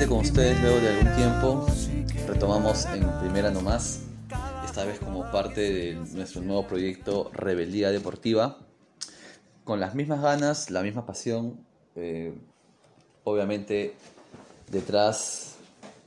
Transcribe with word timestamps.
Nuevamente 0.00 0.30
con 0.30 0.38
ustedes 0.38 0.60
luego 0.62 0.80
de 0.80 0.88
algún 0.88 1.14
tiempo 1.14 1.66
retomamos 2.26 2.86
en 2.86 3.06
Primera 3.20 3.50
Nomás, 3.50 4.00
esta 4.64 4.86
vez 4.86 4.98
como 4.98 5.30
parte 5.30 5.60
de 5.60 5.94
nuestro 6.14 6.40
nuevo 6.40 6.66
proyecto 6.66 7.30
Rebeldía 7.34 7.90
Deportiva, 7.90 8.66
con 9.62 9.78
las 9.78 9.94
mismas 9.94 10.22
ganas, 10.22 10.70
la 10.70 10.82
misma 10.82 11.04
pasión, 11.04 11.66
eh, 11.96 12.32
obviamente 13.24 13.94
detrás 14.70 15.56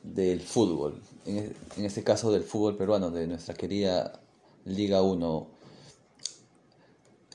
del 0.02 0.42
fútbol, 0.42 1.00
en, 1.28 1.54
en 1.78 1.86
este 1.86 2.04
caso 2.04 2.32
del 2.32 2.42
fútbol 2.42 2.76
peruano, 2.76 3.12
de 3.12 3.28
nuestra 3.28 3.54
querida 3.54 4.20
Liga 4.66 5.04
1. 5.04 5.48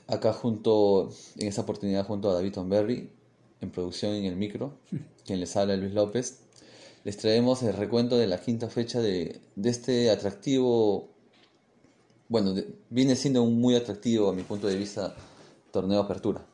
Acá 0.07 0.33
junto, 0.33 1.09
en 1.37 1.47
esta 1.47 1.61
oportunidad 1.61 2.05
junto 2.05 2.29
a 2.29 2.33
David 2.33 2.51
Tomberry, 2.51 3.09
en 3.61 3.71
producción 3.71 4.13
en 4.13 4.25
el 4.25 4.35
micro, 4.35 4.73
quien 5.25 5.39
les 5.39 5.55
habla 5.55 5.77
Luis 5.77 5.93
López, 5.93 6.48
les 7.09 7.17
traemos 7.17 7.63
el 7.63 7.73
recuento 7.73 8.19
de 8.19 8.27
la 8.27 8.39
quinta 8.39 8.69
fecha 8.69 9.01
de, 9.01 9.41
de 9.55 9.69
este 9.71 10.11
atractivo, 10.11 11.09
bueno, 12.27 12.53
de- 12.53 12.67
viene 12.91 13.15
siendo 13.15 13.41
un 13.41 13.59
muy 13.59 13.73
atractivo 13.73 14.29
a 14.29 14.33
mi 14.33 14.43
punto 14.43 14.67
de 14.67 14.77
vista 14.77 15.15
torneo 15.71 16.01
apertura. 16.01 16.45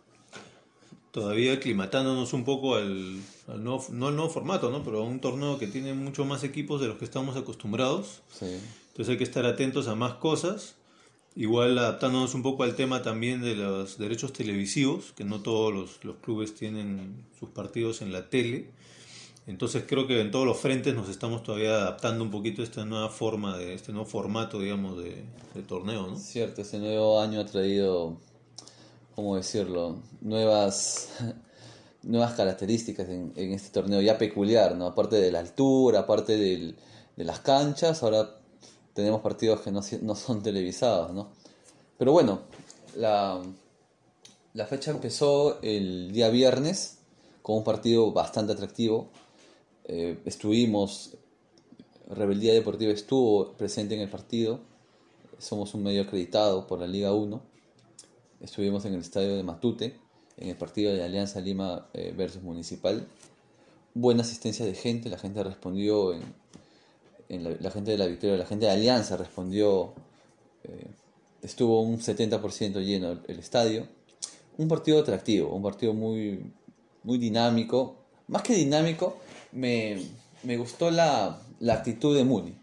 Todavía 1.11 1.51
aclimatándonos 1.51 2.31
un 2.31 2.45
poco 2.45 2.75
al, 2.75 3.19
al 3.49 3.61
nuevo, 3.65 3.85
no 3.91 4.07
al 4.07 4.15
nuevo 4.15 4.31
formato, 4.31 4.71
¿no? 4.71 4.81
Pero 4.81 4.99
a 4.99 5.03
un 5.03 5.19
torneo 5.19 5.59
que 5.59 5.67
tiene 5.67 5.93
mucho 5.93 6.23
más 6.23 6.45
equipos 6.45 6.79
de 6.79 6.87
los 6.87 6.97
que 6.99 7.03
estamos 7.03 7.35
acostumbrados. 7.35 8.21
Sí. 8.31 8.45
Entonces 8.91 9.11
hay 9.11 9.17
que 9.17 9.25
estar 9.25 9.45
atentos 9.45 9.89
a 9.89 9.95
más 9.95 10.13
cosas. 10.13 10.75
Igual 11.35 11.77
adaptándonos 11.77 12.33
un 12.33 12.43
poco 12.43 12.63
al 12.63 12.77
tema 12.77 13.01
también 13.01 13.41
de 13.41 13.57
los 13.57 13.97
derechos 13.97 14.31
televisivos, 14.31 15.11
que 15.17 15.25
no 15.25 15.41
todos 15.41 15.73
los, 15.73 16.05
los 16.05 16.15
clubes 16.23 16.55
tienen 16.55 17.25
sus 17.37 17.49
partidos 17.49 18.01
en 18.01 18.13
la 18.13 18.29
tele. 18.29 18.69
Entonces 19.47 19.83
creo 19.87 20.07
que 20.07 20.21
en 20.21 20.31
todos 20.31 20.45
los 20.45 20.57
frentes 20.57 20.95
nos 20.95 21.07
estamos 21.07 21.43
todavía 21.43 21.75
adaptando 21.75 22.23
un 22.23 22.31
poquito 22.31 22.61
a 22.61 22.65
esta 22.65 22.83
nueva 22.83 23.09
forma, 23.09 23.57
de 23.57 23.75
este 23.75 23.91
nuevo 23.91 24.07
formato, 24.07 24.59
digamos, 24.59 24.97
de, 24.97 25.23
torneo, 25.67 26.07
¿no? 26.07 26.17
Cierto, 26.17 26.61
este 26.61 26.79
nuevo 26.79 27.19
año 27.19 27.39
ha 27.41 27.45
traído, 27.45 28.17
¿cómo 29.13 29.35
decirlo? 29.35 29.97
Nuevas, 30.21 31.09
nuevas 32.03 32.33
características 32.33 33.07
en, 33.07 33.33
en 33.35 33.53
este 33.53 33.69
torneo 33.69 34.01
ya 34.01 34.17
peculiar, 34.17 34.75
¿no? 34.75 34.87
Aparte 34.87 35.17
de 35.17 35.31
la 35.31 35.39
altura, 35.39 35.99
aparte 35.99 36.37
de 36.37 36.75
las 37.17 37.39
canchas, 37.41 38.01
ahora 38.01 38.27
tenemos 38.93 39.21
partidos 39.21 39.61
que 39.61 39.71
no, 39.71 39.83
son 40.15 40.41
televisados, 40.41 41.13
¿no? 41.13 41.29
Pero 41.97 42.11
bueno, 42.11 42.41
la 42.95 44.65
fecha 44.67 44.89
empezó 44.89 45.61
el 45.61 46.11
día 46.11 46.29
viernes 46.29 46.99
con 47.45 47.57
un 47.57 47.63
partido 47.63 48.11
bastante 48.11 48.53
atractivo. 48.53 49.11
Eh, 49.87 50.17
estuvimos, 50.25 51.17
Rebeldía 52.09 52.53
Deportiva 52.53 52.91
estuvo 52.91 53.53
presente 53.53 53.95
en 53.95 54.01
el 54.01 54.09
partido 54.09 54.59
somos 55.37 55.73
un 55.73 55.83
medio 55.83 56.03
acreditado 56.03 56.67
por 56.67 56.79
la 56.79 56.87
Liga 56.87 57.13
1. 57.13 57.41
Estuvimos 58.41 58.85
en 58.85 58.93
el 58.93 59.01
estadio 59.01 59.35
de 59.35 59.43
Matute, 59.43 59.99
en 60.37 60.49
el 60.49 60.55
partido 60.55 60.93
de 60.93 61.03
Alianza 61.03 61.39
Lima 61.41 61.87
eh, 61.93 62.13
versus 62.15 62.41
Municipal. 62.41 63.07
Buena 63.93 64.21
asistencia 64.21 64.65
de 64.65 64.73
gente, 64.73 65.09
la 65.09 65.17
gente 65.17 65.43
respondió, 65.43 66.13
en, 67.29 67.61
la 67.61 67.71
gente 67.71 67.91
de 67.91 67.97
la 67.97 68.07
Victoria, 68.07 68.37
la 68.37 68.45
gente 68.45 68.65
de 68.65 68.71
Alianza 68.71 69.17
respondió, 69.17 69.93
eh, 70.63 70.87
estuvo 71.41 71.81
un 71.81 71.99
70% 71.99 72.83
lleno 72.83 73.11
el, 73.11 73.21
el 73.27 73.39
estadio. 73.39 73.87
Un 74.57 74.67
partido 74.67 74.99
atractivo, 74.99 75.53
un 75.53 75.63
partido 75.63 75.93
muy, 75.93 76.51
muy 77.03 77.17
dinámico. 77.17 77.95
Más 78.27 78.41
que 78.41 78.53
dinámico, 78.53 79.17
me, 79.51 80.01
me 80.43 80.57
gustó 80.57 80.91
la, 80.91 81.41
la 81.59 81.73
actitud 81.73 82.15
de 82.15 82.23
Muni. 82.23 82.55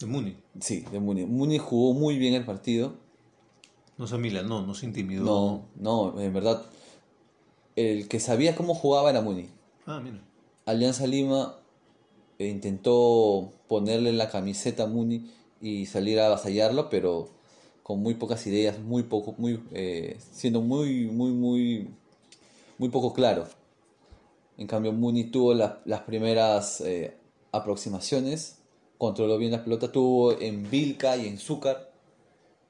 De 0.00 0.06
Muni. 0.06 0.36
Sí, 0.60 0.84
de 0.90 1.00
Muni. 1.00 1.24
Muni 1.24 1.58
jugó 1.58 1.92
muy 1.94 2.18
bien 2.18 2.34
el 2.34 2.44
partido. 2.44 2.94
No 3.96 4.06
se 4.06 4.16
amilanó, 4.16 4.66
no 4.66 4.74
se 4.74 4.86
intimidó. 4.86 5.24
No, 5.24 5.66
no, 5.76 6.20
en 6.20 6.32
verdad. 6.32 6.64
El 7.76 8.08
que 8.08 8.20
sabía 8.20 8.56
cómo 8.56 8.74
jugaba 8.74 9.10
era 9.10 9.20
Muni. 9.20 9.48
Ah, 9.86 10.00
mira. 10.02 10.20
Alianza 10.66 11.06
Lima 11.06 11.56
eh, 12.38 12.48
intentó 12.48 13.52
ponerle 13.68 14.12
la 14.12 14.30
camiseta 14.30 14.84
a 14.84 14.86
Muni 14.86 15.30
y 15.60 15.86
salir 15.86 16.20
a 16.20 16.26
avasallarlo, 16.26 16.88
pero 16.90 17.28
con 17.82 18.00
muy 18.00 18.14
pocas 18.14 18.46
ideas, 18.46 18.78
muy 18.78 19.02
poco, 19.02 19.34
muy, 19.38 19.62
eh, 19.72 20.16
siendo 20.32 20.60
muy, 20.60 21.06
muy, 21.06 21.32
muy, 21.32 21.88
muy 22.78 22.88
poco 22.88 23.12
claro. 23.12 23.46
En 24.58 24.66
cambio, 24.66 24.92
Muni 24.92 25.24
tuvo 25.24 25.54
la- 25.54 25.80
las 25.84 26.00
primeras 26.02 26.80
eh, 26.80 27.16
aproximaciones, 27.52 28.58
controló 28.98 29.36
bien 29.38 29.52
la 29.52 29.64
pelota, 29.64 29.90
tuvo 29.90 30.38
en 30.40 30.70
Vilca 30.70 31.16
y 31.16 31.26
en 31.26 31.38
Zúcar. 31.38 31.90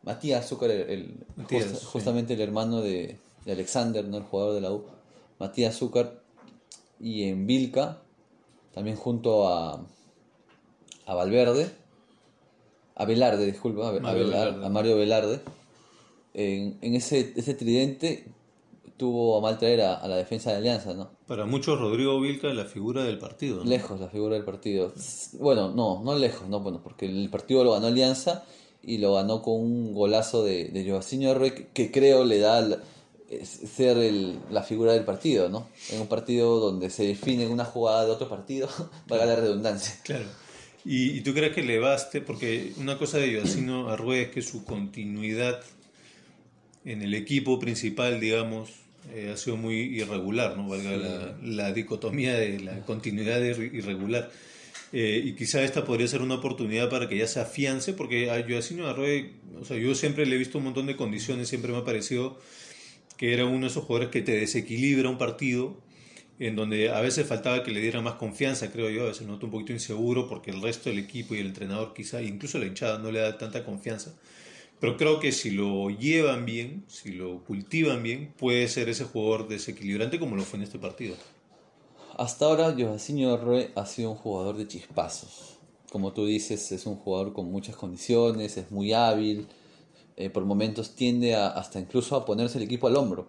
Matías 0.02 0.48
Zúcar, 0.48 0.70
el, 0.70 0.80
el- 0.90 1.14
Matías, 1.36 1.64
justa- 1.64 1.78
sí. 1.80 1.86
justamente 1.92 2.34
el 2.34 2.40
hermano 2.40 2.80
de, 2.80 3.18
de 3.44 3.52
Alexander, 3.52 4.04
¿no? 4.04 4.16
el 4.18 4.22
jugador 4.24 4.54
de 4.54 4.60
la 4.60 4.72
U. 4.72 4.84
Matías 5.38 5.76
Zúcar 5.76 6.22
y 7.00 7.24
en 7.24 7.46
Vilca, 7.46 8.00
también 8.72 8.96
junto 8.96 9.48
a, 9.48 9.84
a 11.06 11.14
Valverde, 11.14 11.70
a 12.96 13.04
Velarde, 13.04 13.44
disculpa, 13.46 13.88
a, 13.88 13.96
a 13.96 14.00
Mario 14.00 14.26
Velar- 14.26 14.44
Velarde. 14.46 14.66
a 14.66 14.68
Mario 14.68 14.96
Velarde. 14.96 15.40
En, 16.34 16.78
en 16.80 16.94
ese, 16.96 17.32
ese 17.36 17.54
tridente 17.54 18.26
tuvo 18.96 19.36
a 19.38 19.40
mal 19.40 19.58
traer 19.58 19.80
a, 19.82 19.94
a 19.96 20.06
la 20.08 20.16
defensa 20.16 20.50
de 20.52 20.58
Alianza, 20.58 20.94
¿no? 20.94 21.10
Para 21.26 21.46
muchos, 21.46 21.78
Rodrigo 21.80 22.20
Vilca 22.20 22.48
es 22.48 22.54
la 22.54 22.64
figura 22.66 23.02
del 23.04 23.18
partido. 23.18 23.58
¿no? 23.58 23.64
Lejos 23.64 23.98
la 24.00 24.08
figura 24.08 24.34
del 24.36 24.44
partido. 24.44 24.92
Bueno, 25.40 25.70
no, 25.72 26.02
no 26.04 26.16
lejos, 26.18 26.48
no, 26.48 26.60
bueno, 26.60 26.80
porque 26.82 27.06
el 27.06 27.28
partido 27.30 27.64
lo 27.64 27.72
ganó 27.72 27.88
Alianza 27.88 28.44
y 28.82 28.98
lo 28.98 29.14
ganó 29.14 29.42
con 29.42 29.54
un 29.60 29.94
golazo 29.94 30.44
de, 30.44 30.66
de 30.68 30.88
Joaquín 30.90 31.26
Arroyo 31.26 31.54
que, 31.54 31.68
que 31.68 31.90
creo 31.90 32.24
le 32.24 32.38
da 32.38 32.80
ser 33.42 33.96
el- 33.98 34.38
la 34.50 34.62
figura 34.62 34.92
del 34.92 35.04
partido, 35.04 35.48
¿no? 35.48 35.66
En 35.90 36.00
un 36.00 36.06
partido 36.06 36.60
donde 36.60 36.88
se 36.90 37.04
define 37.04 37.48
una 37.48 37.64
jugada 37.64 38.04
de 38.04 38.10
otro 38.12 38.28
partido, 38.28 38.68
valga 39.08 39.24
la 39.26 39.36
redundancia. 39.36 39.96
Claro. 40.04 40.26
¿Y, 40.84 41.16
y 41.18 41.20
tú 41.22 41.32
crees 41.32 41.54
que 41.54 41.62
le 41.62 41.78
baste? 41.78 42.20
Porque 42.20 42.74
una 42.76 42.98
cosa 42.98 43.16
de 43.18 43.32
Yacino 43.32 43.88
Arrué 43.88 44.22
es 44.22 44.28
que 44.28 44.42
su 44.42 44.64
continuidad 44.64 45.60
en 46.84 47.00
el 47.00 47.14
equipo 47.14 47.58
principal, 47.58 48.20
digamos, 48.20 48.68
eh, 49.12 49.30
ha 49.32 49.36
sido 49.36 49.56
muy 49.56 49.76
irregular, 49.76 50.56
¿no? 50.56 50.68
Valga 50.68 50.96
la, 50.96 51.36
la 51.42 51.72
dicotomía 51.72 52.34
de 52.34 52.60
la 52.60 52.80
continuidad 52.80 53.40
irre- 53.40 53.72
irregular. 53.72 54.30
Eh, 54.92 55.22
y 55.24 55.32
quizá 55.34 55.62
esta 55.64 55.84
podría 55.84 56.06
ser 56.06 56.22
una 56.22 56.36
oportunidad 56.36 56.88
para 56.88 57.08
que 57.08 57.16
ya 57.18 57.26
se 57.26 57.40
afiance, 57.40 57.92
porque 57.92 58.30
a 58.30 58.46
Yacino 58.46 58.86
Arrué, 58.86 59.32
o 59.60 59.64
sea, 59.64 59.76
yo 59.76 59.94
siempre 59.94 60.24
le 60.24 60.36
he 60.36 60.38
visto 60.38 60.58
un 60.58 60.64
montón 60.64 60.86
de 60.86 60.94
condiciones, 60.94 61.48
siempre 61.48 61.72
me 61.72 61.78
ha 61.78 61.84
parecido 61.84 62.38
que 63.16 63.32
era 63.32 63.44
uno 63.44 63.62
de 63.62 63.66
esos 63.68 63.84
jugadores 63.84 64.10
que 64.10 64.22
te 64.22 64.32
desequilibra 64.36 65.08
un 65.08 65.18
partido, 65.18 65.76
en 66.38 66.56
donde 66.56 66.90
a 66.90 67.00
veces 67.00 67.26
faltaba 67.26 67.62
que 67.62 67.70
le 67.70 67.80
diera 67.80 68.00
más 68.02 68.14
confianza, 68.14 68.70
creo 68.72 68.90
yo, 68.90 69.02
a 69.02 69.06
veces 69.06 69.26
noto 69.26 69.46
un 69.46 69.52
poquito 69.52 69.72
inseguro 69.72 70.28
porque 70.28 70.50
el 70.50 70.60
resto 70.62 70.90
del 70.90 70.98
equipo 70.98 71.34
y 71.34 71.38
el 71.38 71.46
entrenador 71.46 71.92
quizá, 71.94 72.22
incluso 72.22 72.58
la 72.58 72.66
hinchada 72.66 72.98
no 72.98 73.10
le 73.12 73.20
da 73.20 73.38
tanta 73.38 73.64
confianza. 73.64 74.14
Pero 74.80 74.96
creo 74.96 75.20
que 75.20 75.32
si 75.32 75.50
lo 75.50 75.88
llevan 75.90 76.44
bien, 76.44 76.84
si 76.88 77.12
lo 77.12 77.42
cultivan 77.44 78.02
bien, 78.02 78.34
puede 78.38 78.68
ser 78.68 78.88
ese 78.88 79.04
jugador 79.04 79.48
desequilibrante 79.48 80.18
como 80.18 80.36
lo 80.36 80.42
fue 80.42 80.58
en 80.58 80.64
este 80.64 80.78
partido. 80.78 81.16
Hasta 82.16 82.44
ahora, 82.44 82.74
Joaquín 82.78 83.24
Arroyo 83.24 83.68
ha 83.74 83.86
sido 83.86 84.10
un 84.10 84.16
jugador 84.16 84.56
de 84.56 84.68
chispazos. 84.68 85.58
Como 85.90 86.12
tú 86.12 86.26
dices, 86.26 86.70
es 86.70 86.86
un 86.86 86.96
jugador 86.96 87.32
con 87.32 87.50
muchas 87.50 87.76
condiciones, 87.76 88.56
es 88.56 88.70
muy 88.70 88.92
hábil, 88.92 89.48
eh, 90.16 90.30
por 90.30 90.44
momentos 90.44 90.94
tiende 90.94 91.34
a, 91.34 91.48
hasta 91.48 91.80
incluso 91.80 92.14
a 92.14 92.24
ponerse 92.24 92.58
el 92.58 92.64
equipo 92.64 92.86
al 92.86 92.96
hombro. 92.96 93.26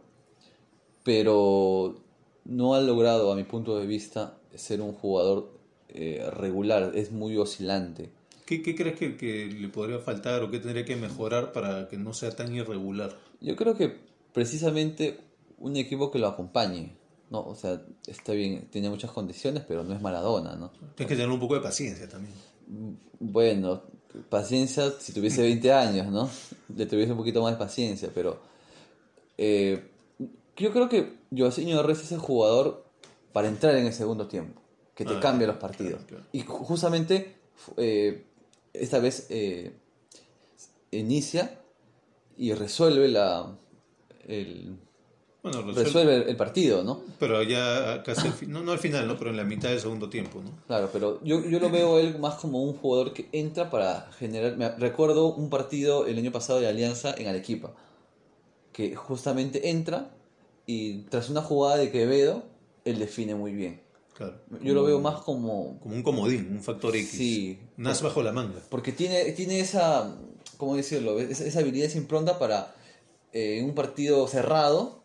Pero 1.04 1.96
no 2.44 2.76
ha 2.76 2.82
logrado, 2.82 3.32
a 3.32 3.36
mi 3.36 3.44
punto 3.44 3.78
de 3.80 3.88
vista, 3.88 4.38
ser 4.54 4.82
un 4.82 4.94
jugador 4.94 5.52
eh, 5.90 6.28
regular, 6.32 6.92
es 6.96 7.12
muy 7.12 7.38
oscilante. 7.38 8.12
¿Qué, 8.46 8.62
qué 8.62 8.76
crees 8.76 8.98
que, 8.98 9.18
que 9.18 9.48
le 9.48 9.68
podría 9.70 10.00
faltar 10.00 10.44
o 10.44 10.52
qué 10.52 10.60
tendría 10.60 10.86
que 10.86 10.96
mejorar 10.96 11.52
para 11.52 11.88
que 11.88 11.98
no 11.98 12.14
sea 12.14 12.32
tan 12.32 12.54
irregular? 12.56 13.18
Yo 13.42 13.56
creo 13.56 13.76
que 13.76 13.98
precisamente 14.34 15.20
un 15.58 15.76
equipo 15.78 16.12
que 16.12 16.20
lo 16.20 16.28
acompañe, 16.28 16.96
¿no? 17.32 17.42
O 17.42 17.56
sea, 17.56 17.82
está 18.06 18.34
bien, 18.34 18.68
tiene 18.70 18.90
muchas 18.90 19.10
condiciones, 19.12 19.64
pero 19.68 19.84
no 19.84 19.94
es 19.96 20.02
Maradona, 20.02 20.56
¿no? 20.56 20.70
Tienes 20.96 21.10
que 21.10 21.16
tener 21.16 21.30
un 21.30 21.40
poco 21.40 21.56
de 21.56 21.62
paciencia 21.62 22.08
también. 22.08 22.34
Bueno, 23.20 23.82
paciencia 24.30 24.92
si 25.00 25.12
tuviese 25.14 25.42
20 25.42 25.72
años, 25.74 26.08
¿no? 26.12 26.30
Le 26.76 26.86
tuviese 26.86 27.12
un 27.14 27.18
poquito 27.18 27.42
más 27.42 27.54
de 27.54 27.58
paciencia, 27.58 28.10
pero 28.14 28.40
eh, 29.38 29.90
yo 30.58 30.72
creo 30.72 30.88
que 30.90 31.18
Joaquín 31.36 31.72
Torres 31.72 32.02
es 32.04 32.12
el 32.12 32.20
jugador 32.20 32.86
para 33.34 33.48
entrar 33.48 33.76
en 33.76 33.88
el 33.88 33.94
segundo 33.94 34.28
tiempo. 34.28 34.62
que 34.96 35.04
te 35.04 35.14
Ah, 35.14 35.20
cambia 35.20 35.48
los 35.48 35.58
partidos. 35.58 36.04
claro, 36.06 36.08
claro. 36.08 36.24
Y 36.32 36.42
ju- 36.44 36.64
justamente 36.66 37.36
eh, 37.76 38.24
esta 38.80 39.00
vez 39.00 39.28
eh, 39.30 39.74
inicia 40.92 41.60
y 42.38 42.54
resuelve 42.54 43.08
la 43.08 43.58
el, 44.28 44.78
Bueno, 45.44 45.62
resuelve, 45.62 45.84
resuelve 45.84 46.30
el 46.30 46.36
partido, 46.36 46.84
¿no? 46.84 47.02
pero 47.20 47.42
ya 47.44 48.04
casi 48.04 48.28
al 48.28 48.52
no, 48.52 48.64
no 48.64 48.72
al 48.72 48.80
final, 48.80 49.08
¿no? 49.08 49.18
pero 49.18 49.30
en 49.30 49.38
la 49.38 49.44
mitad 49.44 49.70
del 49.70 49.80
segundo 49.80 50.10
tiempo. 50.10 50.42
¿no? 50.44 50.52
Claro, 50.68 50.90
pero 50.92 51.24
yo, 51.24 51.44
yo 51.48 51.60
lo 51.60 51.70
veo 51.70 52.00
él 52.00 52.18
más 52.20 52.36
como 52.36 52.64
un 52.64 52.74
jugador 52.74 53.14
que 53.14 53.30
entra 53.32 53.70
para 53.70 54.12
generar... 54.18 54.58
Me 54.58 54.70
recuerdo 54.70 55.34
un 55.34 55.50
partido 55.50 56.08
el 56.08 56.18
año 56.18 56.32
pasado 56.32 56.60
de 56.60 56.68
Alianza 56.68 57.14
en 57.18 57.28
Arequipa, 57.28 57.74
que 58.74 58.96
justamente 58.96 59.70
entra 59.70 60.12
y 60.66 61.04
tras 61.04 61.30
una 61.30 61.42
jugada 61.42 61.78
de 61.78 61.92
Quevedo, 61.92 62.44
él 62.84 63.00
define 63.00 63.36
muy 63.36 63.54
bien. 63.54 63.85
Claro. 64.16 64.40
Yo 64.62 64.74
lo 64.74 64.84
veo 64.84 65.00
más 65.02 65.22
como... 65.22 65.78
Como 65.82 65.94
un 65.94 66.02
comodín, 66.02 66.48
un 66.54 66.64
factor 66.64 66.96
X. 66.96 67.10
Sí. 67.10 67.60
Bajo 67.78 68.24
la 68.24 68.32
manga. 68.32 68.62
Porque 68.70 68.94
tiene, 68.94 69.32
tiene 69.34 69.60
esa, 69.60 70.16
¿cómo 70.58 70.76
decirlo? 70.76 71.20
Esa, 71.20 71.46
esa 71.46 71.60
habilidad, 71.60 71.88
esa 71.88 71.98
impronta 71.98 72.40
para 72.40 72.74
eh, 73.34 73.60
en 73.60 73.66
un 73.66 73.76
partido 73.76 74.26
cerrado 74.28 75.04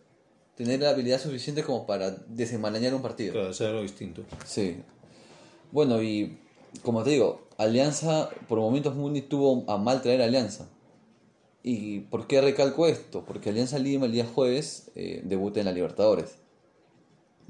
tener 0.54 0.80
la 0.80 0.90
habilidad 0.90 1.20
suficiente 1.20 1.64
como 1.64 1.86
para 1.86 2.10
desenmarañar 2.28 2.94
un 2.94 3.02
partido. 3.02 3.32
Claro, 3.32 3.48
hacer 3.48 3.68
algo 3.68 3.82
distinto. 3.82 4.22
Sí. 4.46 4.76
Bueno, 5.72 6.00
y 6.00 6.38
como 6.82 7.02
te 7.02 7.10
digo, 7.10 7.48
Alianza, 7.58 8.30
por 8.48 8.60
momentos 8.60 8.94
Muni 8.94 9.22
tuvo 9.22 9.64
a 9.68 9.76
mal 9.76 10.02
traer 10.02 10.22
a 10.22 10.26
Alianza. 10.26 10.68
¿Y 11.62 12.00
por 12.00 12.26
qué 12.26 12.40
recalco 12.40 12.86
esto? 12.86 13.24
Porque 13.26 13.50
Alianza 13.50 13.78
Lima 13.78 14.06
el 14.06 14.12
día 14.12 14.26
jueves 14.26 14.90
eh, 14.94 15.20
debuta 15.24 15.60
en 15.60 15.66
la 15.66 15.72
Libertadores. 15.72 16.36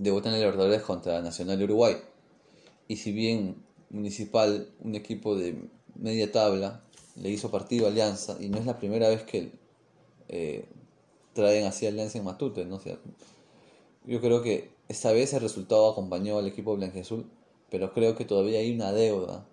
Debuta 0.01 0.31
en 0.31 0.37
Libertadores 0.37 0.81
contra 0.81 1.21
Nacional 1.21 1.59
de 1.59 1.65
Uruguay. 1.65 1.97
Y 2.89 2.97
si 2.97 3.13
bien 3.13 3.57
Municipal, 3.91 4.71
un 4.81 4.95
equipo 4.95 5.37
de 5.37 5.69
media 5.95 6.33
tabla, 6.33 6.83
le 7.17 7.29
hizo 7.29 7.51
partido 7.51 7.87
a 7.87 7.91
Alianza, 7.91 8.37
y 8.41 8.49
no 8.49 8.59
es 8.59 8.65
la 8.65 8.79
primera 8.79 9.09
vez 9.11 9.25
que 9.25 9.53
eh, 10.29 10.65
traen 11.35 11.67
así 11.67 11.85
a 11.85 11.91
Alianza 11.91 12.17
en 12.17 12.25
Matute, 12.25 12.65
¿no? 12.65 12.77
O 12.77 12.81
sea, 12.81 12.99
yo 14.07 14.21
creo 14.23 14.43
que 14.43 14.71
esta 14.89 15.13
vez 15.13 15.35
el 15.35 15.43
resultado 15.43 15.91
acompañó 15.91 16.39
al 16.39 16.47
equipo 16.47 16.75
blanquiazul, 16.77 17.27
pero 17.71 17.93
creo 17.93 18.17
que 18.17 18.25
todavía 18.25 18.61
hay 18.61 18.75
una 18.75 18.93
deuda. 18.93 19.45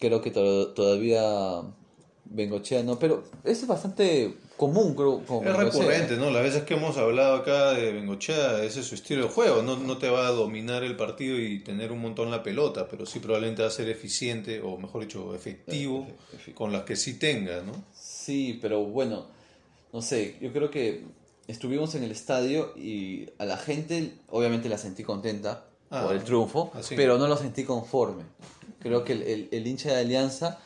Creo 0.00 0.20
que 0.20 0.30
to- 0.32 0.72
todavía 0.72 1.62
Bengochea 2.24 2.82
no, 2.82 2.98
pero 2.98 3.22
es 3.44 3.64
bastante 3.66 4.36
común, 4.60 4.94
creo. 4.94 5.22
Es 5.22 5.56
recurrente, 5.56 6.16
¿no? 6.18 6.30
Las 6.30 6.42
veces 6.42 6.64
que 6.64 6.74
hemos 6.74 6.96
hablado 6.98 7.36
acá 7.36 7.72
de 7.72 7.92
Bengochea, 7.92 8.62
ese 8.62 8.80
es 8.80 8.86
su 8.86 8.94
estilo 8.94 9.22
de 9.24 9.30
juego. 9.30 9.62
No, 9.62 9.76
no 9.78 9.96
te 9.96 10.10
va 10.10 10.26
a 10.26 10.30
dominar 10.30 10.84
el 10.84 10.96
partido 10.96 11.38
y 11.38 11.60
tener 11.60 11.90
un 11.92 12.00
montón 12.00 12.30
la 12.30 12.42
pelota, 12.42 12.86
pero 12.88 13.06
sí 13.06 13.18
probablemente 13.20 13.62
va 13.62 13.68
a 13.68 13.70
ser 13.70 13.88
eficiente, 13.88 14.60
o 14.60 14.76
mejor 14.76 15.00
dicho, 15.00 15.34
efectivo, 15.34 16.06
Efe- 16.06 16.50
efe- 16.50 16.54
con 16.54 16.72
las 16.72 16.82
que 16.82 16.94
sí 16.94 17.18
tenga, 17.18 17.62
¿no? 17.62 17.72
Sí, 17.94 18.58
pero 18.60 18.84
bueno, 18.84 19.24
no 19.94 20.02
sé, 20.02 20.36
yo 20.42 20.52
creo 20.52 20.70
que 20.70 21.04
estuvimos 21.48 21.94
en 21.94 22.04
el 22.04 22.10
estadio 22.10 22.74
y 22.76 23.30
a 23.38 23.44
la 23.46 23.56
gente 23.56 24.12
obviamente 24.28 24.68
la 24.68 24.76
sentí 24.78 25.02
contenta 25.02 25.64
Ah, 25.90 26.02
por 26.04 26.14
el 26.14 26.22
triunfo, 26.22 26.70
así. 26.74 26.94
pero 26.96 27.16
no 27.18 27.26
lo 27.26 27.36
sentí 27.38 27.64
conforme. 27.64 28.24
Creo 28.78 29.02
que 29.04 29.14
el, 29.14 29.22
el- 29.22 29.48
el 29.52 29.66
hincha 29.66 29.88
de 29.94 30.00
Alianza, 30.00 30.58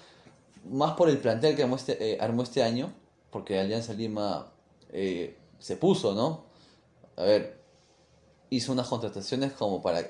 más 0.70 0.94
por 0.94 1.08
el 1.08 1.18
plantel 1.18 1.54
que 1.56 1.62
armó 1.62 1.76
este, 1.76 1.96
eh, 2.12 2.18
armó 2.20 2.42
este 2.42 2.62
año, 2.62 2.92
porque 3.34 3.58
Alianza 3.58 3.92
Lima 3.94 4.46
eh, 4.92 5.36
se 5.58 5.76
puso, 5.76 6.14
¿no? 6.14 6.44
A 7.16 7.24
ver, 7.24 7.58
hizo 8.48 8.70
unas 8.70 8.86
contrataciones 8.86 9.50
como 9.54 9.82
para, 9.82 10.08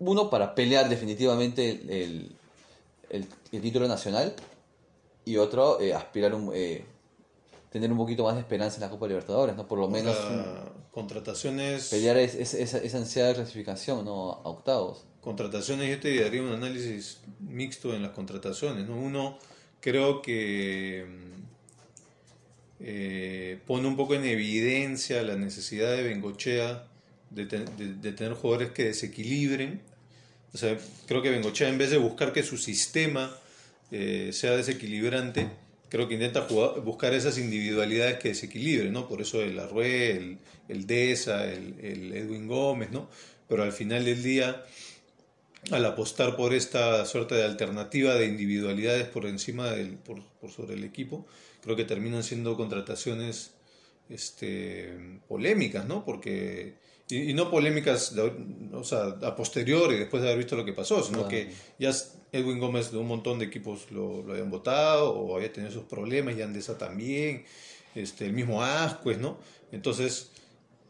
uno, 0.00 0.28
para 0.28 0.56
pelear 0.56 0.88
definitivamente 0.88 1.70
el, 1.70 1.88
el- 1.90 2.36
el- 3.10 3.28
el 3.52 3.62
título 3.62 3.86
nacional 3.86 4.34
y 5.24 5.36
otro, 5.36 5.80
eh, 5.80 5.94
aspirar 5.94 6.34
un, 6.34 6.50
eh, 6.52 6.84
tener 7.70 7.92
un 7.92 7.96
poquito 7.98 8.24
más 8.24 8.34
de 8.34 8.40
esperanza 8.40 8.76
en 8.78 8.82
la 8.82 8.90
Copa 8.90 9.06
Libertadores, 9.06 9.54
¿no? 9.54 9.68
Por 9.68 9.78
lo 9.78 9.88
menos 9.88 10.16
sea, 10.16 10.64
contrataciones, 10.90 11.88
pelear 11.90 12.16
es- 12.16 12.34
es- 12.34 12.54
esa, 12.54 12.78
esa 12.78 12.98
ansiada 12.98 13.34
clasificación, 13.34 14.04
¿no? 14.04 14.32
A 14.32 14.48
octavos. 14.48 15.04
contrataciones, 15.20 15.88
yo 15.90 16.00
te 16.00 16.20
daría 16.20 16.42
un 16.42 16.52
análisis 16.52 17.20
mixto 17.38 17.94
en 17.94 18.02
las 18.02 18.10
contrataciones, 18.10 18.88
¿no? 18.88 18.96
Uno, 18.96 19.38
creo 19.80 20.22
que 20.22 21.04
eh, 22.80 23.58
pone 23.66 23.86
un 23.88 23.96
poco 23.96 24.14
en 24.14 24.24
evidencia 24.24 25.22
la 25.22 25.36
necesidad 25.36 25.96
de 25.96 26.02
Bengochea 26.02 26.86
de, 27.30 27.46
te- 27.46 27.64
de- 27.64 27.94
de 27.94 28.12
tener 28.12 28.34
jugadores 28.34 28.70
que 28.72 28.84
desequilibren. 28.84 29.80
O 30.52 30.58
sea, 30.58 30.78
creo 31.06 31.22
que 31.22 31.30
Bengochea, 31.30 31.68
en 31.68 31.78
vez 31.78 31.90
de 31.90 31.98
buscar 31.98 32.32
que 32.32 32.42
su 32.42 32.56
sistema 32.58 33.36
eh, 33.90 34.30
sea 34.32 34.56
desequilibrante, 34.56 35.46
creo 35.88 36.08
que 36.08 36.14
intenta 36.14 36.42
jugar- 36.42 36.80
buscar 36.82 37.14
esas 37.14 37.38
individualidades 37.38 38.18
que 38.18 38.28
desequilibren, 38.28 38.92
¿no? 38.92 39.08
Por 39.08 39.20
eso 39.22 39.42
el 39.42 39.58
Arrué, 39.58 40.12
el, 40.12 40.38
el 40.68 40.86
Deza, 40.86 41.44
el, 41.52 41.74
el 41.80 42.12
Edwin 42.12 42.46
Gómez, 42.46 42.90
¿no? 42.90 43.08
Pero 43.48 43.62
al 43.62 43.72
final 43.72 44.04
del 44.04 44.22
día, 44.22 44.64
al 45.70 45.84
apostar 45.84 46.36
por 46.36 46.54
esta 46.54 47.04
suerte 47.06 47.34
de 47.34 47.44
alternativa 47.44 48.14
de 48.14 48.26
individualidades 48.26 49.08
por 49.08 49.26
encima 49.26 49.70
del, 49.70 49.94
por, 49.96 50.22
por 50.40 50.50
sobre 50.50 50.74
el 50.74 50.84
equipo, 50.84 51.26
creo 51.62 51.74
que 51.76 51.84
terminan 51.84 52.22
siendo 52.22 52.56
contrataciones 52.56 53.52
este, 54.08 55.20
polémicas, 55.28 55.86
¿no? 55.86 56.04
Porque, 56.04 56.74
y, 57.08 57.30
y 57.30 57.34
no 57.34 57.50
polémicas, 57.50 58.14
de- 58.14 58.32
o 58.72 58.84
sea, 58.84 59.16
a 59.22 59.34
posteriori, 59.34 59.96
después 59.96 60.22
de 60.22 60.28
haber 60.28 60.38
visto 60.38 60.56
lo 60.56 60.64
que 60.64 60.72
pasó, 60.72 61.02
sino 61.02 61.26
Claro. 61.26 61.28
que 61.30 61.52
ya 61.78 61.92
Edwin 62.32 62.58
Gómez 62.60 62.92
de 62.92 62.98
un 62.98 63.08
montón 63.08 63.38
de 63.38 63.46
equipos 63.46 63.90
lo, 63.90 64.22
lo 64.22 64.32
habían 64.32 64.50
votado 64.50 65.12
o 65.12 65.36
había 65.36 65.52
tenido 65.52 65.72
sus 65.72 65.84
problemas, 65.84 66.36
y 66.36 66.42
Andesa 66.42 66.78
también, 66.78 67.44
este, 67.94 68.26
el 68.26 68.32
mismo 68.32 68.62
Ascuez, 68.62 69.18
¿no? 69.18 69.38
Entonces, 69.72 70.30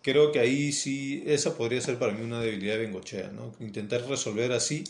creo 0.06 0.30
que 0.30 0.38
ahí 0.38 0.70
sí, 0.70 1.24
esa 1.26 1.56
podría 1.56 1.80
ser 1.80 1.98
para 1.98 2.12
mí 2.12 2.22
una 2.22 2.40
debilidad 2.40 2.74
de 2.74 2.82
Bengochea, 2.82 3.32
¿no? 3.32 3.52
Intentar 3.58 4.06
resolver 4.06 4.52
así, 4.52 4.84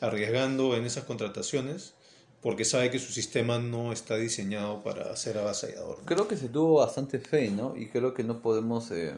arriesgando 0.00 0.74
en 0.74 0.86
esas 0.86 1.04
contrataciones, 1.04 1.92
porque 2.40 2.64
sabe 2.64 2.90
que 2.90 2.98
su 2.98 3.12
sistema 3.12 3.58
no 3.58 3.92
está 3.92 4.16
diseñado 4.16 4.82
para 4.82 5.14
ser 5.16 5.36
avasallador. 5.36 5.98
¿no? 5.98 6.04
Creo 6.06 6.26
que 6.28 6.38
se 6.38 6.48
tuvo 6.48 6.76
bastante 6.76 7.18
fe, 7.18 7.50
¿no? 7.50 7.76
Y 7.76 7.90
creo 7.90 8.14
que 8.14 8.24
no 8.24 8.40
podemos, 8.40 8.90
eh, 8.90 9.12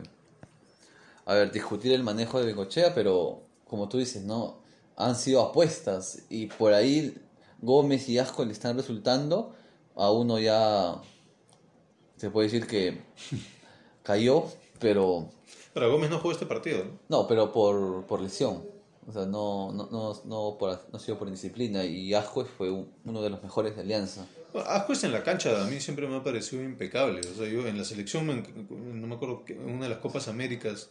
a 1.27 1.35
ver, 1.35 1.53
discutir 1.53 1.93
el 1.93 2.03
manejo 2.03 2.41
de 2.41 2.47
Bengochea, 2.47 2.93
pero 2.93 3.47
como 3.69 3.89
tú 3.89 3.99
dices, 3.99 4.25
¿no? 4.25 4.65
Han 4.97 5.15
sido 5.15 5.43
apuestas 5.43 6.25
y 6.29 6.47
por 6.47 6.73
ahí 6.73 7.15
Gómez 7.63 8.09
y 8.09 8.19
Asco 8.19 8.45
le 8.45 8.51
están 8.53 8.77
resultando. 8.77 9.55
A 9.95 10.11
uno 10.11 10.41
ya 10.41 11.01
se 12.17 12.31
puede 12.31 12.49
decir 12.49 12.67
que 12.67 13.01
cayó, 14.03 14.47
pero 14.79 15.29
Pero 15.75 15.91
Gómez 15.93 16.11
no 16.11 16.19
jugó 16.19 16.33
este 16.33 16.47
partido, 16.47 16.85
¿no? 16.85 16.99
no, 17.09 17.27
pero 17.29 17.53
por, 17.53 18.05
por 18.07 18.21
lesión. 18.21 18.63
O 19.09 19.13
sea, 19.13 19.25
no, 19.25 19.71
no, 19.73 19.89
no, 19.93 20.21
no, 20.25 20.57
por, 20.59 20.71
no 20.91 20.97
ha 20.97 21.01
sido 21.01 21.17
por 21.19 21.29
indisciplina. 21.29 21.85
Y 21.85 22.13
Ascuez 22.15 22.49
fue 22.59 22.71
un- 22.71 22.89
uno 23.05 23.23
de 23.23 23.31
los 23.31 23.41
mejores 23.43 23.77
de 23.77 23.83
Alianza. 23.83 24.27
Ascuez 24.67 25.05
en 25.05 25.13
la 25.13 25.23
cancha 25.23 25.63
a 25.63 25.67
mí 25.69 25.81
siempre 25.81 26.09
me 26.09 26.17
ha 26.17 26.25
parecido 26.25 26.63
impecable. 26.63 27.21
O 27.21 27.35
sea, 27.35 27.47
yo 27.47 27.67
en 27.69 27.79
la 27.79 27.85
selección, 27.85 28.27
no 28.27 29.07
me 29.07 29.15
acuerdo, 29.15 29.45
en 29.49 29.69
una 29.71 29.85
de 29.85 29.91
las 29.91 29.99
Copas 29.99 30.27
Américas, 30.29 30.89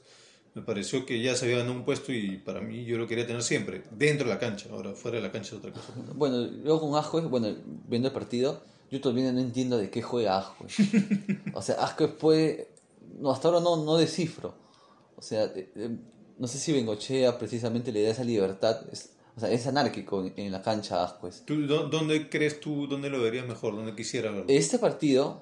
me 0.54 0.62
pareció 0.62 1.06
que 1.06 1.22
ya 1.22 1.36
se 1.36 1.44
había 1.46 1.58
ganado 1.58 1.75
un 1.75 1.84
puesto 1.84 2.13
y 2.13 2.38
para 2.38 2.62
mí 2.62 2.86
yo 2.86 2.98
lo 2.98 3.06
quería 3.08 3.27
tener 3.27 3.44
siempre, 3.44 3.84
dentro 3.92 4.27
de 4.30 4.34
la 4.36 4.39
cancha. 4.39 4.70
Ahora, 4.72 4.94
fuera 4.94 5.18
de 5.18 5.24
la 5.24 5.32
cancha 5.32 5.50
es 5.50 5.54
otra 5.60 5.72
cosa. 5.74 5.88
Bueno, 6.13 6.38
luego 6.38 6.80
con 6.80 6.96
Ascuez, 6.98 7.25
bueno, 7.25 7.50
viendo 7.88 8.08
el 8.08 8.13
partido, 8.13 8.62
yo 8.92 9.01
todavía 9.01 9.30
no 9.34 9.42
entiendo 9.42 9.77
de 9.77 9.89
qué 9.89 10.01
juega 10.01 10.38
Ascuez. 10.38 10.75
O 11.54 11.62
sea, 11.62 11.75
Ascuez 11.84 12.12
puede... 12.12 12.70
No, 13.19 13.31
hasta 13.31 13.48
ahora 13.48 13.60
no, 13.62 13.77
no 13.84 13.98
descifro. 13.98 14.53
O 15.15 15.22
sea, 15.22 15.45
eh, 15.45 15.72
eh, 15.75 15.89
no 16.38 16.48
sé 16.48 16.57
si 16.60 16.74
Bengochea 16.74 17.38
precisamente 17.39 17.91
le 17.91 18.03
da 18.03 18.10
esa 18.12 18.24
libertad. 18.24 18.81
Es, 18.91 19.12
o 19.36 19.39
sea, 19.39 19.50
es 19.51 19.65
anárquico 19.67 20.22
en, 20.25 20.34
en 20.38 20.51
la 20.51 20.62
cancha 20.62 21.03
Ascuez. 21.03 21.43
¿Tú, 21.45 21.55
dó- 21.67 21.88
¿Dónde 21.89 22.29
crees 22.29 22.60
tú, 22.60 22.88
dónde 22.88 23.10
lo 23.10 23.22
verías 23.22 23.48
mejor, 23.48 23.75
dónde 23.75 23.95
quisiera 23.95 24.31
verlo? 24.31 24.45
Este 24.48 24.79
partido 24.79 25.41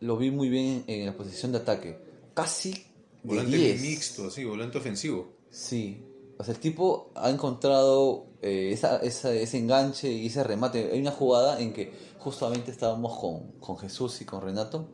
lo 0.00 0.16
vi 0.16 0.30
muy 0.30 0.48
bien 0.48 0.84
en, 0.86 1.06
la 1.06 1.16
posición 1.16 1.52
de 1.52 1.58
ataque. 1.58 1.98
Casi 2.34 2.72
de 2.72 2.80
volante 3.22 3.56
10. 3.56 3.80
mixto, 3.80 4.26
así, 4.26 4.44
volante 4.44 4.78
ofensivo. 4.78 5.32
Sí. 5.50 6.02
O 6.36 6.44
sea, 6.44 6.52
el 6.52 6.60
tipo 6.60 7.10
ha 7.14 7.30
encontrado 7.30 8.26
eh, 8.42 8.70
esa, 8.72 8.98
esa- 8.98 9.32
ese 9.34 9.56
enganche 9.58 10.10
y 10.10 10.26
ese 10.26 10.42
remate. 10.44 10.90
Hay 10.92 11.00
una 11.00 11.12
jugada 11.12 11.60
en 11.60 11.72
que 11.72 11.92
justamente 12.18 12.70
estábamos 12.70 13.18
con, 13.18 13.52
con 13.60 13.78
Jesús 13.78 14.20
y 14.20 14.24
con 14.24 14.42
Renato 14.42 14.88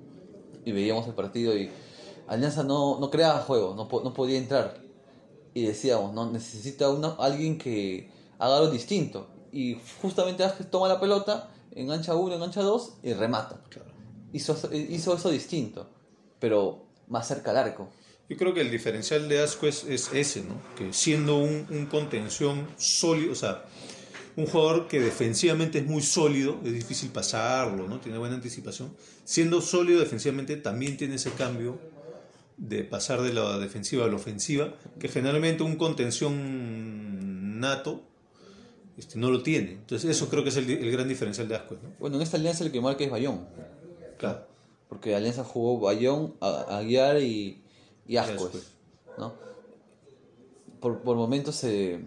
y 0.64 0.72
veíamos 0.72 1.06
el 1.08 1.14
partido 1.14 1.56
y 1.56 1.70
Alianza 2.30 2.62
no, 2.62 3.00
no 3.00 3.10
creaba 3.10 3.40
juego, 3.40 3.75
no, 3.75 3.88
no 4.04 4.14
podía 4.14 4.38
entrar. 4.38 4.80
Y 5.52 5.64
decíamos, 5.64 6.14
no 6.14 6.30
necesita 6.30 6.87
alguien 7.18 7.58
que 7.58 8.08
haga 8.38 8.58
algo 8.58 8.70
distinto. 8.70 9.28
Y 9.50 9.76
justamente 10.00 10.44
Ángel 10.44 10.68
toma 10.68 10.87
la 10.87 11.00
pelota, 11.00 11.50
engancha 11.72 12.14
uno, 12.14 12.37
engancha 12.37 12.62
dos 12.62 12.94
y 13.02 13.14
remata. 13.14 13.60
Claro. 13.68 13.90
Hizo, 14.32 14.56
hizo 14.72 15.16
eso 15.16 15.28
distinto, 15.28 15.90
pero 16.38 16.87
más 17.08 17.26
cerca 17.26 17.50
al 17.50 17.56
arco. 17.56 17.88
Yo 18.28 18.37
creo 18.37 18.54
que 18.54 18.60
el 18.60 18.70
diferencial 18.70 19.28
de 19.28 19.42
Asco 19.42 19.66
es, 19.66 19.82
es 19.82 20.12
ese, 20.12 20.44
¿no? 20.44 20.54
Que 20.76 20.92
siendo 20.92 21.37
un, 21.38 21.66
un 21.68 21.87
contención 21.87 22.68
sólido, 22.76 23.32
o 23.32 23.34
sea, 23.34 23.64
un 24.37 24.46
jugador 24.46 24.87
que 24.87 25.00
defensivamente 25.00 25.80
es 25.80 25.87
muy 25.87 26.00
sólido, 26.00 26.60
es 26.64 26.72
difícil 26.72 27.10
pasarlo, 27.10 27.88
¿no? 27.88 27.99
Tiene 27.99 28.18
buena 28.18 28.37
anticipación. 28.37 28.94
Siendo 29.25 29.60
sólido 29.60 29.99
defensivamente 29.99 30.56
también 30.58 30.96
tiene 30.96 31.16
ese 31.16 31.32
cambio 31.32 31.90
de 32.60 32.84
pasar 32.84 33.22
de 33.22 33.32
la 33.32 33.58
defensiva 33.58 34.04
a 34.04 34.08
la 34.08 34.16
ofensiva, 34.16 34.74
que 34.98 35.08
generalmente 35.08 35.62
un 35.62 35.76
contención 35.76 37.58
nato 37.58 38.02
este, 38.98 39.18
no 39.18 39.30
lo 39.30 39.42
tiene. 39.42 39.72
Entonces 39.72 40.10
eso 40.10 40.28
creo 40.28 40.42
que 40.42 40.50
es 40.50 40.56
el, 40.58 40.68
el 40.70 40.90
gran 40.92 41.08
diferencial 41.08 41.48
de 41.48 41.56
Ascuez, 41.56 41.82
¿no? 41.82 41.88
Bueno, 41.98 42.16
en 42.16 42.22
esta 42.22 42.36
alianza 42.36 42.62
el 42.64 42.70
que 42.70 42.80
marca 42.82 43.02
es 43.02 43.10
Bayón. 43.10 43.46
Claro. 44.18 44.46
Porque 44.90 45.14
Alianza 45.14 45.42
jugó 45.44 45.80
Bayón, 45.80 46.34
Aguiar 46.40 47.20
y, 47.22 47.62
y 48.06 48.16
Ascuez. 48.18 48.72
¿no? 49.16 49.32
Por, 50.80 51.00
por 51.00 51.16
momentos 51.16 51.54
se- 51.56 52.00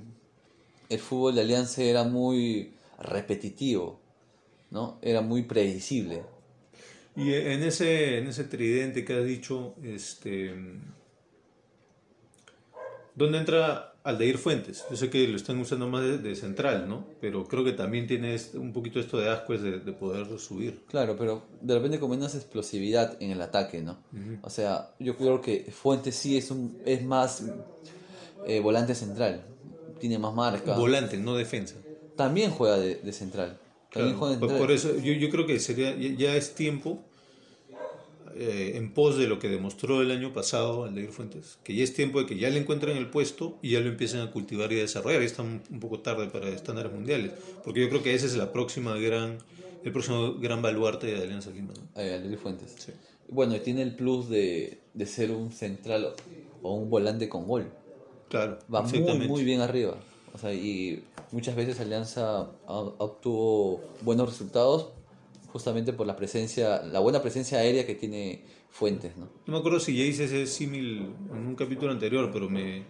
el 0.89 0.99
fútbol 0.99 1.33
de 1.35 1.41
Alianza 1.41 1.81
era 1.81 2.03
muy 2.03 2.73
repetitivo, 2.99 3.99
¿no? 4.69 4.99
Era 5.01 5.21
muy 5.21 5.43
predecible. 5.43 6.23
Y 7.15 7.33
en 7.33 7.63
ese, 7.63 8.17
en 8.17 8.27
ese 8.27 8.43
tridente 8.45 9.05
que 9.05 9.13
has 9.13 9.25
dicho, 9.25 9.75
este, 9.83 10.53
¿dónde 13.15 13.37
entra 13.37 13.93
Aldeir 14.03 14.37
Fuentes? 14.37 14.83
Yo 14.89 14.95
sé 14.97 15.09
que 15.09 15.27
lo 15.27 15.35
están 15.35 15.59
usando 15.59 15.87
más 15.87 16.03
de, 16.03 16.17
de 16.17 16.35
central, 16.35 16.89
¿no? 16.89 17.05
Pero 17.21 17.45
creo 17.47 17.63
que 17.63 17.73
también 17.73 18.07
tiene 18.07 18.33
este- 18.35 18.57
un 18.57 18.73
poquito 18.73 18.99
esto 18.99 19.17
de 19.19 19.29
Ascuez 19.29 19.61
de, 19.61 19.79
de 19.79 19.91
poder 19.93 20.39
subir. 20.39 20.81
Claro, 20.89 21.15
pero 21.17 21.43
de 21.61 21.75
repente 21.75 21.99
con 21.99 22.09
menos 22.09 22.33
explosividad 22.35 23.15
en 23.21 23.31
el 23.31 23.41
ataque, 23.41 23.81
¿no? 23.81 23.97
O 24.41 24.49
sea, 24.49 24.89
yo 24.99 25.15
creo 25.15 25.39
que 25.41 25.71
Fuentes 25.71 26.15
sí 26.15 26.37
es, 26.37 26.49
un, 26.51 26.75
es 26.83 27.03
más 27.03 27.43
eh, 28.43 28.59
volante 28.59 28.95
central, 28.95 29.43
tiene 29.99 30.17
más 30.17 30.33
marca. 30.33 30.75
Volante, 30.75 31.17
no 31.17 31.35
defensa. 31.35 31.75
También 32.15 32.51
juega 32.51 32.77
de, 32.77 32.95
de 32.95 33.13
central. 33.13 33.57
Claro, 33.93 34.13
juega 34.17 34.33
de 34.33 34.39
por, 34.39 34.49
central. 34.49 34.67
por 34.67 34.71
eso 34.71 34.95
yo, 34.97 35.13
yo 35.13 35.29
creo 35.29 35.45
que 35.45 35.59
sería 35.59 35.95
ya, 35.95 36.35
es 36.35 36.55
tiempo 36.55 36.99
eh, 38.35 38.73
en 38.75 38.91
pos 38.93 39.17
de 39.17 39.27
lo 39.27 39.37
que 39.37 39.47
demostró 39.47 40.01
el 40.01 40.09
año 40.09 40.33
pasado 40.33 40.85
Aldeir 40.85 41.11
Fuentes, 41.11 41.59
que 41.63 41.75
ya 41.75 41.83
es 41.83 41.93
tiempo 41.93 42.19
de 42.19 42.25
que 42.25 42.37
ya 42.37 42.49
le 42.49 42.59
encuentren 42.59 42.97
el 42.97 43.07
puesto 43.07 43.59
y 43.61 43.71
ya 43.71 43.79
lo 43.79 43.89
empiecen 43.89 44.21
a 44.21 44.31
cultivar 44.31 44.73
y 44.73 44.79
a 44.79 44.81
desarrollar. 44.81 45.21
Ya 45.21 45.27
está 45.27 45.43
un, 45.43 45.61
un 45.69 45.79
poco 45.79 45.99
tarde 45.99 46.27
para 46.27 46.49
estándares 46.49 46.91
mundiales, 46.91 47.31
porque 47.63 47.81
yo 47.81 47.89
creo 47.89 48.01
que 48.01 48.15
ese 48.15 48.25
es 48.25 48.35
la 48.35 48.51
próxima 48.51 48.97
gran 48.97 49.37
el 49.83 49.91
próximo 49.91 50.35
gran 50.35 50.61
baluarte 50.61 51.07
de 51.07 51.21
Alianza 51.21 51.51
Lima. 51.51 51.73
¿no? 51.73 52.01
Eh, 52.01 52.13
Aldair 52.13 52.37
Fuentes. 52.37 52.73
Sí. 52.77 52.91
Bueno, 53.27 53.55
y 53.55 53.59
tiene 53.59 53.81
el 53.81 53.95
plus 53.95 54.29
de, 54.29 54.79
de 54.93 55.05
ser 55.05 55.31
un 55.31 55.51
central 55.51 56.13
o 56.61 56.73
un 56.73 56.89
volante 56.89 57.29
con 57.29 57.47
gol. 57.47 57.71
Claro, 58.29 58.59
Va 58.73 58.81
muy, 58.81 59.27
muy 59.27 59.43
bien 59.43 59.61
arriba. 59.61 59.97
O 60.33 60.37
sea, 60.37 60.53
y 60.53 61.03
muchas 61.31 61.55
veces 61.55 61.79
Alianza 61.79 62.49
obtuvo 62.67 63.81
buenos 64.01 64.29
resultados 64.29 64.89
justamente 65.51 65.93
por 65.93 66.07
la 66.07 66.15
presencia, 66.15 66.81
la 66.83 66.99
buena 66.99 67.21
presencia 67.21 67.59
aérea 67.59 67.85
que 67.85 67.95
tiene 67.95 68.43
Fuentes, 68.71 69.15
¿no? 69.17 69.25
No 69.45 69.53
me 69.53 69.59
acuerdo 69.59 69.79
si 69.79 69.95
ya 69.95 70.03
hice 70.03 70.23
ese 70.23 70.47
símil 70.47 71.13
en 71.31 71.37
un 71.45 71.55
capítulo 71.55 71.91
anterior, 71.91 72.31
pero 72.33 72.49
me 72.49 72.83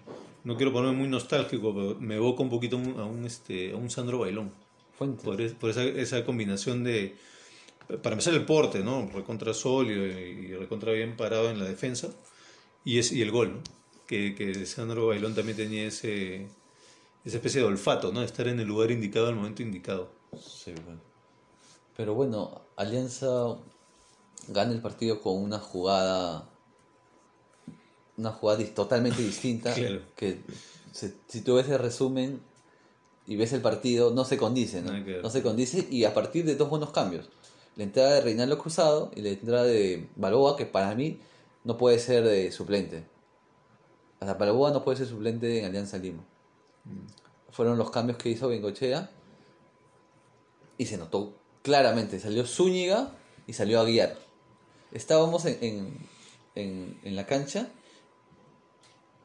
no 0.45 0.55
quiero 0.55 0.71
ponerme 0.71 0.97
muy 0.97 1.09
nostálgico, 1.09 1.73
pero 1.73 1.95
me 1.99 2.15
evoca 2.15 2.41
un 2.41 2.49
poquito 2.49 2.77
a 2.77 3.05
un, 3.05 3.25
este, 3.25 3.71
a 3.73 3.75
un 3.75 3.89
Sandro 3.89 4.19
Bailón. 4.19 4.51
Fuentes. 4.97 5.25
por, 5.25 5.41
es- 5.41 5.51
por 5.53 5.69
esa, 5.71 5.83
esa 5.83 6.23
combinación 6.25 6.85
de, 6.85 7.15
para 8.01 8.13
empezar 8.13 8.33
el 8.33 8.45
porte, 8.45 8.79
¿no? 8.79 9.09
Recontra 9.13 9.53
sólido 9.53 10.05
y, 10.05 10.11
y 10.47 10.53
recontra 10.55 10.93
bien 10.93 11.17
parado 11.17 11.49
en 11.49 11.59
la 11.59 11.65
defensa 11.65 12.09
y, 12.85 12.99
es, 12.99 13.11
y 13.11 13.21
el 13.21 13.31
gol, 13.31 13.55
¿no? 13.55 13.59
Que, 14.07 14.35
que 14.35 14.65
Sandro 14.65 15.07
Bailón 15.07 15.35
también 15.35 15.57
tenía 15.57 15.85
ese, 15.85 16.47
esa 17.25 17.37
especie 17.37 17.61
de 17.61 17.67
olfato, 17.67 18.11
¿no? 18.11 18.21
Estar 18.21 18.47
en 18.47 18.59
el 18.59 18.67
lugar 18.67 18.91
indicado 18.91 19.27
al 19.27 19.35
momento 19.35 19.61
indicado. 19.61 20.09
Sí, 20.41 20.73
bueno. 20.85 20.99
Pero 21.95 22.13
bueno, 22.15 22.61
Alianza 22.75 23.55
gana 24.47 24.71
el 24.73 24.81
partido 24.81 25.21
con 25.21 25.37
una 25.37 25.59
jugada 25.59 26.49
una 28.17 28.31
jugada 28.31 28.63
totalmente 28.75 29.21
distinta 29.21 29.73
Claro. 29.75 30.01
que 30.15 30.39
se- 30.91 31.15
si 31.27 31.41
tú 31.41 31.55
ves 31.55 31.67
el 31.69 31.79
resumen 31.79 32.41
y 33.25 33.35
ves 33.37 33.53
el 33.53 33.61
partido 33.61 34.11
no 34.11 34.25
se 34.25 34.37
condice, 34.37 34.81
¿no? 34.81 34.91
Ver. 35.03 35.23
No 35.23 35.29
se 35.29 35.41
condice 35.41 35.87
y 35.89 36.03
a 36.03 36.13
partir 36.13 36.45
de 36.45 36.55
dos 36.55 36.69
buenos 36.69 36.91
cambios. 36.91 37.29
La 37.75 37.83
entrada 37.83 38.13
de 38.15 38.21
Reinaldo 38.21 38.57
Cruzado 38.59 39.09
y 39.15 39.21
la 39.21 39.29
entrada 39.29 39.63
de 39.63 40.07
Balboa 40.15 40.57
que 40.57 40.65
para 40.67 40.93
mí 40.93 41.19
no 41.63 41.77
puede 41.77 41.97
ser 41.99 42.23
de 42.23 42.51
suplente. 42.51 43.03
O 44.19 44.25
sea, 44.25 44.35
Balboa 44.35 44.71
no 44.71 44.83
puede 44.83 44.97
ser 44.97 45.07
suplente 45.07 45.59
en 45.59 45.65
Alianza 45.65 45.97
Lima. 45.97 46.23
Fueron 47.51 47.77
los 47.77 47.91
cambios 47.91 48.17
que 48.17 48.29
hizo 48.29 48.47
Bengochea 48.47 49.09
y 50.77 50.85
se 50.85 50.97
notó 50.97 51.35
claramente. 51.61 52.19
Salió 52.19 52.45
Zúñiga 52.45 53.11
y 53.47 53.53
salió 53.53 53.79
Aguiar. 53.79 54.17
Estábamos 54.91 55.45
en, 55.45 56.07
en, 56.55 56.99
en- 57.03 57.15
la 57.15 57.25
cancha 57.25 57.69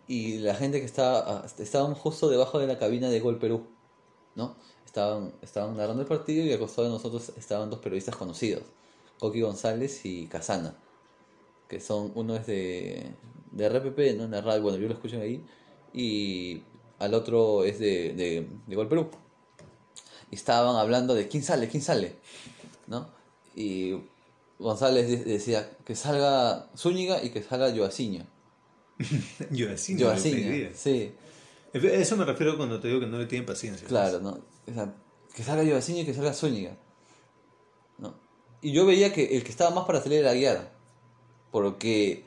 y 0.06 0.38
la 0.38 0.54
gente 0.54 0.80
que 0.80 0.86
estaba, 0.86 1.44
estábamos 1.58 1.98
justo 1.98 2.28
debajo 2.28 2.58
de 2.58 2.66
la 2.66 2.78
cabina 2.78 3.10
de 3.10 3.20
Gol 3.20 3.38
Perú, 3.38 3.66
¿no? 4.34 4.56
Estaban, 4.86 5.34
estaban 5.42 5.76
narrando 5.76 6.02
el 6.02 6.08
partido 6.08 6.44
y 6.46 6.52
al 6.52 6.58
costado 6.58 6.88
de 6.88 6.94
nosotros 6.94 7.32
estaban 7.36 7.68
dos 7.68 7.80
periodistas 7.80 8.16
conocidos, 8.16 8.62
Coqui 9.18 9.42
González 9.42 10.06
y 10.06 10.26
Casana, 10.26 10.74
que 11.68 11.78
son, 11.80 12.12
uno 12.14 12.36
es 12.36 12.46
de, 12.46 13.12
de 13.52 13.68
RPP, 13.68 14.16
¿no? 14.16 14.24
En 14.24 14.30
la 14.30 14.40
radio, 14.40 14.62
bueno, 14.62 14.78
yo 14.78 14.88
lo 14.88 14.94
escucho 14.94 15.20
ahí, 15.20 15.44
y 15.92 16.62
al 16.98 17.14
otro 17.14 17.64
es 17.64 17.78
de, 17.78 18.12
de, 18.14 18.46
de 18.66 18.76
Gol 18.76 18.88
Perú. 18.88 19.08
Y 20.30 20.34
estaban 20.34 20.76
hablando 20.76 21.14
de 21.14 21.28
quién 21.28 21.42
sale, 21.42 21.68
quién 21.68 21.82
sale, 21.82 22.16
¿no? 22.86 23.08
Y 23.56 23.94
González 24.58 25.08
de- 25.08 25.24
decía 25.24 25.70
que 25.84 25.94
salga 25.96 26.68
Zúñiga 26.76 27.22
y 27.22 27.30
que 27.30 27.42
salga 27.42 27.74
Joaciño. 27.74 28.26
Yo 29.50 29.70
así 29.72 29.94
no 29.94 30.00
lo 30.00 30.06
Joaciño, 30.10 30.36
pedía. 30.50 30.70
sí, 30.74 31.12
Eso 31.72 32.16
me 32.16 32.24
refiero 32.24 32.56
cuando 32.56 32.80
te 32.80 32.88
digo 32.88 33.00
que 33.00 33.06
no 33.06 33.18
le 33.18 33.26
tienen 33.26 33.46
paciencia. 33.46 33.86
claro, 33.88 34.20
¿no? 34.20 34.38
O 34.70 34.74
sea, 34.74 34.92
que 35.34 35.42
salga 35.42 35.64
Joaciño 35.70 36.02
y 36.02 36.04
que 36.04 36.14
salga 36.14 36.34
Zúñiga. 36.34 36.76
¿no? 37.98 38.14
Y 38.60 38.72
yo 38.72 38.84
veía 38.86 39.12
que 39.12 39.36
el 39.36 39.44
que 39.44 39.50
estaba 39.50 39.70
más 39.74 39.86
para 39.86 40.02
salir 40.02 40.18
era 40.18 40.32
Aguiar. 40.32 40.72
Porque 41.50 42.24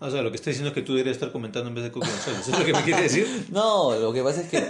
O 0.00 0.10
sea, 0.10 0.22
lo 0.22 0.30
que 0.30 0.36
está 0.36 0.50
diciendo 0.50 0.68
es 0.68 0.74
que 0.74 0.82
tú 0.82 0.92
deberías 0.92 1.16
estar 1.16 1.32
comentando 1.32 1.68
en 1.68 1.74
vez 1.74 1.84
de 1.84 1.90
Coco 1.92 2.06
González. 2.06 2.40
¿Eso 2.40 2.52
es 2.52 2.58
lo 2.60 2.64
que 2.64 2.72
me 2.72 2.82
quiere 2.82 3.02
decir? 3.02 3.46
No, 3.50 3.94
lo 3.96 4.12
que 4.12 4.22
pasa 4.22 4.42
es 4.42 4.48
que. 4.48 4.62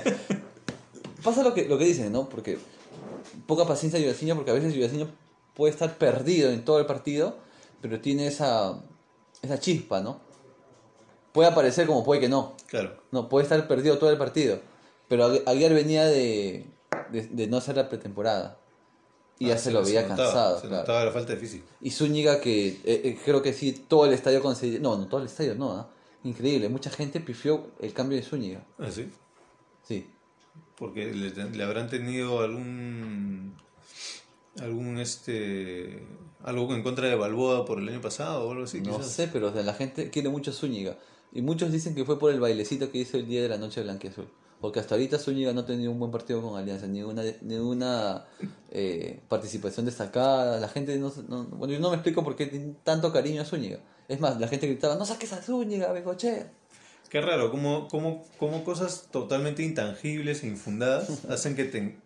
pasa 1.23 1.43
lo 1.43 1.53
que, 1.55 1.69
lo 1.69 1.77
que 1.79 1.85
dicen, 1.85 2.13
¿no? 2.13 2.29
Porque 2.29 2.59
poca 3.47 3.67
paciencia 3.67 4.01
Giovanni, 4.01 4.33
porque 4.35 4.51
a 4.51 4.55
veces 4.55 4.75
Giovanni 4.75 5.07
puede 5.55 5.73
estar 5.73 5.99
perdido 5.99 6.51
en 6.51 6.65
todo 6.65 6.79
el 6.79 6.87
partido, 6.87 7.37
pero 7.83 8.01
tiene 8.01 8.27
esa, 8.27 8.81
esa 9.43 9.59
chispa, 9.61 10.01
¿no? 10.01 10.21
Puede 11.33 11.49
aparecer 11.51 11.87
como 11.87 12.05
puede 12.05 12.21
que 12.23 12.29
no. 12.29 12.55
Claro. 12.67 12.97
No, 13.11 13.29
puede 13.29 13.43
estar 13.45 13.69
perdido 13.69 13.99
todo 13.99 14.11
el 14.11 14.17
partido. 14.19 14.61
Pero 15.09 15.29
Agu- 15.29 15.43
Aguiar 15.47 15.75
venía 15.75 16.07
de, 16.07 16.67
de, 17.11 17.27
de 17.29 17.47
no 17.49 17.59
hacer 17.59 17.77
la 17.77 17.89
pretemporada. 17.89 18.59
Y 19.41 19.47
ya 19.47 19.55
Ah, 19.55 19.59
se 19.59 19.71
lo 19.71 19.83
veía 19.85 20.03
notaba, 20.03 20.17
cansado, 20.25 20.61
Se 20.61 20.67
claro. 20.69 20.83
notaba 20.83 21.05
la 21.05 21.11
falta 21.13 21.33
de 21.35 21.39
físico. 21.39 21.65
Y 21.81 21.91
Zúñiga 21.91 22.41
que 22.41 22.69
eh, 22.69 22.81
eh, 22.85 23.19
creo 23.25 23.41
que 23.41 23.53
sí, 23.53 23.73
todo 23.87 24.05
el 24.07 24.13
estadio 24.13 24.43
concedió... 24.43 24.81
No, 24.81 24.97
no, 24.97 25.07
todo 25.07 25.21
el 25.21 25.27
estadio 25.27 25.55
no, 25.55 25.73
¿ah? 25.73 25.89
Increíble, 26.25 26.69
mucha 26.69 26.91
gente 26.91 27.21
pifió 27.21 27.69
el 27.81 27.93
cambio 27.93 28.17
de 28.19 28.25
Zúñiga. 28.25 28.65
Ah, 28.79 28.91
sí. 28.91 29.09
Sí. 29.87 30.07
Porque 30.77 31.07
le, 31.13 31.31
le 31.31 31.65
habrán 31.65 31.89
tenido 31.89 32.41
algún 32.41 33.55
algún 34.61 34.99
este 34.99 36.03
algo 36.43 36.75
en 36.75 36.83
contra 36.83 37.09
de 37.09 37.15
Balboa 37.15 37.65
por 37.65 37.79
el 37.79 37.89
año 37.89 38.01
pasado 38.01 38.47
o 38.49 38.53
algo 38.53 38.65
así 38.65 38.81
No 38.81 38.97
quizás. 38.99 39.13
sé, 39.13 39.29
pero 39.33 39.49
o 39.49 39.53
sea, 39.53 39.63
la 39.63 39.75
gente 39.75 40.11
quiere 40.11 40.29
mucho 40.29 40.51
a 40.51 40.55
Zúñiga. 40.55 40.97
Y 41.33 41.43
muchos 41.43 41.71
dicen 41.73 41.95
que 41.95 42.05
fue 42.05 42.19
por 42.19 42.33
el 42.33 42.41
bailecito 42.41 42.91
que 42.91 42.99
hizo 42.99 43.17
el 43.19 43.27
día 43.29 43.43
de 43.43 43.49
la 43.49 43.59
noche 43.59 43.83
blanquiazul. 43.83 44.29
Porque 44.61 44.81
hasta 44.81 44.97
ahorita 44.97 45.19
Zúñiga 45.19 45.53
no 45.53 45.61
ha 45.61 45.67
tenido 45.67 45.93
un 45.93 46.01
buen 46.01 46.11
partido 46.11 46.43
con 46.43 46.59
Alianza, 46.59 46.87
ninguna, 46.89 47.23
ninguna 47.43 48.25
eh, 48.71 49.21
participación 49.29 49.87
destacada. 49.87 50.59
La 50.59 50.69
gente 50.69 50.99
no, 50.99 51.13
no- 51.29 51.45
Bueno, 51.45 51.75
yo 51.75 51.81
no 51.81 51.91
me 51.91 51.95
explico 51.97 52.25
por 52.25 52.35
qué 52.35 52.47
tiene 52.47 52.75
tanto 52.83 53.13
cariño 53.13 53.43
a 53.43 53.45
Zúñiga. 53.45 53.79
Es 54.09 54.19
más, 54.21 54.41
la 54.41 54.49
gente 54.49 54.67
gritaba, 54.67 54.97
no 54.97 55.07
saques 55.07 55.33
a 55.33 55.41
Zúñiga, 55.43 55.93
Bengochea. 55.93 56.51
Qué 57.09 57.21
raro, 57.21 57.51
como, 57.53 57.87
como, 57.89 58.25
como 58.39 58.65
cosas 58.65 59.07
totalmente 59.13 59.63
intangibles 59.63 60.43
e 60.43 60.49
infundadas 60.49 61.25
hacen 61.31 61.55
que, 61.55 61.65
te, 61.65 61.97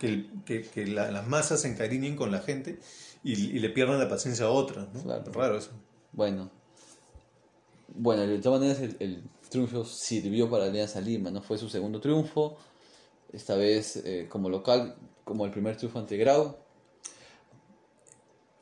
que, 0.00 0.26
que, 0.44 0.62
que 0.62 0.86
la- 0.88 1.10
las 1.12 1.28
masas 1.28 1.60
se 1.60 1.68
encariñen 1.68 2.16
con 2.16 2.32
la 2.32 2.40
gente 2.40 2.80
y, 3.22 3.34
y 3.34 3.58
le 3.60 3.70
pierdan 3.70 4.00
la 4.00 4.08
paciencia 4.08 4.46
a 4.46 4.50
otras. 4.50 4.88
¿no? 4.92 5.02
Claro. 5.02 5.30
Raro 5.32 5.58
eso. 5.58 5.70
Bueno. 6.12 6.50
Bueno, 7.94 8.22
de 8.26 8.38
todas 8.38 8.60
maneras 8.60 8.80
el, 8.82 8.96
el 9.00 9.22
triunfo 9.50 9.84
sirvió 9.84 10.48
para 10.48 10.64
Alianza 10.64 11.00
Lima, 11.00 11.30
¿no? 11.30 11.42
Fue 11.42 11.58
su 11.58 11.68
segundo 11.68 12.00
triunfo. 12.00 12.56
Esta 13.32 13.54
vez 13.56 13.96
eh, 13.96 14.26
como 14.30 14.48
local, 14.48 14.96
como 15.24 15.44
el 15.44 15.50
primer 15.50 15.76
triunfo 15.76 15.98
ante 15.98 16.16
Grau. 16.16 16.56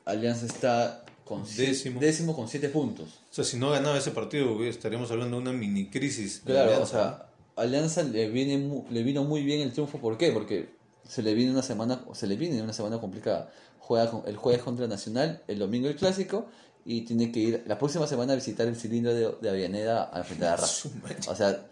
Alianza 0.05 0.45
está 0.45 1.05
con 1.25 1.43
Décimo. 1.55 1.99
décimo 1.99 2.35
con 2.35 2.47
7 2.47 2.69
puntos. 2.69 3.07
O 3.29 3.33
sea, 3.33 3.43
si 3.43 3.57
no 3.57 3.69
ganaba 3.69 3.97
ese 3.97 4.11
partido, 4.11 4.63
estaríamos 4.63 5.11
hablando 5.11 5.37
de 5.37 5.43
una 5.43 5.53
mini 5.53 5.89
crisis. 5.89 6.41
Claro, 6.43 6.81
o 6.81 6.85
sea, 6.85 7.29
Alianza 7.55 8.01
le, 8.03 8.29
viene, 8.29 8.83
le 8.89 9.03
vino 9.03 9.23
muy 9.23 9.43
bien 9.43 9.61
el 9.61 9.71
triunfo. 9.71 9.99
¿Por 9.99 10.17
qué? 10.17 10.31
Porque 10.31 10.69
se 11.07 11.21
le 11.21 11.33
viene 11.35 11.51
una 11.51 11.61
semana, 11.61 12.03
se 12.13 12.25
le 12.25 12.35
viene 12.35 12.61
una 12.61 12.73
semana 12.73 12.99
complicada. 12.99 13.51
Juega 13.79 14.09
con- 14.09 14.23
el 14.27 14.37
jueves 14.37 14.63
contra 14.63 14.87
Nacional, 14.87 15.43
el 15.47 15.59
domingo 15.59 15.87
el 15.87 15.95
clásico 15.95 16.47
y 16.85 17.01
tiene 17.01 17.31
que 17.31 17.39
ir 17.39 17.63
la 17.67 17.77
próxima 17.77 18.07
semana 18.07 18.33
a 18.33 18.35
visitar 18.35 18.67
el 18.67 18.75
cilindro 18.75 19.13
de, 19.13 19.35
de 19.41 19.49
Avellaneda 19.49 20.03
al 20.03 20.23
frente 20.23 20.45
de 20.45 20.49
Arras. 20.51 20.71
Su 20.71 20.89
madre. 20.95 21.17
O 21.27 21.35
sea, 21.35 21.65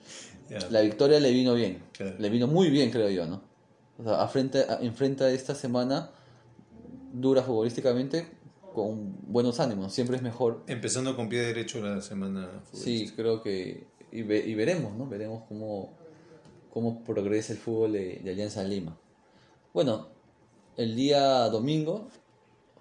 la 0.70 0.82
victoria 0.82 1.20
le 1.20 1.32
vino 1.32 1.54
bien. 1.56 1.84
Claro. 1.94 2.16
Le 2.20 2.30
vino 2.30 2.48
muy 2.48 2.70
bien, 2.70 2.92
creo 2.92 3.10
yo, 3.10 3.26
¿no? 3.26 3.42
O 3.98 4.04
sea, 4.04 4.22
afrenta, 4.22 4.60
a- 4.76 4.82
enfrenta 4.82 5.30
esta 5.32 5.56
semana 5.56 6.12
dura 7.14 7.42
futbolísticamente 7.42 8.28
con 8.74 9.16
buenos 9.32 9.60
ánimos. 9.60 9.92
Siempre 9.94 10.18
es 10.18 10.22
mejor 10.22 10.64
Empezando 10.68 11.16
con 11.16 11.30
pie 11.30 11.40
derecho 11.42 11.82
la 11.82 12.02
semana. 12.02 12.62
Sí, 12.74 13.12
creo 13.16 13.42
que. 13.42 13.88
Y, 14.12 14.22
ve- 14.22 14.46
y 14.46 14.54
veremos, 14.56 14.94
¿no? 14.96 15.08
Veremos 15.08 15.44
cómo, 15.48 15.94
cómo 16.72 17.04
progresa 17.04 17.54
el 17.54 17.60
fútbol 17.60 17.94
de, 17.94 18.22
de 18.24 18.32
Alianza 18.32 18.64
Lima. 18.64 18.96
Bueno, 19.74 20.08
el 20.78 20.96
día 20.96 21.50
domingo 21.50 22.08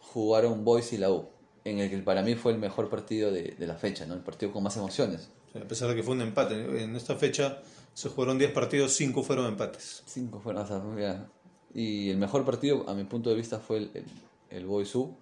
jugaron 0.00 0.64
Boys 0.64 0.92
y 0.92 0.99
la 0.99 1.11
U, 1.11 1.28
en 1.70 1.80
el 1.80 1.90
que 1.90 1.99
para 1.99 2.23
mí 2.23 2.35
fue 2.35 2.52
el 2.52 2.58
mejor 2.58 2.88
partido 2.88 3.30
de, 3.30 3.54
de 3.58 3.66
la 3.66 3.75
fecha, 3.75 4.06
¿no? 4.06 4.14
El 4.14 4.20
partido 4.20 4.52
con 4.52 4.62
más 4.62 4.76
emociones. 4.76 5.28
A 5.54 5.66
pesar 5.66 5.88
de 5.88 5.96
que 5.96 6.02
fue 6.02 6.14
un 6.14 6.23
empate. 6.23 6.82
En 6.82 6.94
esta 6.96 7.16
fecha 7.16 7.62
se 7.94 8.08
jugaron 8.08 8.38
10 8.38 8.52
partidos, 8.52 8.92
5 8.92 9.23
fueron 9.23 9.46
empates. 9.46 10.02
Cinco 10.06 10.38
fueron, 10.38 10.62
o 10.62 10.66
sea, 10.66 10.82
ya. 10.99 11.26
Y 11.75 12.11
el 12.11 12.18
mejor 12.18 12.44
partido, 12.44 12.88
a 12.88 12.94
mi 12.94 13.04
punto 13.04 13.30
de 13.30 13.37
vista, 13.37 13.58
fue 13.58 13.78
el, 13.78 13.90
el, 13.94 14.04
el 14.50 14.66
Boys 14.66 14.94
U. 14.94 15.16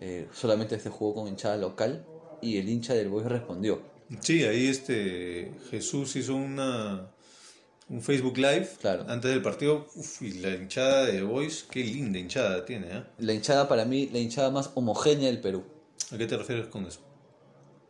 Eh, 0.00 0.28
solamente 0.32 0.78
se 0.78 0.90
jugó 0.90 1.14
con 1.14 1.28
hinchada 1.28 1.56
local 1.56 2.04
y 2.40 2.58
el 2.58 2.68
hincha 2.68 2.94
del 2.94 3.08
Boys 3.08 3.26
respondió. 3.26 3.80
Sí, 4.20 4.44
ahí 4.44 4.66
este 4.66 5.52
Jesús 5.70 6.16
hizo 6.16 6.34
una 6.34 7.10
un 7.90 8.00
Facebook 8.00 8.38
Live 8.38 8.68
Claro. 8.80 9.04
antes 9.08 9.30
del 9.30 9.42
partido. 9.42 9.86
Uf, 9.96 10.22
y 10.22 10.32
la 10.34 10.50
hinchada 10.54 11.04
de 11.06 11.22
Boys, 11.22 11.66
qué 11.70 11.84
linda 11.84 12.18
hinchada 12.18 12.64
tiene, 12.64 12.86
¿eh? 12.90 13.02
La 13.18 13.34
hinchada, 13.34 13.68
para 13.68 13.84
mí, 13.84 14.08
la 14.12 14.18
hinchada 14.18 14.50
más 14.50 14.70
homogénea 14.74 15.26
del 15.26 15.40
Perú. 15.40 15.62
¿A 16.12 16.16
qué 16.16 16.26
te 16.26 16.36
refieres 16.36 16.66
con 16.68 16.86
eso? 16.86 17.00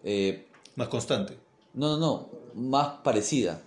Eh, 0.02 0.47
Más 0.76 0.88
constante 0.88 1.37
No, 1.75 1.99
no, 1.99 1.99
no, 1.99 2.30
más 2.54 2.99
parecida 3.04 3.61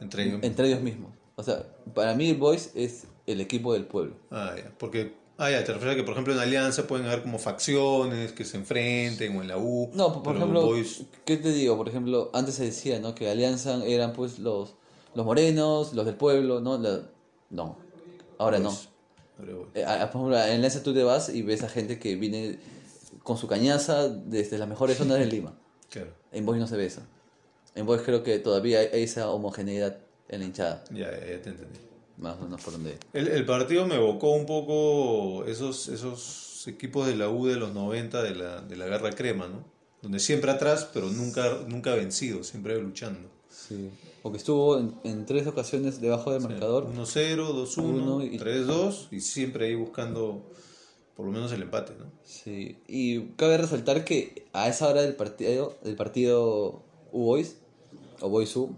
entre 0.00 0.24
ellos. 0.24 0.38
entre 0.42 0.68
ellos 0.68 0.80
mismos. 0.80 1.10
O 1.36 1.42
sea, 1.42 1.66
para 1.94 2.14
mí 2.14 2.30
el 2.30 2.36
Boys 2.36 2.70
es 2.74 3.04
el 3.26 3.40
equipo 3.40 3.72
del 3.72 3.84
pueblo. 3.86 4.14
Ah, 4.30 4.54
ya. 4.56 4.72
Porque, 4.78 5.14
ah, 5.38 5.50
ya, 5.50 5.64
te 5.64 5.72
refieres 5.72 5.94
a 5.94 5.96
que, 5.96 6.04
por 6.04 6.12
ejemplo, 6.12 6.32
en 6.34 6.38
Alianza 6.38 6.86
pueden 6.86 7.06
haber 7.06 7.22
como 7.22 7.38
facciones 7.38 8.32
que 8.32 8.44
se 8.44 8.56
enfrenten 8.58 9.36
o 9.36 9.42
en 9.42 9.48
la 9.48 9.58
U. 9.58 9.90
No, 9.94 10.22
por, 10.22 10.36
ejemplo, 10.36 10.62
Boys- 10.66 11.04
¿qué 11.24 11.36
te 11.36 11.52
digo? 11.52 11.76
Por 11.76 11.88
ejemplo, 11.88 12.30
antes 12.34 12.54
se 12.56 12.64
decía, 12.64 12.98
¿no? 13.00 13.14
Que 13.14 13.28
Alianza 13.30 13.84
eran 13.84 14.12
pues 14.12 14.38
los, 14.38 14.74
los 15.14 15.24
morenos, 15.26 15.92
los 15.94 16.06
del 16.06 16.14
pueblo, 16.16 16.60
¿no? 16.60 16.78
La- 16.78 17.02
no, 17.50 17.76
ahora 18.38 18.58
no. 18.58 18.70
Ahora 19.38 19.52
Boys. 19.54 19.68
Eh, 19.74 19.84
a- 19.84 20.02
a- 20.02 20.10
por 20.10 20.20
ejemplo, 20.20 20.36
en 20.38 20.52
Alianza 20.56 20.82
tú 20.82 20.92
te 20.94 21.02
vas 21.02 21.28
y 21.30 21.42
ves 21.42 21.62
a 21.62 21.68
gente 21.68 21.98
que 21.98 22.14
viene 22.16 22.58
con 23.22 23.36
su 23.36 23.46
cañaza 23.46 24.08
desde 24.08 24.58
las 24.58 24.68
mejores 24.68 24.96
zonas 24.98 25.18
de 25.18 25.26
Lima. 25.26 25.54
Claro. 25.90 26.12
En 26.30 26.46
Boys 26.46 26.60
no 26.60 26.68
se 26.68 26.76
ve 26.76 26.86
eso. 26.86 27.00
En 27.74 27.84
Boys 27.84 28.02
creo 28.02 28.22
que 28.22 28.38
todavía 28.38 28.78
hay 28.78 29.02
esa 29.02 29.28
homogeneidad 29.30 29.98
en 30.28 30.38
la 30.40 30.46
hinchada. 30.46 30.84
Ya, 30.92 31.10
ya, 31.10 31.18
ya 31.18 31.42
te 31.42 31.50
entendí. 31.50 31.80
Más 32.16 32.36
o 32.38 32.44
menos 32.44 32.62
por 32.62 32.74
donde... 32.74 32.96
El, 33.12 33.26
el 33.26 33.44
partido 33.44 33.84
me 33.88 33.96
evocó 33.96 34.30
un 34.30 34.46
poco 34.46 35.44
esos, 35.46 35.88
esos 35.88 36.68
equipos 36.68 37.08
de 37.08 37.16
la 37.16 37.28
U 37.28 37.46
de 37.46 37.56
los 37.56 37.74
90 37.74 38.22
de 38.22 38.36
la, 38.36 38.60
de 38.60 38.76
la 38.76 38.86
Garra 38.86 39.10
Crema, 39.10 39.48
¿no? 39.48 39.64
Donde 40.00 40.20
siempre 40.20 40.52
atrás, 40.52 40.88
pero 40.94 41.08
nunca, 41.10 41.58
nunca 41.66 41.92
vencido, 41.96 42.44
siempre 42.44 42.80
luchando. 42.80 43.28
Sí. 43.48 43.90
Porque 44.22 44.38
estuvo 44.38 44.78
en, 44.78 44.94
en 45.04 45.24
tres 45.26 45.46
ocasiones 45.46 46.00
debajo 46.00 46.32
del 46.32 46.42
marcador. 46.42 46.86
1-0, 46.92 47.36
2-1, 47.36 47.78
Uno 47.82 48.24
y- 48.24 48.38
3-2 48.38 49.08
y 49.10 49.20
siempre 49.20 49.66
ahí 49.66 49.74
buscando 49.74 50.42
por 51.16 51.26
lo 51.26 51.32
menos 51.32 51.52
el 51.52 51.62
empate, 51.62 51.92
¿no? 51.98 52.06
Sí. 52.24 52.78
Y 52.86 53.20
cabe 53.36 53.58
resaltar 53.58 54.04
que 54.04 54.46
a 54.52 54.68
esa 54.68 54.88
hora 54.88 55.02
del 55.02 55.14
partido, 55.16 55.74
del 55.82 55.96
partido 55.96 56.82
U-Boys, 57.12 57.56
o 58.20 58.28
Boys 58.28 58.54
U, 58.56 58.74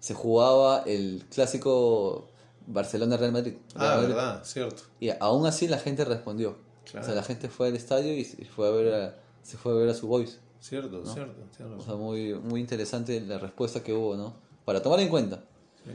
se 0.00 0.14
jugaba 0.14 0.82
el 0.86 1.24
clásico 1.30 2.28
Barcelona-Real 2.66 3.32
Madrid. 3.32 3.54
Ah, 3.74 3.96
Madrid. 3.96 4.08
verdad, 4.08 4.44
cierto. 4.44 4.82
Y 5.00 5.10
aún 5.20 5.46
así 5.46 5.68
la 5.68 5.78
gente 5.78 6.04
respondió. 6.04 6.56
Claro. 6.84 7.04
O 7.04 7.06
sea, 7.06 7.14
la 7.14 7.22
gente 7.22 7.48
fue 7.48 7.68
al 7.68 7.76
estadio 7.76 8.14
y 8.14 8.24
se 8.24 8.44
fue 8.46 8.68
a 8.68 8.70
ver 8.70 8.94
a, 8.94 9.18
se 9.42 9.56
fue 9.58 9.72
a, 9.72 9.76
ver 9.76 9.88
a 9.90 9.94
su 9.94 10.06
Boys. 10.06 10.40
Cierto, 10.60 11.04
cierto. 11.06 11.34
tienes 11.56 11.78
O 11.78 11.82
sea, 11.84 11.94
muy, 11.96 12.34
muy 12.34 12.60
interesante 12.60 13.20
la 13.20 13.38
respuesta 13.38 13.82
que 13.82 13.92
hubo, 13.92 14.16
¿no? 14.16 14.34
Para 14.68 14.82
tomar 14.82 15.00
en 15.00 15.08
cuenta. 15.08 15.42
Sí. 15.82 15.92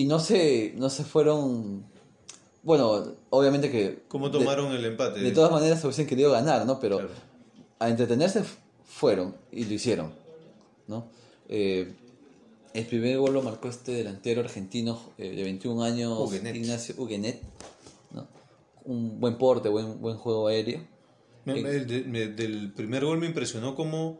Y 0.00 0.04
no 0.06 0.18
se, 0.18 0.74
no 0.76 0.90
se 0.90 1.04
fueron... 1.04 1.84
Bueno, 2.64 3.04
obviamente 3.30 3.70
que... 3.70 4.02
¿Cómo 4.08 4.30
de- 4.30 4.40
tomaron 4.40 4.72
el 4.72 4.84
empate? 4.84 5.20
De 5.20 5.30
todas 5.30 5.52
maneras 5.52 5.80
se 5.80 5.86
hubiesen 5.86 6.08
querido 6.08 6.32
ganar, 6.32 6.66
¿no? 6.66 6.80
Pero 6.80 6.96
Claro. 6.98 7.12
a 7.78 7.88
entretenerse 7.88 8.42
fueron 8.84 9.36
y 9.52 9.64
lo 9.64 9.74
hicieron, 9.74 10.12
¿no? 10.88 11.06
Eh, 11.48 11.94
el 12.74 12.86
primer 12.86 13.16
gol 13.18 13.34
lo 13.34 13.42
marcó 13.42 13.68
este 13.68 13.92
delantero 13.92 14.40
argentino 14.40 14.98
eh, 15.18 15.30
de 15.30 15.44
21 15.44 15.80
años. 15.84 16.34
Ignacio 16.34 16.96
Huguenet, 16.98 17.40
¿no? 18.10 18.26
Un 18.86 19.20
buen 19.20 19.38
porte, 19.38 19.68
buen, 19.68 20.00
buen 20.00 20.16
juego 20.16 20.48
aéreo. 20.48 20.80
Me- 21.44 21.60
el 21.60 21.86
de- 21.86 22.02
me- 22.02 22.26
del 22.26 22.72
primer 22.72 23.04
gol 23.04 23.18
me 23.18 23.26
impresionó 23.26 23.76
como, 23.76 24.18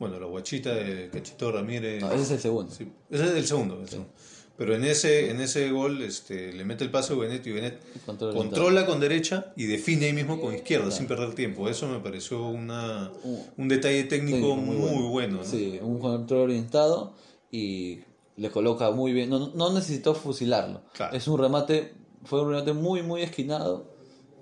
bueno, 0.00 0.18
la 0.18 0.26
guachita 0.26 0.74
de 0.74 1.08
Cachito 1.10 1.52
Ramírez. 1.52 2.00
No, 2.02 2.10
ese 2.10 2.22
es 2.24 2.30
el 2.32 2.40
segundo. 2.40 2.72
Sí, 2.74 2.90
ese 3.10 3.24
es 3.26 3.30
el 3.30 3.46
segundo. 3.46 3.78
el 3.80 3.88
segundo. 3.88 4.12
Pero 4.56 4.74
en 4.74 4.84
ese, 4.84 5.30
en 5.30 5.40
ese 5.40 5.70
gol 5.70 6.02
este, 6.02 6.52
le 6.52 6.64
mete 6.66 6.84
el 6.84 6.90
pase 6.90 7.14
a 7.14 7.16
Benet 7.16 7.46
y 7.46 7.50
Benet 7.52 7.80
Controla 8.04 8.34
controla 8.36 8.86
con 8.86 9.00
derecha 9.00 9.52
y 9.56 9.64
define 9.64 10.04
ahí 10.06 10.12
mismo 10.12 10.38
con 10.38 10.54
izquierda 10.54 10.90
sin 10.90 11.06
perder 11.06 11.34
tiempo. 11.34 11.68
Eso 11.70 11.88
me 11.88 11.98
pareció 12.00 12.46
una, 12.46 13.10
un 13.56 13.68
detalle 13.68 14.04
técnico, 14.04 14.36
Técnico 14.48 14.56
muy, 14.56 15.08
bueno. 15.08 15.38
¿no? 15.38 15.44
Sí, 15.44 15.78
un 15.80 15.98
control 15.98 16.40
orientado 16.42 17.14
y 17.50 18.00
le 18.36 18.50
coloca 18.50 18.90
muy 18.90 19.12
bien. 19.14 19.30
No, 19.30 19.38
no- 19.38 19.52
no 19.54 19.72
necesitó 19.72 20.14
fusilarlo. 20.14 20.82
Claro. 20.92 21.16
Es 21.16 21.26
un 21.26 21.38
remate, 21.38 21.94
fue 22.24 22.42
un 22.42 22.50
remate 22.50 22.74
muy, 22.74 23.02
muy 23.02 23.22
esquinado 23.22 23.86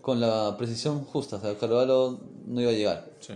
con 0.03 0.19
la 0.21 0.57
precisión 0.59 1.05
justa. 1.05 1.37
O 1.37 1.41
sea, 1.41 1.57
Carvalho 1.57 2.19
no 2.45 2.61
iba 2.61 2.71
a 2.71 2.75
llegar. 2.75 3.11
Sí. 3.21 3.35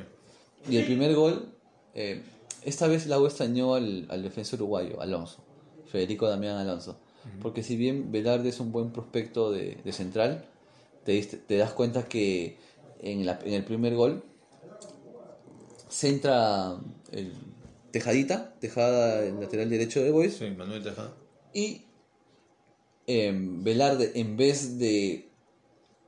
Y 0.69 0.79
el 0.79 0.85
primer 0.87 1.15
gol, 1.15 1.47
eh, 1.95 2.23
esta 2.63 2.87
vez 2.87 3.07
la 3.07 3.19
U 3.21 3.27
extrañó 3.27 3.75
al, 3.75 4.07
al 4.09 4.23
defensor 4.23 4.61
uruguayo, 4.63 5.01
Alonso, 5.01 5.39
Federico 5.87 6.29
Damián 6.29 6.57
Alonso. 6.57 6.97
Porque 7.41 7.63
si 7.63 7.77
bien 7.77 8.11
Velarde 8.11 8.49
es 8.49 8.59
un 8.61 8.73
buen 8.73 8.91
prospecto 8.93 9.53
de, 9.53 9.79
de 9.85 9.93
central, 9.93 10.45
te, 11.05 11.21
te 11.23 11.57
das 11.57 11.73
cuenta 11.73 12.05
que 12.09 12.57
en, 13.01 13.25
la- 13.27 13.39
en 13.45 13.53
el 13.55 13.65
primer 13.65 13.95
gol 13.95 14.23
centra 15.89 16.77
el 17.11 17.33
Tejadita, 17.91 18.55
Tejada 18.59 19.25
el 19.25 19.39
lateral 19.41 19.69
derecho 19.69 20.03
de 20.03 20.11
Boys, 20.11 20.35
Sí, 20.37 20.51
Manuel 20.51 20.83
Tejada. 20.83 21.13
y 21.53 21.83
em, 23.07 23.63
Velarde, 23.63 24.13
en 24.15 24.37
vez 24.37 24.79
de, 24.79 25.29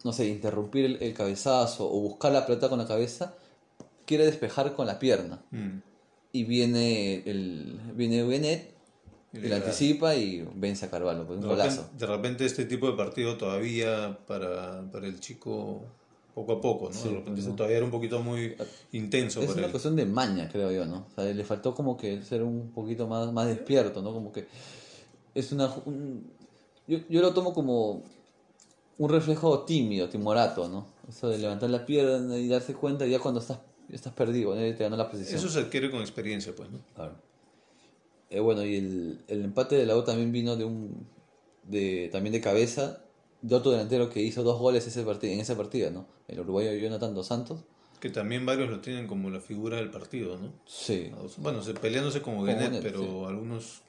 no 0.02 0.12
sé, 0.12 0.26
interrumpir 0.28 0.84
el, 0.86 1.02
el 1.02 1.12
cabezazo 1.14 1.86
o 1.90 2.00
buscar 2.00 2.32
la 2.32 2.46
pelota 2.46 2.68
con 2.68 2.78
la 2.78 2.86
cabeza, 2.86 3.34
quiere 4.06 4.24
despejar 4.26 4.74
con 4.74 4.86
la 4.86 4.98
pierna. 4.98 5.42
Mm. 5.50 5.78
Y 6.32 6.44
viene 6.44 7.22
el 7.26 7.78
viene 7.94 8.22
Benet, 8.24 8.74
Y 9.32 9.38
le 9.38 9.54
anticipa 9.54 10.14
y 10.16 10.46
vence 10.54 10.86
a 10.86 10.90
Carvalho, 10.90 11.26
pues 11.26 11.36
un 11.36 11.42
De 11.42 11.48
golazo. 11.48 11.82
repente, 11.82 11.98
de 11.98 12.06
repente 12.06 12.44
este 12.44 12.64
tipo 12.64 12.90
de 12.90 12.96
partido 12.96 13.36
todavía 13.36 14.18
para, 14.26 14.82
para 14.90 15.06
el 15.06 15.20
chico 15.20 15.82
poco 16.34 16.52
a 16.54 16.60
poco, 16.60 16.88
¿no? 16.88 16.94
Sí, 16.94 17.08
de 17.08 17.14
repente 17.14 17.32
pues, 17.32 17.46
no. 17.46 17.54
todavía 17.54 17.76
era 17.76 17.84
un 17.86 17.92
poquito 17.92 18.20
muy 18.20 18.56
intenso 18.92 19.40
Es 19.40 19.46
para 19.46 19.58
una 19.58 19.66
él. 19.66 19.70
cuestión 19.72 19.94
de 19.96 20.04
maña, 20.06 20.48
creo 20.50 20.72
yo, 20.72 20.84
¿no? 20.86 21.06
O 21.10 21.14
sea, 21.14 21.24
le 21.32 21.44
faltó 21.44 21.72
como 21.74 21.96
que 21.96 22.22
ser 22.22 22.42
un 22.42 22.70
poquito 22.72 23.06
más, 23.06 23.32
más 23.32 23.46
despierto, 23.46 24.02
¿no? 24.02 24.12
Como 24.12 24.32
que 24.32 24.46
es 25.34 25.52
una... 25.52 25.72
un- 25.84 26.28
yo, 26.88 26.98
yo 27.08 27.20
lo 27.22 27.32
tomo 27.32 27.54
como 27.54 28.02
un 28.98 29.08
reflejo 29.10 29.60
tímido, 29.64 30.08
timorato, 30.08 30.68
¿no? 30.68 30.86
Eso 31.08 31.28
de 31.28 31.38
levantar 31.38 31.70
la 31.70 31.86
pierna 31.86 32.36
y 32.36 32.48
darse 32.48 32.74
cuenta 32.74 33.06
ya 33.06 33.18
cuando 33.20 33.40
estás, 33.40 33.58
estás 33.90 34.12
perdido, 34.12 34.54
¿no? 34.54 34.60
te 34.60 34.74
ganó 34.84 34.96
la 34.96 35.10
posición. 35.10 35.36
Eso 35.38 35.48
se 35.48 35.58
adquiere 35.60 35.90
con 35.90 36.00
experiencia, 36.00 36.54
pues, 36.56 36.70
¿no? 36.70 36.80
Claro. 36.94 37.16
Eh, 38.30 38.40
bueno, 38.40 38.64
y 38.64 38.76
el, 38.76 39.24
el 39.28 39.44
empate 39.44 39.76
de 39.76 39.86
la 39.86 39.96
U 39.96 40.04
también 40.04 40.32
vino 40.32 40.56
de 40.56 40.64
un... 40.64 41.06
De, 41.64 42.10
también 42.12 42.32
de 42.32 42.40
cabeza 42.42 43.00
de 43.40 43.54
otro 43.54 43.70
delantero 43.70 44.10
que 44.10 44.20
hizo 44.22 44.42
dos 44.42 44.58
goles 44.58 44.86
ese 44.86 45.02
partido, 45.02 45.32
en 45.32 45.40
esa 45.40 45.56
partida, 45.56 45.90
¿no? 45.90 46.06
El 46.28 46.40
uruguayo 46.40 46.72
Jonathan 46.74 47.14
Dos 47.14 47.26
Santos. 47.28 47.60
Que 48.00 48.10
también 48.10 48.44
varios 48.44 48.68
lo 48.70 48.80
tienen 48.80 49.06
como 49.06 49.30
la 49.30 49.40
figura 49.40 49.76
del 49.78 49.90
partido, 49.90 50.36
¿no? 50.38 50.52
Sí, 50.66 51.10
Bueno, 51.38 51.62
se, 51.62 51.72
peleándose 51.74 52.20
como 52.20 52.38
Como 52.38 52.48
Genet, 52.48 52.64
Genet, 52.66 52.82
pero 52.82 52.98
sí. 53.00 53.24
algunos 53.28 53.82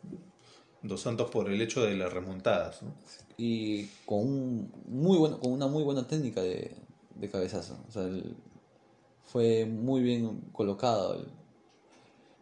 dos 0.84 1.02
santos 1.02 1.30
por 1.32 1.50
el 1.50 1.62
hecho 1.62 1.84
de 1.84 1.96
las 1.96 2.12
remontadas, 2.14 2.82
¿no? 2.84 2.94
y 3.38 3.86
con 4.06 4.20
un 4.20 4.72
muy 4.88 5.18
bueno, 5.18 5.40
con 5.42 5.52
una 5.52 5.68
muy 5.68 5.84
buena 5.84 6.08
técnica 6.08 6.42
de, 6.42 6.72
de 7.16 7.30
cabezazo. 7.30 7.78
O 7.90 7.92
sea, 7.92 8.04
el- 8.04 8.36
fue 9.26 9.66
muy 9.66 10.02
bien 10.02 10.42
colocado 10.52 11.16
el, 11.16 11.26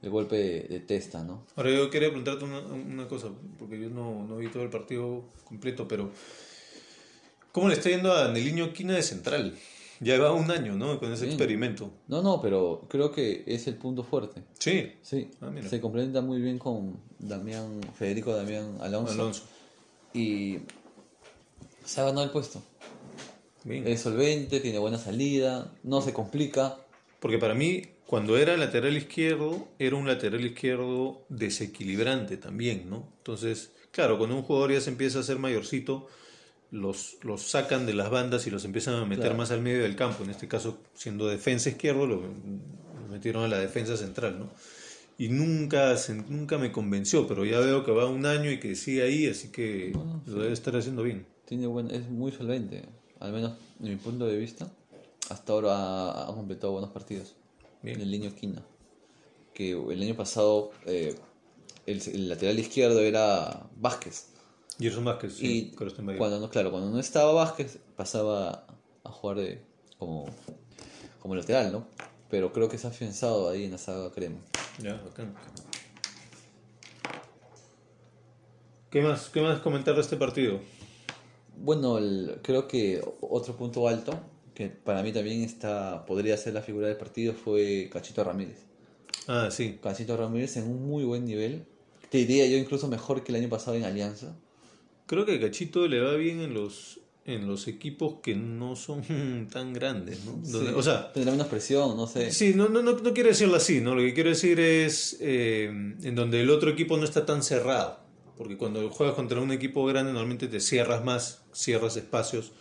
el 0.04 0.10
golpe 0.10 0.36
de, 0.38 0.60
de 0.67 0.80
testa, 0.82 1.24
¿no? 1.24 1.46
Ahora 1.56 1.72
yo 1.72 1.89
quería 1.89 2.10
preguntarte 2.10 2.46
una, 2.46 2.60
una 2.60 3.08
cosa, 3.08 3.30
porque 3.58 3.80
yo 3.80 3.89
no, 3.89 4.26
no 4.28 4.38
vi 4.38 4.48
todo 4.50 4.63
el 4.63 4.69
partido 4.69 5.24
completo, 5.46 5.88
pero 5.88 6.12
¿cómo 7.52 7.67
le 7.69 7.76
está 7.76 7.89
yendo 7.89 8.13
a 8.13 8.30
Neliño 8.32 8.74
Quina 8.74 8.93
de 8.96 9.04
Central? 9.04 9.56
Ya 10.00 10.19
va 10.19 10.34
un 10.34 10.52
año, 10.52 10.76
¿no? 10.76 11.00
Con 11.00 11.13
ese 11.13 11.24
Bien. 11.26 11.36
experimento. 11.36 11.89
No, 12.10 12.22
no, 12.22 12.41
pero 12.41 12.86
creo 12.89 13.12
que 13.12 13.43
es 13.48 13.67
el 13.67 13.76
punto 13.76 14.04
fuerte. 14.04 14.43
Sí, 14.60 14.91
Sí, 15.02 15.30
Ah, 15.39 15.50
mira. 15.50 15.69
se 15.69 15.80
complementa 15.80 16.19
muy 16.22 16.41
bien 16.41 16.60
con 16.60 17.00
Damián, 17.19 17.80
Federico 17.98 18.36
Damián 18.36 18.78
Alonso. 18.82 19.13
Alonso. 19.13 19.43
Y 20.13 20.58
se 21.86 22.02
ha 22.02 22.06
ganado 22.06 22.26
el 22.26 22.32
puesto. 22.32 22.62
Bien. 23.63 23.88
Es 23.88 24.02
solvente, 24.02 24.60
tiene 24.60 24.80
buena 24.80 24.97
salida, 24.97 25.71
no 25.84 26.02
se 26.02 26.13
complica. 26.13 26.78
Porque 27.19 27.38
para 27.38 27.54
mí, 27.54 27.84
cuando 28.06 28.38
era 28.38 28.58
lateral 28.58 28.97
izquierdo, 28.97 29.67
era 29.80 29.95
un 29.95 30.06
lateral 30.08 30.45
izquierdo 30.45 31.26
desequilibrante 31.30 32.38
también, 32.38 32.89
¿no? 32.89 33.08
Entonces, 33.19 33.71
claro, 33.91 34.17
cuando 34.17 34.36
un 34.36 34.43
jugador 34.43 34.73
ya 34.73 34.82
se 34.82 34.89
empieza 34.89 35.19
a 35.19 35.21
hacer 35.21 35.39
mayorcito, 35.39 36.08
los, 36.71 37.17
los 37.21 37.41
sacan 37.43 37.86
de 37.86 37.93
las 37.93 38.10
bandas 38.10 38.47
y 38.47 38.49
los 38.49 38.65
empiezan 38.65 38.95
a 38.95 39.06
meter 39.06 39.26
Claro. 39.26 39.38
más 39.38 39.52
al 39.52 39.62
medio 39.62 39.84
del 39.84 39.95
campo. 39.95 40.23
En 40.23 40.32
este 40.32 40.47
caso, 40.47 40.80
siendo 40.95 41.28
defensa 41.28 41.69
izquierdo, 41.69 42.06
lo, 42.08 42.15
lo 42.17 43.08
metieron 43.10 43.43
a 43.43 43.47
la 43.47 43.60
defensa 43.60 43.95
central, 43.95 44.39
¿no? 44.39 44.49
Y 45.19 45.30
nunca, 45.30 45.95
nunca 46.28 46.58
me 46.58 46.71
convenció, 46.71 47.28
pero 47.28 47.45
ya 47.45 47.60
veo 47.60 47.86
que 47.86 47.91
va 47.91 48.08
un 48.08 48.26
año 48.26 48.52
y 48.52 48.60
que 48.60 48.76
sigue 48.76 49.04
ahí, 49.04 49.28
así 49.28 49.49
que 49.52 49.93
lo 50.26 50.41
debe 50.41 50.52
estar 50.52 50.76
haciendo 50.76 51.04
bien. 51.04 51.28
Tiene 51.45 51.67
buen, 51.67 51.91
es 51.91 52.10
muy 52.10 52.32
solvente, 52.32 52.84
al 53.23 53.31
menos 53.31 53.53
de 53.79 53.89
mi 53.89 53.95
punto 53.95 54.27
de 54.27 54.38
vista. 54.38 54.69
Hasta 55.29 55.53
ahora 55.53 55.75
ha, 55.75 56.23
ha 56.29 56.36
completado 56.36 56.73
buenos 56.73 56.91
partidos. 56.91 57.33
Bien. 57.81 57.95
En 57.95 58.01
el 58.03 58.12
niño 58.12 58.36
Quina. 58.36 58.62
Que 59.53 59.71
el 59.71 60.01
año 60.01 60.15
pasado 60.15 60.71
eh, 60.86 61.15
el, 61.86 62.01
el 62.07 62.29
lateral 62.29 62.59
izquierdo 62.59 62.99
era 62.99 63.67
Vázquez. 63.77 64.27
Gerson 64.79 65.05
Vázquez, 65.05 65.36
sí, 65.36 65.71
y 65.71 66.17
cuando 66.17 66.39
no, 66.39 66.49
claro, 66.49 66.71
cuando 66.71 66.89
no 66.89 66.99
estaba 66.99 67.31
Vázquez, 67.31 67.77
pasaba 67.95 68.65
a 69.03 69.12
jugar 69.12 69.38
de, 69.38 69.62
como, 69.99 70.25
como 71.19 71.36
lateral, 71.36 71.71
¿no? 71.71 71.86
Pero 72.29 72.51
creo 72.51 72.69
que 72.69 72.79
se 72.79 72.88
ha 72.88 72.89
afianzado 72.89 73.49
ahí 73.49 73.65
en 73.65 73.71
la 73.71 73.77
saga 73.77 74.12
crema. 74.12 74.39
Ya, 74.79 74.95
bacán. 74.95 75.36
¿Qué 78.89 79.01
más, 79.01 79.29
¿Qué 79.29 79.41
más 79.41 79.59
comentar 79.59 79.93
de 79.93 80.01
este 80.01 80.17
partido? 80.17 80.59
Bueno, 81.57 81.97
el- 81.97 82.39
creo 82.41 82.67
que 82.67 83.01
otro 83.21 83.55
punto 83.55 83.87
alto, 83.87 84.19
que 84.53 84.67
para 84.69 85.01
mí 85.03 85.11
también 85.11 85.41
está, 85.41 86.05
podría 86.05 86.35
ser 86.37 86.53
la 86.53 86.61
figura 86.61 86.87
del 86.87 86.97
partido, 86.97 87.33
fue 87.33 87.89
Cachito 87.91 88.23
Ramírez. 88.23 88.57
Ah, 89.27 89.49
sí. 89.51 89.79
Cachito 89.81 90.17
Ramírez 90.17 90.57
en 90.57 90.65
un 90.65 90.85
muy 90.87 91.03
buen 91.03 91.25
nivel. 91.25 91.65
Te 92.09 92.19
diría 92.19 92.45
yo 92.47 92.57
incluso 92.57 92.87
mejor 92.87 93.23
que 93.23 93.31
el 93.31 93.37
año 93.41 93.49
pasado 93.49 93.75
en 93.77 93.83
Alianza. 93.85 94.35
Creo 95.07 95.25
que 95.25 95.39
Cachito 95.39 95.87
le 95.87 95.99
va 96.01 96.13
bien 96.15 96.41
en 96.41 96.53
los 96.53 96.99
en 97.25 97.47
los 97.47 97.69
equipos 97.69 98.15
que 98.21 98.35
no 98.35 98.75
son 98.75 99.01
tan 99.51 99.71
grandes, 99.71 100.25
¿no? 100.25 100.33
Donde- 100.33 100.71
Sí, 100.71 100.73
O 100.75 100.83
sea, 100.83 101.13
tendrá 101.13 101.31
menos 101.31 101.47
presión, 101.47 101.95
no 101.95 102.05
sé. 102.05 102.31
sí, 102.31 102.51
no, 102.53 102.67
no, 102.67 102.81
no, 102.83 102.91
no 102.99 103.13
quiero 103.13 103.29
decirlo 103.29 103.55
así, 103.55 103.79
¿no? 103.79 103.95
Lo 103.95 104.01
que 104.01 104.13
quiero 104.13 104.29
decir 104.29 104.59
es 104.59 105.15
eh, 105.21 105.67
en 105.67 106.15
donde 106.15 106.41
el 106.41 106.49
otro 106.49 106.69
equipo 106.69 106.97
no 106.97 107.05
está 107.05 107.25
tan 107.25 107.41
cerrado. 107.41 108.02
Porque 108.38 108.58
cuando 108.58 108.89
juegas 108.89 109.15
contra 109.15 109.39
un 109.39 109.52
equipo 109.52 109.86
grande 109.86 110.12
normalmente 110.12 110.48
te 110.48 110.60
cierras 110.60 111.04
más, 111.04 111.43
cierras 111.54 111.98
espacios. 111.98 112.52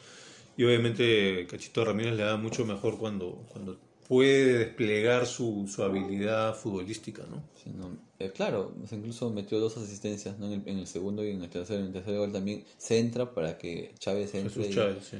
Y 0.57 0.65
obviamente 0.65 1.47
Cachito 1.49 1.85
Ramírez 1.85 2.15
le 2.15 2.25
da 2.25 2.37
mucho 2.37 2.65
mejor 2.67 2.99
cuando, 2.99 3.43
cuando 3.49 3.79
puede 4.07 4.59
desplegar 4.59 5.27
su, 5.27 5.67
su 5.75 5.83
habilidad 5.83 6.55
futbolística, 6.55 7.23
¿no? 7.31 7.43
Sí, 7.63 7.71
no, 7.75 7.97
eh, 8.19 8.31
claro, 8.35 8.75
incluso 8.91 9.31
metió 9.31 9.59
dos 9.61 9.79
asistencias 9.79 10.39
¿no? 10.39 10.47
en, 10.47 10.61
el, 10.61 10.69
en 10.69 10.79
el 10.81 10.87
segundo 10.87 11.25
y 11.25 11.31
en 11.31 11.43
el 11.43 11.49
tercero. 11.49 11.81
En 11.81 11.87
el 11.87 11.93
tercer 11.95 12.19
gol 12.19 12.33
también 12.33 12.65
se 12.77 12.99
entra 12.99 13.33
para 13.33 13.57
que 13.57 13.95
Chávez 13.99 14.35
entre 14.35 14.51
Jesús 14.51 14.67
y, 14.71 14.75
Chávez, 14.75 15.05
sí. 15.11 15.17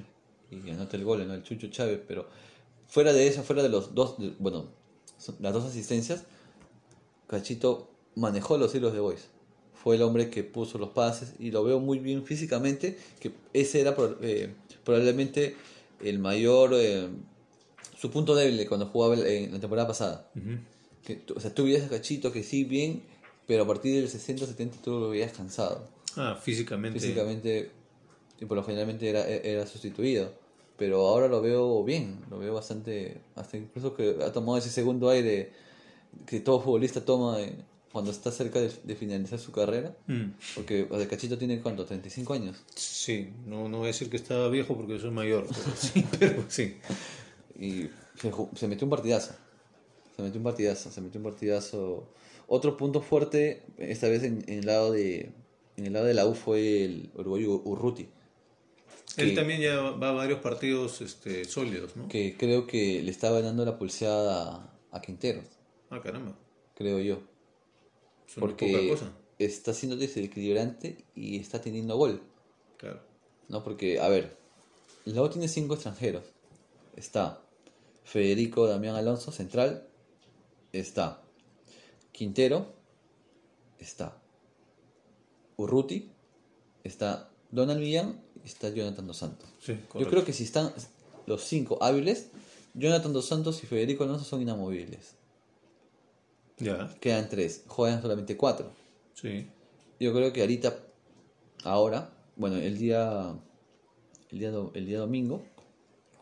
y 0.67 0.71
anote 0.71 0.99
el 0.99 1.05
gol, 1.05 1.27
¿no? 1.27 1.33
el 1.33 1.43
Chucho 1.43 1.69
Chávez. 1.69 2.01
Pero 2.07 2.29
fuera 2.89 3.15
de 3.15 3.27
eso, 3.27 3.43
fuera 3.43 3.63
de 3.63 3.71
los 3.71 3.95
dos, 3.95 4.19
de- 4.19 4.35
bueno, 4.39 4.67
las 5.41 5.55
dos 5.55 5.65
asistencias, 5.65 6.25
Cachito 7.27 7.89
manejó 8.17 8.59
los 8.59 8.75
hilos 8.75 8.93
de 8.93 9.01
Boys. 9.01 9.29
Fue 9.83 9.97
el 9.97 10.03
hombre 10.03 10.31
que 10.31 10.45
puso 10.45 10.79
los 10.79 10.91
pases 10.91 11.35
y 11.39 11.51
lo 11.51 11.65
veo 11.65 11.81
muy 11.81 11.99
bien 11.99 12.25
físicamente, 12.25 12.97
que 13.21 13.33
ese 13.53 13.81
era 13.81 13.97
eh, 14.21 14.55
probablemente 14.85 15.57
el 16.01 16.19
mayor, 16.19 16.71
eh, 16.75 17.09
su 17.99 18.11
punto 18.11 18.35
débil 18.35 18.67
cuando 18.69 18.87
jugaba 18.87 19.17
en 19.17 19.53
la 19.53 19.59
temporada 19.61 19.89
pasada. 19.89 20.31
Ujú. 20.37 20.59
Que, 21.05 21.17
tú- 21.17 21.35
o 21.37 21.41
sea, 21.41 21.53
tú 21.53 21.65
veías 21.65 21.85
a 21.85 21.89
Cachito 21.89 22.31
que 22.33 22.43
sí, 22.45 22.65
bien, 22.65 23.03
pero 23.47 23.65
a 23.65 23.67
partir 23.67 23.95
del 23.97 24.09
60-70 24.09 24.77
tú 24.83 25.01
lo 25.01 25.09
veías 25.11 25.33
cansado. 25.33 25.89
Ah, 26.17 26.39
físicamente. 26.41 27.01
Físicamente, 27.01 27.71
y 28.41 28.45
por 28.45 28.57
lo 28.57 28.63
generalmente 28.63 29.09
era, 29.09 29.29
e, 29.29 29.53
era 29.53 29.67
sustituido. 29.67 30.33
Pero 30.77 31.07
ahora 31.09 31.27
lo 31.29 31.41
veo 31.43 31.83
bien, 31.85 32.21
lo 32.31 32.39
veo 32.39 32.55
bastante, 32.55 33.21
hasta 33.35 33.57
incluso 33.57 33.95
que 33.95 34.17
ha 34.25 34.33
tomado 34.33 34.59
ese 34.59 34.71
segundo 34.71 35.11
aire 35.11 35.53
que 36.27 36.41
todo 36.41 36.61
futbolista 36.61 37.05
toma 37.05 37.39
cuando 37.93 38.11
está 38.11 38.31
cerca 38.33 38.61
de, 38.61 38.73
de 38.83 38.97
finalizar 38.97 39.39
su 39.39 39.53
carrera. 39.53 39.97
Mm. 40.07 40.31
Porque 40.55 40.89
sea, 40.91 41.09
Cachito 41.09 41.37
tiene, 41.37 41.61
¿cuánto? 41.61 41.85
35 41.85 42.33
años. 42.35 42.63
Sí, 42.75 43.33
no, 43.47 43.69
no 43.69 43.79
voy 43.79 43.85
a 43.85 43.89
decir 43.89 44.09
que 44.09 44.17
estaba 44.17 44.49
viejo 44.49 44.75
porque 44.77 44.99
soy 44.99 45.11
mayor, 45.11 45.47
pero 45.47 45.77
sí, 45.77 46.07
pero 46.19 46.45
sí. 46.49 46.79
Y 47.59 47.89
se, 48.57 48.69
metió 48.69 48.87
un 48.87 48.91
partidazo. 48.91 49.35
Se 50.17 50.23
metió 50.23 50.39
un 50.39 50.45
partidazo, 50.45 50.91
se 50.91 51.01
metió 51.01 51.19
un 51.21 51.25
partidazo. 51.25 52.09
Otro 52.47 52.77
punto 52.77 53.01
fuerte, 53.01 53.63
esta 53.79 54.09
vez 54.09 54.23
en, 54.25 54.45
en 54.47 54.61
el 54.61 54.67
lado 54.67 54.93
de 54.93 55.33
en 55.77 55.87
el 55.87 55.93
lado 55.93 56.07
de 56.07 56.15
la 56.15 56.27
U 56.27 56.35
fue 56.35 56.85
el 56.85 57.11
uruguayo 57.15 57.63
Urruti, 57.65 58.09
Él 59.17 59.35
también 59.35 59.61
ya 59.61 59.81
va 59.81 60.11
a 60.11 60.13
varios 60.13 60.41
partidos 60.41 61.01
este, 61.01 61.45
sólidos, 61.45 61.97
¿no? 61.97 62.09
que 62.09 62.37
creo 62.37 62.67
que 62.67 63.03
le 63.03 63.11
estaba 63.11 63.41
dando 63.41 63.65
la 63.65 63.79
pulseada 63.79 64.71
a, 64.91 64.97
a 64.97 65.01
Quinteros, 65.01 65.47
Ah, 65.91 66.01
caramba. 66.03 66.37
creo 66.75 66.99
yo. 67.01 67.23
Porque 68.39 68.89
cosa. 68.91 69.13
está 69.39 69.75
siendo 69.75 69.97
desequilibrante 69.97 71.05
y 71.15 71.39
está 71.39 71.61
teniendo 71.61 71.97
gol. 71.97 72.23
Claro. 72.79 73.01
¿no? 73.49 73.63
Porque, 73.63 74.01
a 74.01 74.09
ver, 74.09 74.37
la 75.05 75.23
U 75.23 75.29
tiene 75.29 75.49
cinco 75.49 75.75
extranjeros. 75.75 76.25
Está 76.97 77.41
Federico 78.05 78.67
Damián 78.67 78.97
Alonso, 78.97 79.31
central. 79.31 79.87
Está 80.73 81.23
Quintero. 82.13 82.73
Está 83.79 84.17
Urruti. 85.57 86.11
Está 86.83 87.31
Donald 87.51 87.81
Millán. 87.81 88.21
Y 88.43 88.49
está 88.49 88.71
Jonathan 88.71 89.07
Dos 89.07 89.19
Santos. 89.19 89.49
Sí, 89.61 89.79
Yo 89.99 90.09
creo 90.09 90.25
que 90.25 90.33
si 90.33 90.45
están 90.45 90.73
los 91.27 91.45
cinco 91.45 91.79
hábiles, 91.81 92.29
Jonathan 92.75 93.13
Dos 93.13 93.27
Santos 93.27 93.63
y 93.63 93.67
Federico 93.67 94.05
Alonso 94.05 94.25
son 94.25 94.43
inamovibles. 94.43 95.15
Ya, 96.63 96.89
Quedan 97.01 97.29
tres, 97.29 97.65
juegan 97.67 98.01
solamente 98.01 98.37
cuatro. 98.37 98.71
sí. 99.15 99.47
Yo 100.01 100.13
creo 100.13 100.33
que 100.33 100.41
ahorita, 100.41 100.77
ahora, 101.63 102.11
bueno, 102.35 102.57
el 102.57 102.77
día, 102.77 103.35
el 104.31 104.39
día, 104.39 104.51
do- 104.51 104.73
el 104.75 104.85
día 104.87 104.99
domingo, 104.99 105.43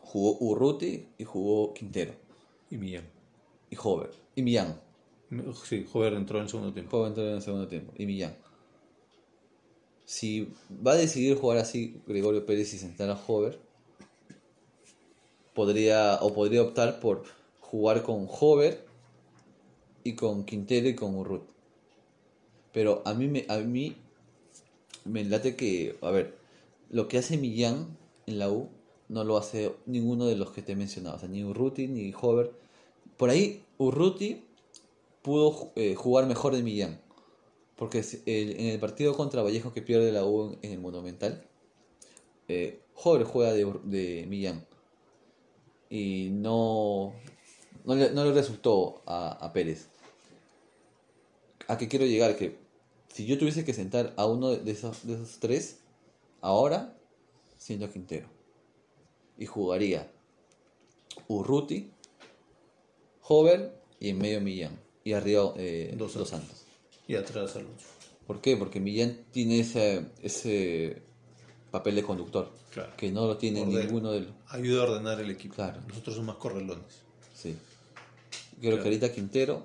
jugó 0.01 0.37
Urruti 0.39 1.07
y 1.17 1.23
jugó 1.23 1.73
Quintero. 1.73 2.13
Y 2.69 2.77
Millán. 2.77 3.05
Y 3.71 3.75
Hover. 3.81 4.11
Y 4.35 4.43
Millán. 4.43 4.79
Sí, 5.67 5.87
Jover 5.91 6.13
entró 6.13 6.37
en 6.37 6.43
el 6.43 6.49
segundo 6.49 6.73
tiempo. 6.73 6.95
Hover 6.97 7.07
entró 7.09 7.27
en 7.27 7.35
el 7.35 7.41
segundo 7.41 7.67
tiempo. 7.67 7.91
Y 7.97 8.05
Millán. 8.05 8.35
Si 10.05 10.53
va 10.85 10.91
a 10.91 10.97
decidir 10.97 11.37
jugar 11.37 11.57
así 11.57 12.01
Gregorio 12.05 12.45
Pérez 12.45 12.73
y 12.73 12.77
sentar 12.77 13.09
a 13.09 13.19
Hover, 13.27 13.57
podría, 15.53 16.19
o 16.21 16.33
podría 16.33 16.61
optar 16.61 16.99
por 16.99 17.23
jugar 17.59 18.03
con 18.03 18.27
Hover 18.29 18.85
y 20.03 20.13
con 20.15 20.45
Quintero 20.45 20.87
y 20.89 20.95
con 20.95 21.15
Urruti. 21.15 21.51
Pero 22.73 23.01
a 23.05 23.13
mí 23.13 23.27
me, 23.27 23.45
a 23.49 23.57
mí 23.59 23.95
me 25.05 25.23
late 25.23 25.55
que, 25.55 25.97
a 26.01 26.11
ver, 26.11 26.37
lo 26.89 27.07
que 27.07 27.17
hace 27.17 27.37
Millán 27.37 27.97
en 28.27 28.39
la 28.39 28.49
U 28.51 28.69
no 29.09 29.23
lo 29.23 29.37
hace 29.37 29.73
ninguno 29.85 30.25
de 30.25 30.35
los 30.35 30.51
que 30.51 30.61
te 30.61 30.73
he 30.73 30.75
mencionado, 30.75 31.15
o 31.17 31.19
sea, 31.19 31.29
ni 31.29 31.43
Urruti 31.43 31.87
ni 31.87 32.13
Hover. 32.19 32.51
Por 33.17 33.29
ahí 33.29 33.63
Urruti 33.77 34.43
pudo 35.23 35.71
eh, 35.77 35.95
jugar 35.95 36.27
mejor 36.27 36.55
de 36.55 36.63
Millán, 36.63 37.01
porque 37.77 37.99
el- 38.27 38.59
en 38.59 38.67
el 38.67 38.79
partido 38.81 39.15
contra 39.15 39.43
Vallejo 39.43 39.73
que 39.73 39.83
pierde 39.83 40.11
la 40.13 40.25
U 40.25 40.57
en, 40.63 40.71
el 40.73 40.79
Monumental, 40.79 41.43
eh, 42.47 42.79
Hover 42.95 43.23
juega 43.23 43.53
de, 43.53 43.65
de 43.85 44.25
Millán 44.27 44.65
y 45.89 46.29
no, 46.31 47.13
no, 47.85 47.95
le, 47.95 48.11
no 48.11 48.25
le 48.25 48.33
resultó 48.33 49.03
a, 49.05 49.33
a 49.33 49.53
Pérez. 49.53 49.90
¿A 51.71 51.77
qué 51.77 51.87
quiero 51.87 52.05
llegar? 52.05 52.35
Que 52.35 52.57
si 53.07 53.25
yo 53.25 53.37
tuviese 53.37 53.63
que 53.63 53.73
sentar 53.73 54.13
a 54.17 54.25
uno 54.25 54.49
de 54.49 54.69
esos, 54.69 55.07
de 55.07 55.13
esos 55.13 55.39
tres, 55.39 55.79
ahora 56.41 56.97
siendo 57.57 57.89
Quintero. 57.89 58.27
Y 59.37 59.45
jugaría 59.45 60.11
Urruti 61.29 61.89
Hover 63.23 63.73
y 64.01 64.09
en 64.09 64.17
medio 64.17 64.41
Millán. 64.41 64.77
Y 65.05 65.13
arriba 65.13 65.53
eh, 65.55 65.95
Dos 65.97 66.13
Dos 66.13 66.27
Santos. 66.27 66.65
Y 67.07 67.15
atrás 67.15 67.55
Alonso. 67.55 67.85
¿Por 68.27 68.41
qué? 68.41 68.57
Porque 68.57 68.81
Millán 68.81 69.19
tiene 69.31 69.61
ese, 69.61 70.07
ese 70.21 71.01
papel 71.71 71.95
de 71.95 72.03
conductor. 72.03 72.51
Claro. 72.73 72.91
Que 72.97 73.13
no 73.13 73.27
lo 73.27 73.37
tiene 73.37 73.65
ninguno 73.65 74.11
de 74.11 74.21
los... 74.21 74.33
Ayuda 74.49 74.83
a 74.83 74.91
ordenar 74.91 75.21
el 75.21 75.29
equipo. 75.31 75.55
Claro. 75.55 75.79
Nosotros 75.87 76.15
somos 76.17 76.35
más 76.35 76.35
correlones. 76.35 77.01
Sí. 77.33 77.55
Creo 78.59 78.71
Claro. 78.71 78.83
que 78.83 78.89
ahorita 78.89 79.13
Quintero 79.13 79.63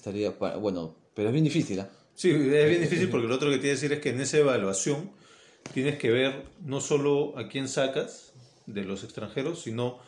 estaría 0.00 0.38
para... 0.38 0.56
Bueno, 0.56 0.96
pero 1.14 1.28
es 1.28 1.32
bien 1.32 1.44
difícil, 1.44 1.80
¿ah? 1.80 1.90
Sí, 2.14 2.30
es 2.30 2.68
bien 2.68 2.80
difícil 2.80 3.08
porque 3.08 3.28
lo 3.28 3.34
otro 3.34 3.50
que 3.50 3.58
te 3.58 3.66
iba 3.66 3.72
a 3.72 3.76
decir 3.76 3.92
es 3.92 4.00
que 4.00 4.10
en 4.10 4.20
esa 4.20 4.38
evaluación 4.38 5.10
tienes 5.74 5.96
que 5.98 6.10
ver 6.10 6.44
no 6.64 6.80
solo 6.80 7.36
a 7.38 7.48
quién 7.48 7.68
sacas 7.68 8.32
de 8.66 8.84
los 8.84 9.04
extranjeros, 9.04 9.62
sino 9.62 9.98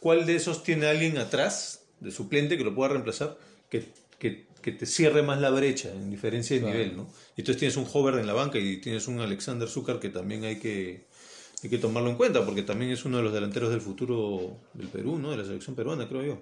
cuál 0.00 0.26
de 0.26 0.36
esos 0.36 0.62
tiene 0.62 0.86
alguien 0.86 1.18
atrás 1.18 1.84
de 2.00 2.10
suplente 2.10 2.56
que 2.56 2.64
lo 2.64 2.74
pueda 2.74 2.90
reemplazar, 2.90 3.38
que, 3.68 3.84
que, 4.18 4.46
que 4.62 4.72
te 4.72 4.86
cierre 4.86 5.22
más 5.22 5.40
la 5.40 5.50
brecha 5.50 5.92
en 5.92 6.10
diferencia 6.10 6.56
de 6.56 6.62
Claro. 6.62 6.78
nivel, 6.78 6.96
¿no? 6.96 7.02
Y 7.36 7.40
entonces 7.42 7.58
tienes 7.58 7.76
un 7.76 7.86
Hover 7.92 8.14
en 8.14 8.26
la 8.26 8.32
banca 8.32 8.58
y 8.58 8.78
tienes 8.78 9.06
un 9.08 9.20
Alexander 9.20 9.68
Zúcar 9.68 10.00
que 10.00 10.08
también 10.08 10.44
hay 10.44 10.56
que, 10.58 11.06
hay 11.62 11.70
que 11.70 11.78
tomarlo 11.78 12.10
en 12.10 12.16
cuenta, 12.16 12.44
porque 12.44 12.62
también 12.62 12.90
es 12.90 13.04
uno 13.04 13.18
de 13.18 13.22
los 13.24 13.32
delanteros 13.32 13.70
del 13.70 13.80
futuro 13.80 14.56
del 14.74 14.88
Perú, 14.88 15.18
¿no? 15.18 15.30
De 15.30 15.36
la 15.36 15.44
selección 15.44 15.76
peruana, 15.76 16.08
creo 16.08 16.22
yo. 16.22 16.38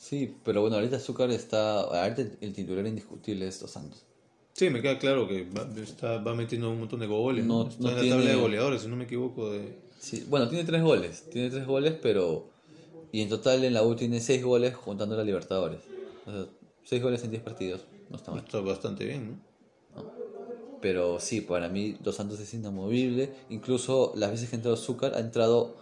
Sí, 0.00 0.34
pero 0.44 0.62
bueno, 0.62 0.76
ahorita 0.76 0.96
Azúcar 0.96 1.30
está... 1.30 1.80
Ahorita 1.82 2.22
el 2.40 2.54
titular 2.54 2.86
indiscutible 2.86 3.46
es 3.46 3.60
Dos 3.60 3.70
Santos. 3.70 4.02
Sí, 4.54 4.70
me 4.70 4.80
queda 4.80 4.98
claro 4.98 5.28
que 5.28 5.44
va, 5.50 5.68
está, 5.80 6.16
va 6.18 6.34
metiendo 6.34 6.70
un 6.70 6.78
montón 6.80 7.00
de 7.00 7.06
goles, 7.06 7.44
¿no? 7.44 7.64
No- 7.64 7.68
Está 7.68 7.82
no 7.82 7.88
en 7.90 7.94
la 7.96 8.00
tiene- 8.00 8.16
tabla 8.16 8.30
de 8.30 8.36
goleadores, 8.40 8.80
si 8.82 8.88
no 8.88 8.96
me 8.96 9.04
equivoco, 9.04 9.50
de... 9.50 9.76
Sí, 9.98 10.24
bueno, 10.28 10.48
tiene 10.48 10.64
tres 10.64 10.82
goles. 10.82 11.28
Tiene 11.30 11.50
tres 11.50 11.66
goles, 11.66 11.94
pero... 12.00 12.48
Y 13.12 13.20
en 13.20 13.28
total 13.28 13.62
en 13.62 13.74
la 13.74 13.82
U 13.84 13.94
tiene 13.94 14.20
seis 14.20 14.42
goles 14.42 14.74
juntando 14.74 15.16
la 15.16 15.22
Libertadores. 15.24 15.80
O 16.26 16.32
sea, 16.32 16.46
seis 16.82 17.02
goles 17.02 17.22
en 17.24 17.30
diez 17.32 17.42
partidos. 17.42 17.82
No 18.08 18.16
está 18.16 18.30
mal. 18.30 18.40
Está 18.42 18.60
bastante 18.60 19.04
bien, 19.04 19.38
¿no? 19.94 20.04
Pero 20.80 21.20
sí, 21.20 21.42
para 21.42 21.68
mí 21.68 21.98
Dos 22.00 22.16
Santos 22.16 22.40
es 22.40 22.54
inamovible. 22.54 23.34
Incluso 23.50 24.12
las 24.16 24.30
veces 24.30 24.48
que 24.48 24.56
ha 24.56 24.58
entrado 24.58 24.74
Azúcar 24.76 25.12
ha 25.14 25.20
entrado 25.20 25.76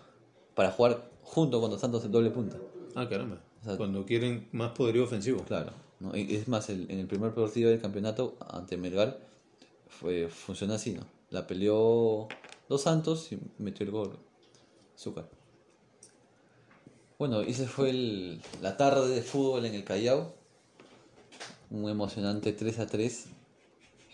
para 0.56 0.72
jugar 0.72 1.08
junto 1.22 1.60
con 1.60 1.70
Dos 1.70 1.80
Santos 1.80 2.04
en 2.04 2.10
doble 2.10 2.30
punta. 2.30 2.56
Ah, 2.96 3.08
caramba. 3.08 3.40
Sea- 3.68 3.76
Cuando 3.76 4.04
quieren 4.04 4.48
más 4.52 4.72
poderío 4.72 5.04
ofensivo. 5.04 5.42
Claro. 5.44 5.72
¿no? 6.00 6.14
Es 6.14 6.46
más, 6.48 6.68
el- 6.70 6.90
en 6.90 6.98
el 7.00 7.06
primer 7.06 7.34
partido 7.34 7.70
del 7.70 7.80
campeonato 7.80 8.36
ante 8.50 8.76
Melgar 8.76 9.18
fue, 9.88 10.28
funcionó 10.28 10.74
así, 10.74 10.92
¿no? 10.92 11.02
La 11.30 11.46
peleó 11.46 12.28
Dos 12.68 12.82
Santos 12.82 13.32
y 13.32 13.38
metió 13.58 13.84
el 13.84 13.90
gol 13.92 14.18
Azúcar. 14.94 15.28
Bueno, 17.18 17.42
y 17.42 17.50
ese 17.50 17.66
fue 17.66 17.90
el- 17.90 18.40
la 18.62 18.76
tarde 18.76 19.08
de 19.08 19.22
fútbol 19.22 19.64
en 19.66 19.74
el 19.74 19.84
Callao. 19.84 20.34
Un 21.70 21.88
emocionante 21.90 22.52
3 22.52 22.78
a 22.78 22.86
3 22.86 23.26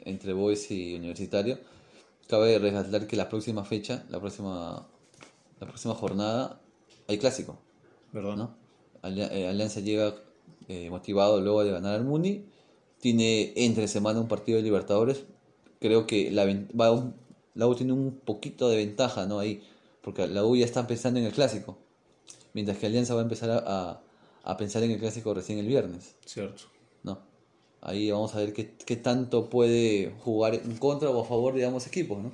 entre 0.04 0.32
Boys 0.32 0.70
y 0.70 0.94
Universitario. 0.94 1.58
Cabe 2.28 2.58
resaltar 2.58 3.06
que 3.06 3.16
la 3.16 3.28
próxima 3.28 3.64
fecha, 3.64 4.04
la 4.08 4.18
próxima, 4.20 4.88
la 5.60 5.66
próxima 5.66 5.94
jornada, 5.94 6.60
hay 7.06 7.18
clásico. 7.18 7.58
¿Verdad? 8.12 8.36
¿no? 8.36 8.63
Eh, 9.04 9.46
Alianza 9.48 9.80
llega 9.80 10.14
eh, 10.68 10.88
motivado 10.90 11.40
luego 11.40 11.64
de 11.64 11.70
ganar 11.72 11.94
al 11.94 12.04
Muni. 12.04 12.44
Tiene 13.00 13.52
entre 13.56 13.86
semana 13.88 14.20
un 14.20 14.28
partido 14.28 14.56
de 14.56 14.62
Libertadores. 14.64 15.24
Creo 15.80 16.06
que 16.06 16.30
la, 16.30 16.46
va 16.78 16.90
un- 16.92 17.14
la 17.54 17.66
U 17.66 17.74
tiene 17.74 17.92
un 17.92 18.18
poquito 18.24 18.68
de 18.68 18.76
ventaja 18.78 19.26
¿no? 19.26 19.38
ahí. 19.40 19.62
Porque 20.02 20.26
la 20.26 20.44
U 20.44 20.56
ya 20.56 20.64
está 20.64 20.86
pensando 20.86 21.20
en 21.20 21.26
el 21.26 21.32
clásico. 21.32 21.76
Mientras 22.54 22.78
que 22.78 22.86
Alianza 22.86 23.14
va 23.14 23.20
a 23.20 23.24
empezar 23.24 23.50
a, 23.50 23.58
a- 23.66 24.00
a 24.44 24.56
pensar 24.56 24.82
en 24.82 24.90
el 24.92 24.98
clásico 24.98 25.32
recién 25.34 25.58
el 25.58 25.66
viernes. 25.66 26.14
Cierto. 26.24 26.64
¿no? 27.02 27.18
Ahí 27.82 28.10
vamos 28.10 28.34
a 28.34 28.38
ver 28.38 28.52
qué, 28.54 28.74
qué 28.86 28.96
tanto 28.96 29.50
puede 29.50 30.14
jugar 30.24 30.54
en 30.54 30.76
contra 30.78 31.10
o 31.10 31.20
a 31.22 31.24
favor 31.26 31.54
de 31.54 31.64
ambos 31.66 31.86
equipos. 31.86 32.22
¿no? 32.22 32.32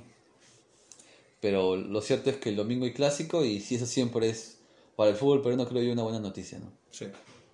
Pero 1.41 1.75
lo 1.75 2.01
cierto 2.01 2.29
es 2.29 2.37
que 2.37 2.49
el 2.49 2.55
domingo 2.55 2.85
hay 2.85 2.93
clásico 2.93 3.43
y 3.43 3.59
si 3.59 3.75
eso 3.75 3.85
siempre 3.85 4.29
es, 4.29 4.59
para 4.95 5.09
el 5.11 5.15
fútbol 5.15 5.41
peruano 5.41 5.67
creo 5.67 5.83
yo 5.83 5.91
una 5.93 6.03
buena 6.03 6.19
noticia. 6.19 6.59
¿no? 6.59 6.71
Sí. 6.91 7.05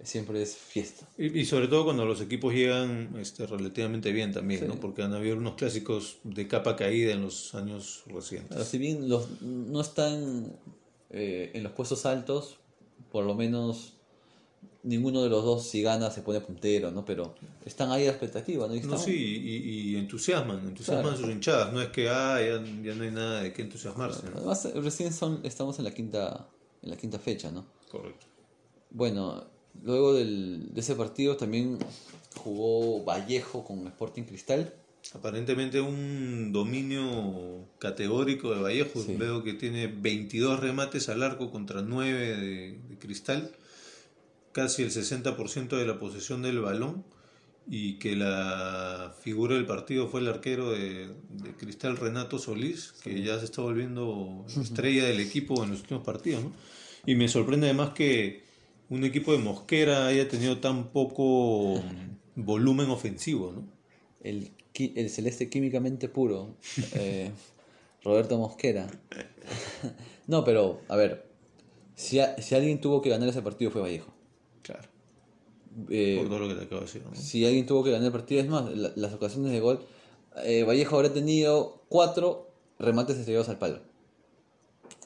Siempre 0.03 0.41
es 0.43 0.55
fiesta. 0.55 1.07
Y, 1.17 1.39
y 1.39 1.45
sobre 1.45 1.67
todo 1.67 1.83
cuando 1.85 2.05
los 2.05 2.21
equipos 2.21 2.53
llegan 2.53 3.15
este, 3.19 3.47
relativamente 3.47 4.11
bien 4.11 4.31
también, 4.31 4.61
Sí. 4.61 4.67
¿no? 4.67 4.75
Porque 4.79 5.01
han 5.01 5.13
habido 5.13 5.35
unos 5.37 5.55
clásicos 5.55 6.17
de 6.23 6.47
capa 6.47 6.75
caída 6.75 7.13
en 7.13 7.23
los 7.23 7.55
años 7.55 8.03
recientes. 8.05 8.63
si 8.67 8.77
bien 8.77 9.09
los, 9.09 9.41
no 9.41 9.81
están 9.81 10.55
eh, 11.09 11.51
en 11.55 11.63
los 11.63 11.71
puestos 11.71 12.05
altos, 12.05 12.57
por 13.11 13.25
lo 13.25 13.33
menos 13.33 13.93
ninguno 14.83 15.23
de 15.23 15.29
los 15.29 15.43
dos 15.43 15.67
si 15.67 15.81
gana 15.81 16.11
se 16.11 16.21
pone 16.21 16.41
puntero, 16.41 16.91
¿no? 16.91 17.03
Pero 17.03 17.33
están 17.65 17.91
ahí 17.91 18.05
a 18.05 18.09
expectativa, 18.11 18.67
¿no? 18.67 18.75
Y 18.75 18.79
No, 18.81 18.93
están- 18.93 18.99
sí, 18.99 19.13
y, 19.15 19.91
y 19.91 19.95
entusiasman, 19.97 20.59
entusiasman 20.59 21.05
Claro. 21.05 21.17
sus 21.17 21.29
hinchadas. 21.29 21.73
No 21.73 21.81
es 21.81 21.89
que 21.89 22.07
ah, 22.07 22.39
ya, 22.39 22.63
ya 22.83 22.93
no 22.95 23.03
hay 23.03 23.11
nada 23.11 23.41
de 23.41 23.51
qué 23.51 23.63
entusiasmarse. 23.63 24.29
¿no? 24.29 24.37
Además, 24.37 24.67
recién 24.75 25.11
son, 25.11 25.39
estamos 25.43 25.77
en 25.79 25.85
la 25.85 25.91
quinta, 25.93 26.47
en 26.87 26.91
la 26.91 26.97
quinta 26.97 27.19
fecha, 27.19 27.51
¿no? 27.51 27.65
Correcto. 27.91 28.25
Bueno, 28.89 29.45
luego 29.83 30.13
del, 30.13 30.73
de 30.73 30.79
ese 30.79 30.95
partido 30.95 31.35
también 31.35 31.77
jugó 32.35 33.03
Vallejo 33.03 33.63
con 33.63 33.85
Sporting 33.87 34.23
Cristal. 34.23 34.73
Aparentemente 35.13 35.79
un 35.79 36.51
dominio 36.51 37.67
categórico 37.79 38.53
de 38.53 38.61
Vallejo. 38.61 39.01
Sí. 39.01 39.15
Veo 39.15 39.43
que 39.43 39.53
tiene 39.53 39.87
22 39.87 40.59
remates 40.59 41.09
al 41.09 41.23
arco 41.23 41.51
contra 41.51 41.81
9 41.81 42.37
de, 42.37 42.79
de 42.89 42.97
Cristal. 42.97 43.51
Casi 44.51 44.83
el 44.83 44.91
60% 44.91 45.77
de 45.77 45.85
la 45.85 45.99
posesión 45.99 46.41
del 46.41 46.59
balón. 46.59 47.03
Y 47.69 47.95
que 47.99 48.15
la 48.15 49.13
figura 49.21 49.55
del 49.55 49.65
partido 49.65 50.07
fue 50.07 50.21
el 50.21 50.29
arquero 50.29 50.71
de, 50.71 51.09
de 51.29 51.51
Cristal 51.57 51.97
Renato 51.97 52.39
Solís, 52.39 52.93
que 53.03 53.21
ya 53.21 53.37
se 53.39 53.43
está 53.43 53.61
volviendo 53.61 54.45
estrella 54.61 55.03
del 55.03 55.19
equipo 55.19 55.61
en 55.65 55.71
los 55.71 55.81
últimos 55.81 56.05
partidos. 56.05 56.43
¿no? 56.45 56.53
Y 57.07 57.15
me 57.15 57.27
sorprende 57.29 57.67
además 57.67 57.91
que 57.91 58.43
un 58.89 59.05
equipo 59.05 59.31
de 59.31 59.37
Mosquera 59.39 60.07
haya 60.07 60.27
tenido 60.27 60.59
tan 60.59 60.89
poco 60.91 61.81
volumen 62.35 62.89
ofensivo. 62.89 63.53
¿no? 63.53 63.63
El, 64.21 64.51
celeste 65.09 65.49
químicamente 65.49 66.09
puro. 66.09 66.57
eh, 66.93 67.31
Roberto 68.03 68.37
Mosquera. 68.37 68.87
no, 70.27 70.43
pero, 70.43 70.81
a 70.89 70.97
ver. 70.97 71.25
Si, 71.95 72.19
a- 72.19 72.35
si 72.41 72.55
alguien 72.55 72.81
tuvo 72.81 73.01
que 73.01 73.09
ganar 73.09 73.29
ese 73.29 73.41
partido 73.41 73.71
fue 73.71 73.81
Vallejo. 73.81 74.13
Claro. 74.61 74.89
Eh, 75.89 76.17
Por 76.19 76.27
todo 76.27 76.39
lo 76.39 76.47
que 76.49 76.55
te 76.55 76.63
acabo 76.65 76.81
de 76.81 76.87
decir. 76.87 77.03
¿no? 77.03 77.15
si 77.15 77.45
alguien 77.45 77.65
tuvo 77.65 77.85
que 77.85 77.91
ganar 77.91 78.07
el 78.07 78.11
partido, 78.11 78.41
es 78.41 78.47
más, 78.49 78.69
la- 78.75 78.91
las 78.97 79.13
ocasiones 79.13 79.53
de 79.53 79.61
gol. 79.61 79.79
eh, 80.43 80.63
Vallejo 80.63 80.97
habrá 80.97 81.13
tenido 81.13 81.85
cuatro 81.87 82.51
remates 82.79 83.17
estrellados 83.17 83.47
al 83.47 83.57
palo. 83.59 83.79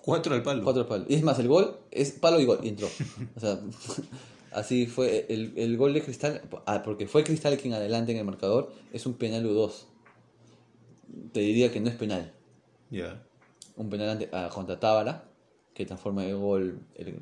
Cuatro 0.03 0.33
al 0.33 0.43
palo. 0.43 0.63
Cuatro 0.63 0.87
palos. 0.87 1.07
Y 1.09 1.15
es 1.15 1.23
más, 1.23 1.37
el 1.39 1.47
gol 1.47 1.77
es 1.91 2.11
palo 2.11 2.39
y 2.39 2.45
gol, 2.45 2.59
y 2.63 2.69
entró. 2.69 2.87
O 3.35 3.39
sea, 3.39 3.59
así 4.51 4.87
fue. 4.87 5.25
El, 5.29 5.53
el 5.55 5.77
gol 5.77 5.93
de 5.93 6.01
Cristal, 6.01 6.41
ah, 6.65 6.81
porque 6.83 7.07
fue 7.07 7.23
Cristal 7.23 7.57
quien 7.57 7.73
adelante 7.73 8.11
en 8.11 8.17
el 8.17 8.25
marcador, 8.25 8.71
es 8.91 9.05
un 9.05 9.13
penal 9.13 9.45
U2. 9.45 9.71
Te 11.33 11.41
diría 11.41 11.71
que 11.71 11.79
no 11.79 11.89
es 11.89 11.95
penal. 11.95 12.33
Ya. 12.89 13.23
Un 13.75 13.89
penal 13.89 14.09
ante, 14.09 14.29
ah, 14.31 14.49
contra 14.53 14.79
Tábara, 14.79 15.29
que 15.73 15.85
transforma 15.85 16.25
el 16.25 16.35
gol 16.35 16.79
el, 16.95 17.19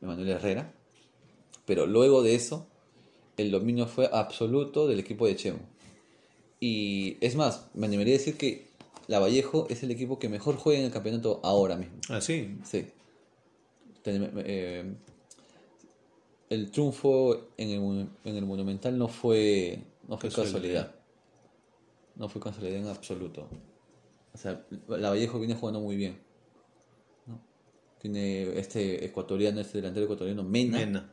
Emanuel 0.00 0.28
Herrera. 0.28 0.72
Pero 1.64 1.86
luego 1.86 2.22
de 2.22 2.34
eso, 2.34 2.66
el 3.36 3.50
dominio 3.50 3.86
fue 3.86 4.08
absoluto 4.12 4.86
del 4.86 5.00
equipo 5.00 5.26
de 5.26 5.36
Chemo. 5.36 5.60
Y 6.60 7.16
es 7.20 7.36
más, 7.36 7.68
me 7.74 7.86
animaría 7.86 8.14
a 8.14 8.18
decir 8.18 8.36
que 8.36 8.67
la 9.08 9.18
Vallejo 9.18 9.66
es 9.68 9.82
el 9.82 9.90
equipo 9.90 10.18
que 10.20 10.28
mejor 10.28 10.56
juega 10.56 10.78
en 10.78 10.86
el 10.86 10.92
campeonato 10.92 11.40
ahora 11.42 11.76
mismo. 11.76 11.96
Ah, 12.08 12.20
sí. 12.20 12.56
Sí. 12.64 12.86
Ten- 14.02 14.32
eh, 14.36 14.94
el 16.50 16.70
triunfo 16.70 17.48
en 17.56 17.70
el, 17.70 18.08
en 18.24 18.36
el 18.36 18.46
Monumental 18.46 18.96
no 18.96 19.08
fue, 19.08 19.82
no 20.06 20.16
fue 20.16 20.28
Casualidad. 20.30 20.52
casualidad. 20.52 20.94
No 22.16 22.28
fue 22.28 22.40
casualidad 22.40 22.78
en 22.80 22.86
absoluto. 22.86 23.48
O 24.34 24.38
sea, 24.38 24.64
la 24.88 25.10
Vallejo 25.10 25.38
viene 25.38 25.54
jugando 25.54 25.80
muy 25.80 25.96
bien. 25.96 26.18
¿no? 27.26 27.40
Tiene 28.00 28.58
este 28.58 29.04
ecuatoriano, 29.04 29.60
este 29.60 29.78
delantero 29.78 30.04
ecuatoriano, 30.04 30.42
Mena, 30.42 30.78
Mena. 30.78 31.12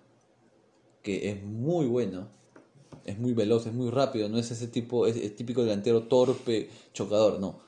que 1.02 1.30
es 1.30 1.44
muy 1.44 1.86
bueno. 1.88 2.28
Es 3.04 3.20
muy 3.20 3.34
veloz, 3.34 3.68
es 3.68 3.74
muy 3.74 3.90
rápido. 3.92 4.30
No 4.30 4.38
es 4.40 4.50
ese 4.52 4.68
tipo, 4.68 5.06
es 5.06 5.16
el 5.18 5.36
típico 5.36 5.64
delantero 5.64 6.04
torpe, 6.04 6.70
chocador. 6.94 7.40
No. 7.40 7.60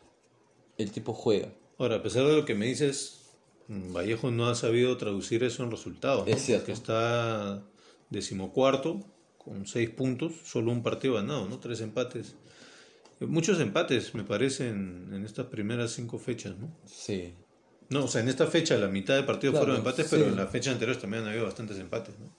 El 0.78 0.92
tipo 0.92 1.13
juega. 1.13 1.50
Ahora, 1.78 1.98
a 1.98 2.04
pesar 2.04 2.26
de 2.26 2.36
lo 2.36 2.46
que 2.46 2.56
me 2.56 2.66
dices, 2.68 3.22
mm, 3.68 3.94
Vallejo 3.94 4.32
no 4.32 4.48
ha 4.48 4.56
sabido 4.56 4.98
traducir 4.98 5.44
eso 5.44 5.63
en 5.63 5.72
resultados. 5.72 6.28
¿no? 6.28 6.34
Es 6.34 6.42
cierto. 6.44 6.66
Porque 6.66 6.74
está 6.74 7.63
decimocuarto, 8.10 9.06
con 9.38 9.66
seis 9.68 9.90
puntos, 9.90 10.34
solo 10.46 10.72
un 10.72 10.84
partido 10.84 11.16
ganado, 11.16 11.48
¿no? 11.48 11.60
Tres 11.60 11.82
empates. 11.82 12.36
Eh, 13.20 13.26
Muchos 13.26 13.60
empates, 13.60 14.13
me 14.13 14.24
parece, 14.24 14.70
en, 14.70 15.10
en 15.13 15.26
estas 15.26 15.48
primeras 15.48 15.92
cinco 15.92 16.18
fechas, 16.20 16.58
¿no? 16.58 16.70
Sí. 16.86 17.34
No, 17.90 18.06
o 18.06 18.08
sea, 18.08 18.22
en 18.22 18.28
esta 18.28 18.48
fecha 18.48 18.76
la 18.78 18.88
mitad 18.90 19.16
de 19.16 19.24
partidos 19.24 19.54
Claro, 19.54 19.66
fueron 19.68 19.80
empates, 19.82 20.08
sí. 20.08 20.16
pero 20.18 20.28
en 20.30 20.36
las 20.36 20.50
fechas 20.50 20.74
anteriores 20.74 21.02
también 21.02 21.24
han 21.24 21.30
habido 21.30 21.46
bastantes 21.46 21.78
empates, 21.80 22.20
¿no? 22.20 22.30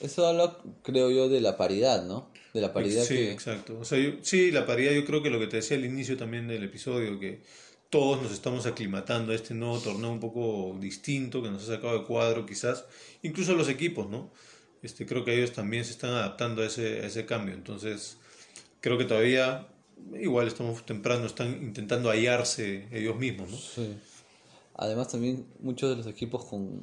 Eso 0.00 0.26
habla, 0.26 0.58
creo 0.82 1.10
yo, 1.10 1.28
de 1.28 1.40
la 1.40 1.56
paridad, 1.56 2.04
¿no? 2.04 2.30
De 2.54 2.60
la 2.60 2.72
paridad 2.72 3.04
sí, 3.04 3.14
que... 3.14 3.32
exacto. 3.32 3.78
O 3.78 3.84
sea, 3.84 3.98
yo- 3.98 4.12
sí, 4.22 4.50
la 4.50 4.66
paridad, 4.66 4.92
yo 4.92 5.04
creo 5.04 5.22
que 5.22 5.30
lo 5.30 5.38
que 5.38 5.46
te 5.46 5.56
decía 5.56 5.76
al 5.76 5.84
inicio 5.84 6.16
también 6.16 6.48
del 6.48 6.64
episodio, 6.64 7.18
que 7.20 7.42
todos 7.90 8.22
nos 8.22 8.32
estamos 8.32 8.66
aclimatando 8.66 9.32
a 9.32 9.34
este 9.34 9.52
nuevo 9.52 9.78
torneo 9.78 10.10
un 10.10 10.20
poco 10.20 10.76
distinto, 10.80 11.42
que 11.42 11.50
nos 11.50 11.64
ha 11.64 11.74
sacado 11.74 11.98
de 11.98 12.04
cuadro 12.06 12.46
quizás, 12.46 12.84
incluso 13.22 13.54
los 13.54 13.68
equipos, 13.68 14.08
¿no? 14.08 14.30
Este, 14.82 15.04
creo 15.04 15.24
que 15.24 15.36
ellos 15.36 15.52
también 15.52 15.84
se 15.84 15.90
están 15.90 16.10
adaptando 16.10 16.62
a 16.62 16.66
ese, 16.66 17.00
a 17.00 17.06
ese 17.06 17.26
cambio. 17.26 17.54
Entonces, 17.54 18.16
creo 18.80 18.96
que 18.96 19.04
todavía, 19.04 19.68
igual 20.18 20.46
estamos 20.46 20.86
temprano, 20.86 21.26
están 21.26 21.62
intentando 21.62 22.08
hallarse 22.08 22.88
ellos 22.90 23.16
mismos, 23.16 23.50
¿no? 23.50 23.56
Sí. 23.56 23.94
Además 24.74 25.08
también 25.08 25.46
muchos 25.58 25.90
de 25.90 25.96
los 25.96 26.06
equipos 26.06 26.44
con 26.46 26.80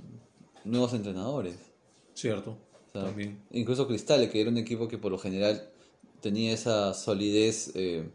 nuevos 0.63 0.93
entrenadores. 0.93 1.55
Cierto. 2.13 2.57
También. 3.05 3.41
Incluso 3.51 3.87
Cristales, 3.87 4.29
que 4.29 4.41
era 4.41 4.49
un 4.49 4.57
equipo 4.57 4.87
que 4.87 4.97
por 4.97 5.11
lo 5.11 5.17
general 5.17 5.69
tenía 6.21 6.53
esa 6.53 6.93
solidez 6.93 7.71
eh, 7.75 8.09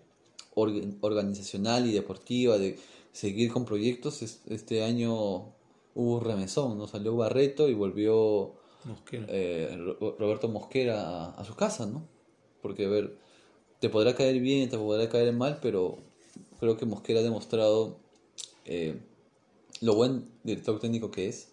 orga- 0.54 0.96
organizacional 1.00 1.86
y 1.86 1.92
deportiva 1.92 2.58
de 2.58 2.78
seguir 3.12 3.52
con 3.52 3.64
proyectos, 3.64 4.22
es- 4.22 4.40
este 4.48 4.82
año 4.82 5.52
hubo 5.94 6.20
remesón, 6.20 6.78
¿no? 6.78 6.86
Salió 6.86 7.16
Barreto 7.16 7.68
y 7.68 7.74
volvió 7.74 8.54
Mosquera. 8.84 9.26
eh, 9.28 9.76
Ro- 9.76 10.16
Roberto 10.18 10.48
Mosquera 10.48 11.00
a, 11.02 11.30
a 11.34 11.44
su 11.44 11.54
casa, 11.54 11.86
¿no? 11.86 12.06
Porque, 12.62 12.86
a 12.86 12.88
ver, 12.88 13.16
te 13.80 13.88
podrá 13.88 14.14
caer 14.14 14.40
bien, 14.40 14.68
te 14.70 14.78
podrá 14.78 15.08
caer 15.08 15.32
mal, 15.32 15.58
pero 15.60 15.98
creo 16.60 16.76
que 16.76 16.86
Mosquera 16.86 17.20
ha 17.20 17.22
demostrado 17.22 17.98
eh, 18.64 19.00
lo 19.80 19.94
buen 19.94 20.28
director 20.44 20.78
técnico 20.80 21.10
que 21.10 21.28
es. 21.28 21.51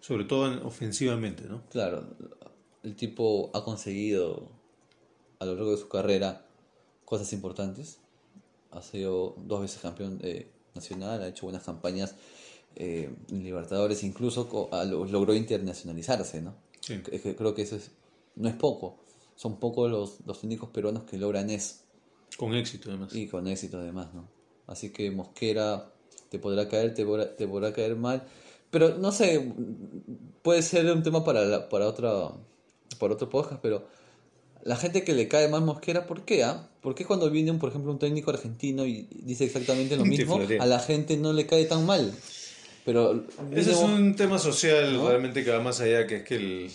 Sobre 0.00 0.24
todo 0.24 0.52
en- 0.52 0.58
ofensivamente, 0.64 1.44
¿no? 1.44 1.62
Claro, 1.70 2.06
el 2.82 2.94
tipo 2.96 3.50
ha 3.54 3.64
conseguido 3.64 4.48
a 5.38 5.44
lo 5.44 5.54
largo 5.54 5.72
de 5.72 5.78
su 5.78 5.88
carrera 5.88 6.46
cosas 7.04 7.32
importantes. 7.32 7.98
Ha 8.70 8.82
sido 8.82 9.34
dos 9.38 9.62
veces 9.62 9.80
campeón 9.80 10.18
eh, 10.22 10.50
nacional, 10.74 11.22
ha 11.22 11.28
hecho 11.28 11.46
buenas 11.46 11.62
campañas 11.64 12.14
eh, 12.76 13.10
en 13.30 13.42
Libertadores, 13.42 14.02
incluso 14.04 14.68
a- 14.72 14.84
lo- 14.84 15.04
logró 15.06 15.34
internacionalizarse, 15.34 16.42
¿no? 16.42 16.54
Sí. 16.80 17.00
Es 17.10 17.22
que 17.22 17.34
creo 17.34 17.54
que 17.54 17.62
eso 17.62 17.76
es, 17.76 17.90
no 18.36 18.48
es 18.48 18.54
poco. 18.54 18.98
Son 19.34 19.58
pocos 19.58 19.90
los, 19.90 20.20
los 20.26 20.40
técnicos 20.40 20.70
peruanos 20.70 21.04
que 21.04 21.16
logran 21.18 21.50
eso 21.50 21.76
Con 22.36 22.54
éxito, 22.54 22.90
además. 22.90 23.14
y 23.14 23.26
con 23.28 23.46
éxito 23.48 23.78
además, 23.78 24.12
¿no? 24.14 24.28
Así 24.66 24.90
que 24.90 25.10
Mosquera 25.10 25.90
te 26.30 26.38
podrá 26.38 26.68
caer, 26.68 26.94
te 26.94 27.04
podrá, 27.04 27.34
te 27.36 27.46
podrá 27.48 27.72
caer 27.72 27.96
mal, 27.96 28.22
pero 28.70 28.96
no 28.98 29.12
sé, 29.12 29.52
puede 30.42 30.62
ser 30.62 30.90
un 30.90 31.02
tema 31.02 31.24
para 31.24 31.44
la- 31.44 31.68
para 31.68 31.86
otra 31.86 32.10
para 32.98 33.14
otro 33.14 33.28
podcast, 33.28 33.60
pero 33.62 33.86
la 34.62 34.76
gente 34.76 35.04
que 35.04 35.12
le 35.12 35.28
cae 35.28 35.48
mal 35.48 35.62
Mosquera, 35.62 36.06
¿por 36.06 36.24
qué? 36.24 36.44
ah? 36.44 36.68
¿Por 36.80 36.94
qué 36.94 37.04
cuando 37.04 37.30
viene, 37.30 37.50
un, 37.50 37.58
por 37.58 37.70
ejemplo, 37.70 37.92
un 37.92 37.98
técnico 37.98 38.30
argentino 38.30 38.86
y 38.86 39.06
dice 39.10 39.44
exactamente 39.44 39.96
lo 39.96 40.04
mismo, 40.06 40.40
a 40.58 40.66
la 40.66 40.78
gente 40.80 41.16
no 41.16 41.32
le 41.32 41.46
cae 41.46 41.64
tan 41.66 41.84
mal? 41.86 42.12
Pero 42.84 43.24
Ese 43.52 43.72
es 43.72 43.78
un 43.78 44.14
tema 44.14 44.38
social 44.38 44.92
¿No? 44.94 45.08
realmente 45.08 45.44
que 45.44 45.50
va 45.50 45.60
más 45.60 45.80
allá, 45.80 46.06
que 46.06 46.18
es 46.18 46.22
que 46.22 46.36
el, 46.36 46.70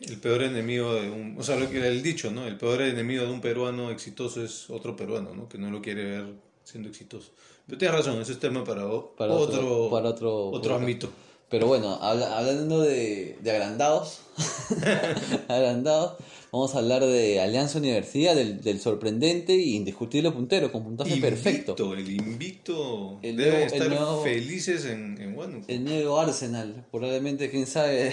el 0.00 0.18
peor 0.18 0.42
enemigo 0.42 0.92
de 0.94 1.08
un... 1.08 1.36
O 1.38 1.44
sea, 1.44 1.54
lo 1.56 1.70
que 1.70 1.86
el 1.86 2.02
dicho, 2.02 2.32
¿no? 2.32 2.46
El 2.46 2.56
peor 2.56 2.82
enemigo 2.82 3.24
de 3.24 3.30
un 3.30 3.40
peruano 3.40 3.90
exitoso 3.92 4.42
es 4.44 4.68
otro 4.68 4.96
peruano, 4.96 5.32
¿no? 5.32 5.48
Que 5.48 5.56
no 5.56 5.70
lo 5.70 5.80
quiere 5.80 6.04
ver 6.04 6.24
siendo 6.64 6.88
exitoso. 6.88 7.30
Pero 7.66 7.78
tienes 7.78 7.96
razón, 7.96 8.20
ese 8.20 8.32
es 8.32 8.40
tema 8.40 8.62
para, 8.64 8.86
otro, 8.86 9.26
otro- 9.34 9.90
para 9.90 10.08
otro- 10.10 10.48
otro 10.50 10.74
ámbito. 10.74 11.08
Pero 11.50 11.66
bueno, 11.66 11.94
habla- 12.02 12.36
hablando 12.38 12.80
de, 12.80 13.38
de 13.40 13.50
agrandados, 13.50 14.20
agrandados, 15.48 16.14
vamos 16.50 16.74
a 16.74 16.78
hablar 16.78 17.04
de 17.04 17.40
Alianza 17.40 17.78
Universidad, 17.78 18.34
del, 18.34 18.60
del 18.60 18.80
sorprendente 18.80 19.52
e 19.54 19.58
indiscutible 19.76 20.30
puntero, 20.32 20.72
con 20.72 20.82
puntaje 20.84 21.16
perfecto. 21.18 21.72
Invicto, 21.78 21.94
el 21.94 22.10
invicto. 22.10 23.18
El 23.22 23.36
Deben 23.36 23.52
nuevo- 23.52 23.66
el 23.66 23.72
estar 23.72 23.88
nuevo- 23.88 24.22
felices 24.24 24.84
en, 24.86 25.20
en. 25.20 25.64
El 25.68 25.84
nuevo 25.84 26.18
Arsenal, 26.18 26.84
probablemente, 26.90 27.50
quién 27.50 27.66
sabe, 27.66 28.12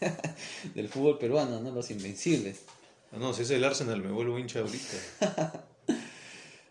del 0.74 0.88
fútbol 0.88 1.18
peruano, 1.18 1.60
¿no? 1.60 1.70
Los 1.70 1.90
invencibles. 1.90 2.60
Ah, 3.12 3.16
no, 3.18 3.32
si 3.34 3.42
es 3.42 3.50
el 3.50 3.64
Arsenal 3.64 4.02
me 4.02 4.10
vuelvo 4.12 4.38
hincha 4.38 4.60
ahorita. 4.60 5.64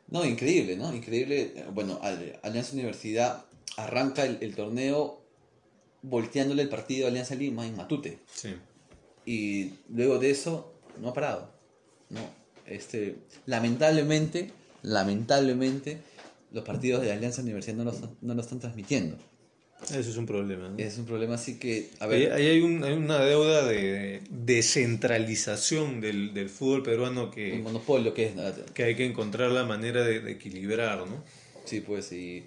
No, 0.09 0.23
increíble, 0.25 0.75
¿no? 0.77 0.93
Increíble. 0.95 1.65
Bueno, 1.73 1.99
Al- 2.01 2.39
Alianza 2.43 2.73
Universidad 2.73 3.45
arranca 3.75 4.25
el, 4.25 4.37
el 4.41 4.55
torneo 4.55 5.21
volteándole 6.01 6.61
el 6.63 6.69
partido 6.69 7.05
a 7.07 7.09
Alianza 7.09 7.35
Lima 7.35 7.65
en 7.67 7.75
Matute. 7.75 8.19
Sí. 8.33 8.55
y 9.25 9.73
luego 9.89 10.19
de 10.19 10.29
eso 10.31 10.73
no 11.01 11.09
ha 11.09 11.13
parado 11.13 11.51
no 12.09 12.21
este 12.65 13.17
lamentablemente 13.45 14.51
lamentablemente 14.83 15.97
los 16.51 16.63
partidos 16.63 17.01
de 17.01 17.11
Alianza 17.11 17.41
Universidad 17.41 17.75
no 17.75 17.83
lo, 17.83 17.91
están- 17.91 18.15
no 18.21 18.33
lo 18.33 18.41
están 18.41 18.59
transmitiendo 18.59 19.17
Ese 19.83 19.99
es 20.09 20.17
un 20.17 20.25
problema. 20.25 20.69
¿no? 20.69 20.77
es 20.77 20.97
un 20.97 21.05
problema 21.05 21.35
así 21.35 21.59
que 21.59 21.91
a 21.99 22.07
ver 22.07 22.33
ahí 22.33 22.47
hay, 22.47 22.61
un- 22.61 22.83
hay 22.83 22.93
una 22.93 23.19
deuda 23.19 23.63
de 23.65 24.21
descentralización 24.29 26.01
del, 26.01 26.33
del 26.33 26.49
fútbol 26.49 26.83
peruano 26.83 27.25
un 27.25 27.31
que, 27.31 27.59
monopolio 27.59 28.13
que 28.13 28.25
es 28.27 28.35
¿no? 28.35 28.43
que 28.73 28.83
hay 28.83 28.95
que 28.95 29.05
encontrar 29.05 29.51
la 29.51 29.63
manera 29.65 30.03
de, 30.03 30.19
de 30.19 30.31
equilibrar, 30.31 31.07
¿no? 31.07 31.23
sí 31.65 31.81
pues 31.81 32.11
y 32.11 32.43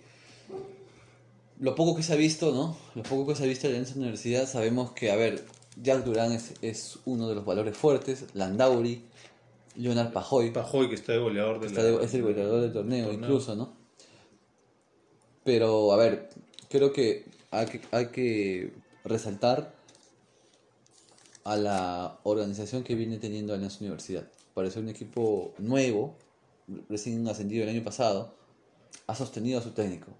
lo 1.61 1.75
poco 1.75 1.95
que 1.97 2.03
se 2.03 2.13
ha 2.13 2.17
visto 2.17 2.53
no 2.53 2.77
lo 2.95 3.03
poco 3.05 3.29
que 3.29 3.37
se 3.37 3.45
ha 3.45 3.47
visto 3.47 3.69
de 3.69 3.75
Alianza 3.75 3.95
Universidad 3.97 4.47
sabemos 4.49 4.93
que 4.93 5.11
a 5.11 5.17
ver 5.17 5.45
Jack 5.81 6.05
Durán 6.05 6.33
es, 6.33 6.55
es 6.63 6.99
uno 7.05 7.29
de 7.29 7.37
los 7.37 7.45
valores 7.45 7.77
fuertes 7.77 8.25
Landauri 8.35 9.03
Leonard 9.77 10.13
Pajoy 10.13 10.51
Pajoy, 10.53 10.89
que 10.89 10.97
está 10.97 11.13
de 11.13 11.19
goleador 11.19 11.61
de 11.61 11.69
Está 11.69 11.83
la- 11.85 11.99
de- 11.99 12.05
es 12.05 12.13
el 12.13 12.23
goleador 12.23 12.61
del 12.63 12.73
torneo, 12.73 13.07
torneo. 13.07 13.23
incluso, 13.25 13.55
¿no? 13.55 13.79
Pero, 15.45 15.93
a 15.93 15.97
ver, 15.97 16.29
creo 16.71 16.93
que 16.93 17.27
hay 17.51 17.67
que, 17.67 17.81
hay 17.91 18.07
que 18.07 18.73
resaltar 19.05 19.75
a 21.45 21.57
la 21.57 22.21
organización 22.23 22.85
que 22.85 22.95
viene 22.95 23.19
teniendo 23.19 23.53
Alianza 23.53 23.81
Universidad. 23.81 24.27
Parece 24.55 24.79
un 24.79 24.89
equipo 24.89 25.53
nuevo, 25.59 26.15
recién 26.89 27.27
ascendido 27.29 27.65
el 27.65 27.71
año 27.71 27.85
pasado, 27.85 28.35
ha 29.07 29.15
sostenido 29.15 29.59
a 29.59 29.63
su 29.63 29.73
técnico, 29.73 30.13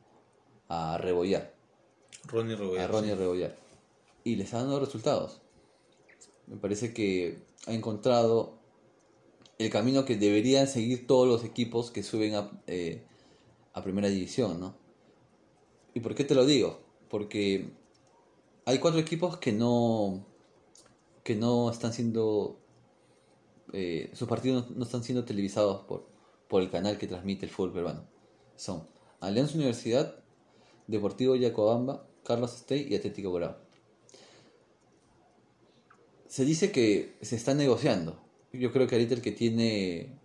a 0.69 0.99
Rebollar, 0.99 1.55
Ronnie 2.27 2.55
a 2.55 2.59
Rebollar. 2.59 2.91
Ronnie 2.91 3.15
Rebollar, 3.15 3.57
y 4.25 4.37
les 4.37 4.53
ha 4.53 4.59
dado 4.59 4.81
resultados. 4.81 5.41
Me 6.49 6.57
parece 6.57 6.93
que 6.93 7.39
ha 7.67 7.73
encontrado 7.73 8.59
el 9.59 9.71
camino 9.71 10.05
que 10.05 10.17
deberían 10.17 10.67
seguir 10.67 11.07
todos 11.07 11.29
los 11.29 11.45
equipos 11.45 11.93
que 11.93 12.03
suben 12.03 12.35
a, 12.35 12.51
eh, 12.67 13.05
a 13.73 13.85
primera 13.85 14.09
división, 14.09 14.59
¿no? 14.59 14.80
¿Y 15.95 16.01
por 16.01 16.15
qué 16.15 16.25
te 16.25 16.35
lo 16.35 16.47
digo? 16.47 16.81
Porque 17.09 17.71
hay 18.65 18.79
cuatro 18.79 19.01
equipos 19.01 19.39
que 19.39 19.53
no 19.53 20.27
que 21.23 21.35
no 21.35 21.71
están 21.71 21.93
siendo 21.93 22.61
eh, 23.73 24.11
sus 24.15 24.29
partidos 24.29 24.71
no, 24.71 24.85
están 24.85 25.03
siendo 25.03 25.25
televisados 25.25 25.83
por, 25.83 26.07
por 26.49 26.63
el 26.63 26.71
canal 26.71 26.99
que 26.99 27.07
transmite 27.07 27.47
el 27.47 27.53
fútbol 27.53 27.73
peruano. 27.73 28.05
Son 28.57 28.87
Alianza 29.21 29.55
Universidad, 29.55 30.17
Deportivo 30.87 31.37
Yacobamba, 31.37 32.07
Carlos 32.25 32.53
Stey 32.53 32.87
y 32.89 32.97
Atlético 32.97 33.33
Bravo. 33.33 33.57
Se 36.27 36.45
dice 36.45 36.73
que 36.73 37.17
se 37.23 37.37
está 37.37 37.55
negociando. 37.55 38.21
Yo 38.53 38.73
creo 38.73 38.87
que 38.87 38.97
ahorita 38.97 39.15
el 39.15 39.23
que 39.23 39.33
tiene 39.33 40.19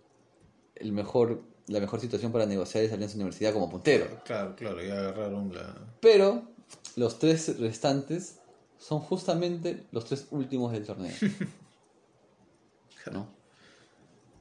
el 0.74 0.92
mejor, 0.92 1.42
la 1.68 1.80
mejor 1.80 2.00
situación 2.00 2.32
para 2.32 2.46
negociar 2.46 2.84
es 2.84 2.92
Alianza 2.92 3.16
Universidad 3.16 3.52
como 3.52 3.68
puntero. 3.68 4.06
Claro, 4.24 4.54
claro, 4.56 4.82
ya 4.82 4.98
agarraron 4.98 5.52
la... 5.52 5.74
Pero 6.00 6.42
los 6.94 7.18
tres 7.18 7.58
restantes 7.58 8.36
son 8.78 9.00
justamente 9.00 9.84
los 9.90 10.04
tres 10.04 10.26
últimos 10.30 10.72
del 10.72 10.84
torneo. 10.84 11.14
¿No? 13.12 13.28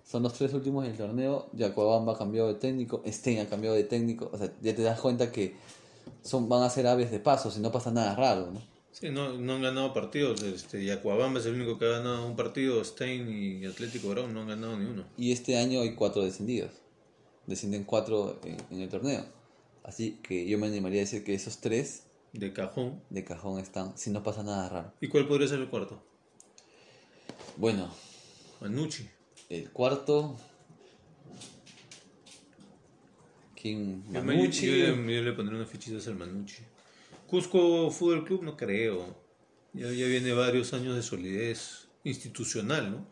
Son 0.03 0.23
los 0.23 0.33
tres 0.33 0.53
últimos 0.53 0.85
del 0.85 0.95
torneo. 0.95 1.49
Yacobamba 1.53 2.13
ha 2.13 2.17
cambiado 2.17 2.47
de 2.47 2.55
técnico, 2.55 3.03
Stein 3.07 3.39
ha 3.39 3.49
cambiado 3.49 3.75
de 3.75 3.83
técnico. 3.83 4.29
O 4.31 4.37
sea, 4.37 4.51
ya 4.61 4.75
te 4.75 4.81
das 4.81 4.99
cuenta 4.99 5.31
que 5.31 5.55
son, 6.21 6.47
van 6.47 6.63
a 6.63 6.69
ser 6.69 6.87
aves 6.87 7.11
de 7.11 7.19
paso, 7.19 7.49
si 7.49 7.59
no 7.59 7.71
pasa 7.71 7.91
nada 7.91 8.15
raro, 8.15 8.51
¿no? 8.51 8.61
Sí, 8.91 9.09
no, 9.09 9.33
no 9.33 9.55
han 9.55 9.61
ganado 9.61 9.93
partidos. 9.93 10.41
Este, 10.41 10.85
Yacuabamba 10.85 11.39
es 11.39 11.45
el 11.47 11.55
único 11.55 11.77
que 11.77 11.85
ha 11.85 11.89
ganado 11.89 12.25
un 12.25 12.35
partido. 12.35 12.83
Stein 12.83 13.27
y 13.29 13.65
Atlético 13.65 14.09
Brown 14.09 14.33
no 14.33 14.41
han 14.41 14.47
ganado 14.47 14.77
ni 14.77 14.85
uno. 14.85 15.03
Y 15.17 15.31
este 15.31 15.57
año 15.57 15.81
hay 15.81 15.95
cuatro 15.95 16.23
descendidos. 16.23 16.71
Descienden 17.47 17.83
cuatro 17.83 18.39
en, 18.43 18.57
en 18.71 18.81
el 18.81 18.89
torneo. 18.89 19.25
Así 19.83 20.19
que 20.23 20.47
yo 20.47 20.57
me 20.57 20.67
animaría 20.67 21.01
a 21.01 21.05
decir 21.05 21.23
que 21.23 21.33
esos 21.35 21.59
tres 21.61 22.03
De 22.33 22.51
cajón. 22.53 23.01
de 23.11 23.23
cajón 23.23 23.59
están, 23.59 23.97
si 23.97 24.09
no 24.09 24.23
pasa 24.23 24.41
nada 24.43 24.67
raro. 24.69 24.93
¿Y 25.01 25.07
cuál 25.07 25.27
podría 25.27 25.47
ser 25.47 25.59
el 25.59 25.69
cuarto? 25.69 26.01
Bueno, 27.57 27.89
Manucci. 28.61 29.07
el 29.49 29.71
cuarto. 29.71 30.35
¿Quién? 33.59 34.03
Yo, 34.11 34.23
Manucci. 34.23 34.65
yo 34.67 34.73
le, 34.73 35.15
yo 35.15 35.21
le 35.21 35.33
pondré 35.33 35.55
unas 35.55 35.69
fichitas 35.69 36.07
al 36.07 36.15
Manucci. 36.15 36.63
Cusco 37.27 37.89
Fútbol 37.89 38.25
Club 38.25 38.43
no 38.43 38.55
creo. 38.57 39.15
Ya, 39.73 39.87
ya 39.91 40.05
viene 40.07 40.33
varios 40.33 40.73
años 40.73 40.95
de 40.95 41.01
solidez. 41.01 41.87
institucional, 42.03 42.91
¿no? 42.91 43.07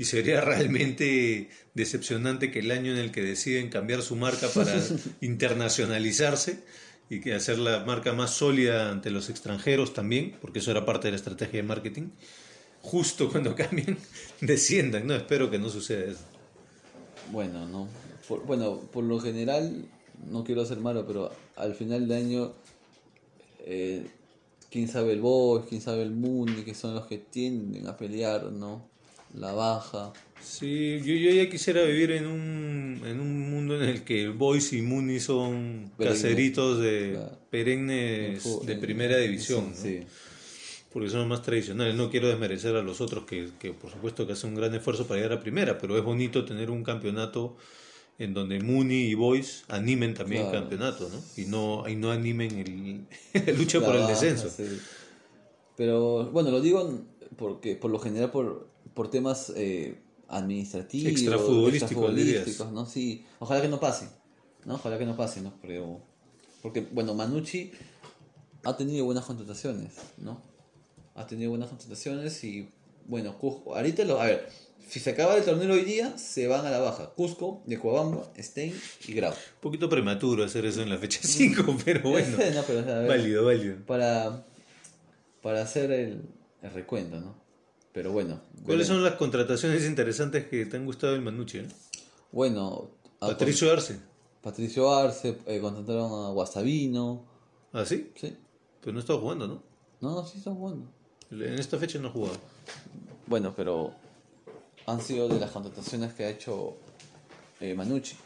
Y 0.00 0.06
sería 0.06 0.40
realmente 0.52 1.50
decepcionante 1.74 2.50
que 2.50 2.60
el 2.60 2.70
año 2.70 2.90
en 2.90 2.96
el 2.96 3.12
que 3.12 3.20
deciden 3.22 3.68
cambiar 3.68 4.00
su 4.00 4.16
marca 4.16 4.48
para 4.48 4.82
internacionalizarse 5.20 6.64
y 7.10 7.20
que 7.20 7.34
hacer 7.34 7.58
la 7.58 7.84
marca 7.84 8.14
más 8.14 8.30
sólida 8.30 8.90
ante 8.90 9.10
los 9.10 9.28
extranjeros 9.28 9.92
también, 9.92 10.38
porque 10.40 10.60
eso 10.60 10.70
era 10.70 10.86
parte 10.86 11.08
de 11.08 11.12
la 11.12 11.16
estrategia 11.18 11.60
de 11.60 11.68
marketing, 11.68 12.08
justo 12.80 13.30
cuando 13.30 13.54
cambien, 13.62 13.98
desciendan. 14.40 15.06
No, 15.06 15.14
espero 15.14 15.50
que 15.50 15.58
no 15.58 15.68
suceda 15.68 16.10
eso. 16.10 16.24
Bueno, 17.30 17.66
no. 17.66 17.86
Por- 18.26 18.46
bueno, 18.46 18.80
por 18.90 19.04
lo 19.04 19.20
general, 19.20 19.84
no 20.30 20.44
quiero 20.44 20.64
ser 20.64 20.78
malo, 20.78 21.06
pero 21.06 21.30
al 21.56 21.74
final 21.74 22.08
del 22.08 22.16
año, 22.16 22.54
eh, 23.66 24.06
quién 24.70 24.88
sabe 24.88 25.12
el 25.12 25.20
Boys, 25.20 25.66
quién 25.68 25.82
sabe 25.82 26.04
el 26.04 26.12
Mundi, 26.12 26.62
que 26.62 26.74
son 26.74 26.94
los 26.94 27.06
que 27.06 27.18
tienden 27.18 27.86
a 27.86 27.98
pelear, 27.98 28.44
¿no? 28.44 28.89
La 29.34 29.52
baja. 29.52 30.12
Sí, 30.42 31.00
yo, 31.04 31.14
yo 31.14 31.30
ya 31.30 31.48
quisiera 31.50 31.82
vivir 31.84 32.12
en 32.12 32.26
un, 32.26 33.02
en 33.06 33.20
un 33.20 33.50
mundo 33.50 33.76
en 33.80 33.88
el 33.88 34.04
que 34.04 34.28
Boys 34.28 34.72
y 34.72 34.80
Muni 34.82 35.20
son 35.20 35.92
caseritos 35.98 36.80
de 36.80 37.10
Claro. 37.12 37.38
perennes 37.50 38.44
En 38.46 38.66
de 38.66 38.72
en- 38.72 38.80
primera 38.80 39.18
división, 39.18 39.70
¿no? 39.70 39.76
Sí. 39.76 40.00
porque 40.92 41.10
son 41.10 41.28
más 41.28 41.42
tradicionales. 41.42 41.94
No 41.94 42.10
quiero 42.10 42.28
desmerecer 42.28 42.74
a 42.74 42.82
los 42.82 43.00
otros 43.00 43.24
que, 43.24 43.50
que 43.60 43.72
por 43.72 43.90
supuesto 43.90 44.26
que 44.26 44.32
hacen 44.32 44.50
un 44.50 44.56
gran 44.56 44.74
esfuerzo 44.74 45.06
para 45.06 45.20
llegar 45.20 45.38
a 45.38 45.40
primera, 45.40 45.78
pero 45.78 45.96
es 45.98 46.02
bonito 46.02 46.44
tener 46.44 46.70
un 46.70 46.82
campeonato 46.82 47.56
en 48.18 48.34
donde 48.34 48.60
Muni 48.60 49.02
y 49.08 49.14
Boys 49.14 49.64
animen 49.68 50.14
también 50.14 50.46
el 50.46 50.52
campeonato, 50.52 51.08
¿no? 51.10 51.22
Y 51.42 51.46
no, 51.46 51.88
y 51.88 51.96
no 51.96 52.10
animen 52.10 52.58
el, 52.58 53.44
la 53.46 53.52
lucha 53.52 53.80
por 53.80 53.94
el 53.94 54.06
descenso. 54.06 54.48
sí. 54.50 54.64
Pero 55.76 56.30
bueno, 56.30 56.50
lo 56.50 56.60
digo 56.60 56.98
porque 57.36 57.76
por 57.76 57.90
lo 57.90 57.98
general 57.98 58.30
por, 58.30 58.68
por 58.94 59.10
temas 59.10 59.52
eh, 59.56 59.98
administrativos, 60.28 61.10
Extrafutbolísticos, 61.12 61.92
extrafutbolísticos, 61.92 62.72
¿no? 62.72 62.86
Sí, 62.86 63.24
ojalá 63.38 63.62
que 63.62 63.68
no 63.68 63.80
pase, 63.80 64.08
¿no? 64.64 64.74
Ojalá 64.74 64.98
que 64.98 65.06
no 65.06 65.16
pase, 65.16 65.40
¿no? 65.40 65.52
Pero, 65.62 66.00
porque, 66.62 66.86
bueno, 66.92 67.14
Manucci 67.14 67.72
ha 68.64 68.76
tenido 68.76 69.04
buenas 69.04 69.24
contrataciones, 69.24 69.92
¿no? 70.18 70.42
Ha 71.14 71.26
tenido 71.26 71.50
buenas 71.50 71.68
contrataciones 71.68 72.42
y, 72.44 72.68
bueno, 73.06 73.36
Cusco, 73.38 73.74
ahorita, 73.76 74.04
lo, 74.04 74.20
a 74.20 74.26
ver, 74.26 74.48
si 74.88 75.00
se 75.00 75.10
acaba 75.10 75.36
el 75.36 75.44
torneo 75.44 75.72
hoy 75.72 75.84
día, 75.84 76.16
se 76.18 76.46
van 76.46 76.64
a 76.66 76.70
la 76.70 76.78
baja. 76.78 77.10
Cusco, 77.10 77.62
Yacuabamba, 77.66 78.30
Stein 78.38 78.74
y 79.06 79.12
Grau. 79.12 79.32
Un 79.32 79.60
poquito 79.60 79.88
prematuro 79.88 80.44
hacer 80.44 80.64
eso 80.66 80.82
en 80.82 80.90
la 80.90 80.98
fecha 80.98 81.20
5, 81.22 81.76
pero 81.84 82.02
bueno, 82.10 82.36
No, 82.54 82.62
pero, 82.66 82.80
o 82.80 82.84
sea, 82.84 82.96
a 82.96 82.98
ver, 83.00 83.08
válido, 83.08 83.44
válido. 83.44 83.76
para, 83.86 84.44
para 85.42 85.62
hacer 85.62 85.90
el, 85.92 86.22
el 86.62 86.70
recuento, 86.72 87.20
¿no? 87.20 87.39
Pero 87.92 88.12
bueno. 88.12 88.40
¿Cuáles 88.64 88.66
veremos. 88.66 88.86
son 88.88 89.04
las 89.04 89.14
contrataciones 89.14 89.84
interesantes 89.84 90.46
que 90.46 90.66
te 90.66 90.76
han 90.76 90.84
gustado 90.86 91.12
del 91.14 91.22
Manucci? 91.22 91.58
eh? 91.58 91.68
Bueno, 92.32 92.90
Patricio 93.18 93.72
Arce. 93.72 93.98
Patricio 94.42 94.94
Arce, 94.94 95.38
eh, 95.46 95.60
contrataron 95.60 96.26
a 96.26 96.30
Guastavino, 96.30 97.24
¿Ah, 97.72 97.84
sí? 97.84 98.10
¿sí? 98.16 98.36
Pero 98.80 98.92
no 98.94 99.00
estaba 99.00 99.20
jugando, 99.20 99.46
¿no? 99.46 99.62
No, 100.00 100.14
no, 100.14 100.26
sí 100.26 100.38
están 100.38 100.54
jugando. 100.54 100.86
En 101.30 101.58
esta 101.58 101.78
fecha 101.78 101.98
no 101.98 102.08
ha 102.08 102.10
jugado. 102.12 102.36
Bueno, 103.26 103.52
pero 103.56 103.92
han 104.86 105.00
sido 105.00 105.28
de 105.28 105.38
las 105.38 105.50
contrataciones 105.50 106.14
que 106.14 106.24
ha 106.24 106.30
hecho 106.30 106.76
eh, 107.60 107.74
Manucci. 107.74 108.16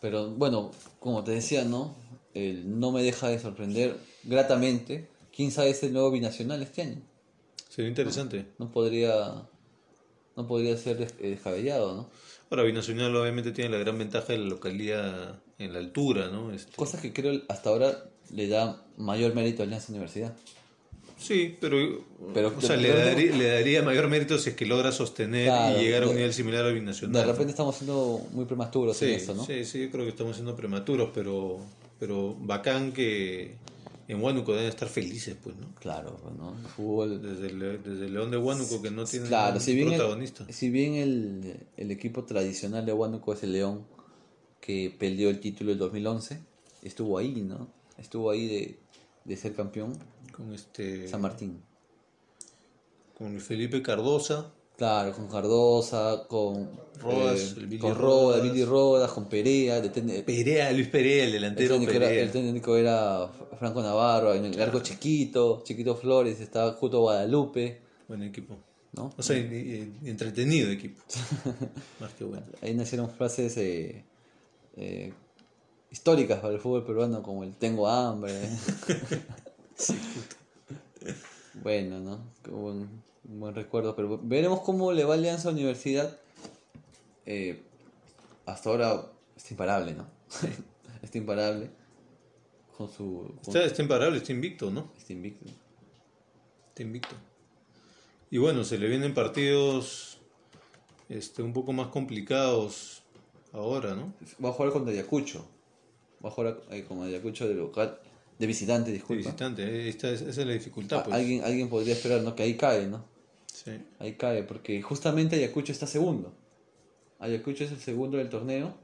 Pero 0.00 0.30
bueno, 0.30 0.70
como 1.00 1.22
te 1.24 1.32
decía, 1.32 1.64
¿no? 1.64 1.94
El 2.34 2.78
no 2.80 2.92
me 2.92 3.02
deja 3.02 3.28
de 3.28 3.38
sorprender 3.38 3.96
gratamente. 4.24 5.08
¿Quién 5.34 5.50
sabe 5.50 5.70
es 5.70 5.82
el 5.82 5.92
nuevo 5.92 6.10
binacional 6.10 6.62
este 6.62 6.82
año? 6.82 7.02
Sería 7.68 7.88
interesante. 7.88 8.46
No 8.58 8.70
podría, 8.70 9.42
no 10.36 10.46
podría 10.46 10.76
ser 10.76 11.00
eh, 11.20 11.30
descabellado, 11.30 11.94
¿no? 11.96 12.10
Ahora, 12.50 12.64
Binacional 12.64 13.16
obviamente 13.16 13.50
tiene 13.52 13.70
la 13.70 13.78
gran 13.78 13.96
ventaja 13.96 14.34
de 14.34 14.38
la 14.38 14.44
localidad 14.44 15.40
en 15.58 15.72
la 15.72 15.78
altura, 15.78 16.28
¿no? 16.28 16.52
Este, 16.52 16.76
Cosa 16.76 17.00
que 17.00 17.10
creo 17.12 17.40
hasta 17.48 17.70
ahora 17.70 18.04
le 18.30 18.46
da 18.46 18.84
mayor 18.98 19.34
mérito 19.34 19.62
a 19.62 19.64
Alianza 19.64 19.90
Universidad. 19.90 20.34
Sí, 21.18 21.56
pero, 21.60 22.04
Pero 22.34 22.52
o 22.54 22.60
sea, 22.60 22.76
de 22.76 22.82
le, 22.82 22.88
daría, 22.94 23.32
le 23.36 23.46
daría 23.46 23.82
mayor 23.82 24.08
mérito 24.08 24.36
si 24.38 24.50
es 24.50 24.56
que 24.56 24.66
logra 24.66 24.92
sostener 24.92 25.46
Claro, 25.46 25.80
y 25.80 25.84
llegar 25.84 26.02
a 26.02 26.06
un 26.06 26.12
de- 26.12 26.16
nivel 26.18 26.34
similar 26.34 26.64
al 26.66 26.74
De 26.74 26.80
Binacional. 26.80 27.26
repente 27.26 27.52
estamos 27.52 27.74
siendo 27.76 28.20
muy 28.32 28.44
prematuros 28.44 28.96
sí, 28.98 29.06
en 29.06 29.10
esto, 29.12 29.34
¿no? 29.34 29.46
sí, 29.46 29.64
sí, 29.64 29.82
yo 29.84 29.90
creo 29.90 30.04
que 30.04 30.10
estamos 30.10 30.34
siendo 30.36 30.54
prematuros, 30.54 31.08
pero, 31.14 31.58
pero 31.98 32.34
bacán 32.40 32.92
que 32.92 33.54
en 34.12 34.22
Huánuco 34.22 34.52
deben 34.52 34.68
estar 34.68 34.88
felices, 34.88 35.36
pues, 35.42 35.56
¿no? 35.56 35.74
Claro, 35.76 36.18
¿no? 36.38 36.56
El 36.58 36.66
fútbol. 36.66 37.20
Desde 37.22 37.48
el, 37.48 37.82
desde 37.82 38.06
el 38.06 38.14
León 38.14 38.30
de 38.30 38.36
Huánuco 38.36 38.80
que 38.80 38.90
no 38.90 39.04
tiene 39.04 39.26
Claro, 39.28 39.54
un 39.56 39.60
si 39.60 39.74
bien, 39.74 39.88
protagonista. 39.88 40.44
El, 40.46 40.54
si 40.54 40.70
bien 40.70 40.94
el, 40.94 41.66
el 41.76 41.90
equipo 41.90 42.24
tradicional 42.24 42.86
de 42.86 42.92
Huánuco 42.92 43.32
es 43.32 43.42
el 43.42 43.52
León, 43.52 43.84
que 44.60 44.94
perdió 44.96 45.28
el 45.30 45.40
título 45.40 45.72
el 45.72 45.78
2011, 45.78 46.38
estuvo 46.82 47.18
ahí, 47.18 47.42
¿no? 47.42 47.68
Estuvo 47.98 48.30
ahí 48.30 48.46
de, 48.46 48.78
de 49.24 49.36
ser 49.36 49.54
campeón 49.54 49.98
Con 50.36 50.52
este 50.54 51.08
San 51.08 51.20
Martín. 51.20 51.60
con 53.18 53.38
Felipe 53.40 53.82
Cardosa, 53.82 54.52
Claro, 54.82 55.12
con 55.12 55.28
Cardosa, 55.28 56.24
con 56.26 56.68
Rodas, 56.98 57.54
eh, 57.56 57.78
con 57.78 57.94
Rodas, 57.94 57.98
Rodas. 57.98 58.42
Billy 58.42 58.64
Rodas, 58.64 59.12
con 59.12 59.28
Perea, 59.28 59.80
ten- 59.92 60.24
Perea, 60.24 60.72
Luis 60.72 60.88
Perea, 60.88 61.22
el 61.22 61.26
el, 61.28 61.32
delantero 61.34 61.76
era, 61.88 62.10
el 62.10 62.32
técnico 62.32 62.76
era 62.76 63.28
Franco 63.60 63.80
Navarro, 63.80 64.34
en 64.34 64.46
el 64.46 64.58
largo 64.58 64.80
chiquito, 64.80 65.62
chiquito 65.64 65.94
Flores, 65.94 66.40
estaba 66.40 66.72
Justo 66.72 66.98
Guadalupe, 66.98 67.80
Buen 68.08 68.24
equipo. 68.24 68.56
¿no? 68.94 69.12
O 69.16 69.22
sea, 69.22 69.36
entretenido 69.36 70.68
equipo. 70.68 71.00
Más 72.00 72.12
que 72.14 72.24
bueno. 72.24 72.46
Ahí 72.60 72.74
nacieron 72.74 73.08
frases 73.08 73.56
eh, 73.58 74.04
eh, 74.76 75.12
históricas 75.92 76.40
para 76.40 76.54
el 76.54 76.58
fútbol 76.58 76.84
peruano 76.84 77.22
como 77.22 77.44
el 77.44 77.54
tengo 77.54 77.86
hambre. 77.86 78.34
bueno, 81.62 82.00
¿no? 82.00 82.18
Qué 82.42 82.50
buen, 82.50 83.11
un 83.28 83.40
buen 83.40 83.54
recuerdo, 83.54 83.94
pero 83.96 84.18
veremos 84.22 84.60
cómo 84.60 84.92
le 84.92 85.04
va 85.04 85.14
a 85.14 85.16
Alianza 85.16 85.50
Universidad. 85.50 86.18
Eh, 87.26 87.62
hasta 88.46 88.70
ahora 88.70 89.06
está 89.36 89.50
imparable, 89.54 89.94
¿no? 89.94 90.06
está 91.02 91.18
imparable 91.18 91.70
con 92.76 92.90
su... 92.90 93.32
con- 93.44 93.54
Está, 93.54 93.64
está 93.64 93.82
imparable, 93.82 94.18
está 94.18 94.32
invicto, 94.32 94.70
¿no? 94.70 94.90
está 94.98 95.12
invicto. 95.12 95.46
Está 96.68 96.82
invicto. 96.82 97.14
Y 98.30 98.38
bueno, 98.38 98.64
se 98.64 98.78
le 98.78 98.88
vienen 98.88 99.12
partidos 99.14 100.18
este, 101.08 101.42
un 101.42 101.52
poco 101.52 101.72
más 101.72 101.88
complicados 101.88 103.02
ahora, 103.52 103.94
¿no? 103.94 104.14
Va 104.42 104.48
a 104.48 104.52
jugar 104.52 104.72
contra 104.72 104.92
Ayacucho. 104.92 105.46
Va 106.24 106.30
a 106.30 106.32
jugar 106.32 106.62
eh, 106.70 106.84
con 106.88 107.02
Ayacucho 107.02 107.46
de 107.46 107.54
local, 107.54 107.98
de 108.38 108.46
visitante, 108.46 108.90
De 108.90 108.94
disculpa. 108.96 109.18
visitante, 109.22 109.62
eh, 109.64 109.88
esta 109.88 110.08
es, 110.10 110.22
esa 110.22 110.40
es 110.40 110.46
la 110.46 110.52
dificultad, 110.54 111.04
pues. 111.04 111.14
alguien, 111.14 111.44
alguien 111.44 111.68
podría 111.68 111.92
esperar, 111.94 112.22
¿no? 112.22 112.34
Que 112.34 112.42
ahí 112.44 112.56
cae, 112.56 112.86
¿no? 112.86 113.04
Sí. 113.64 113.84
Ahí 113.98 114.14
cae, 114.14 114.42
porque 114.42 114.80
justamente 114.82 115.36
Ayacucho 115.36 115.72
está 115.72 115.86
segundo. 115.86 116.32
Ayacucho 117.18 117.64
es 117.64 117.70
el 117.70 117.78
segundo 117.78 118.18
del 118.18 118.28
torneo. 118.28 118.74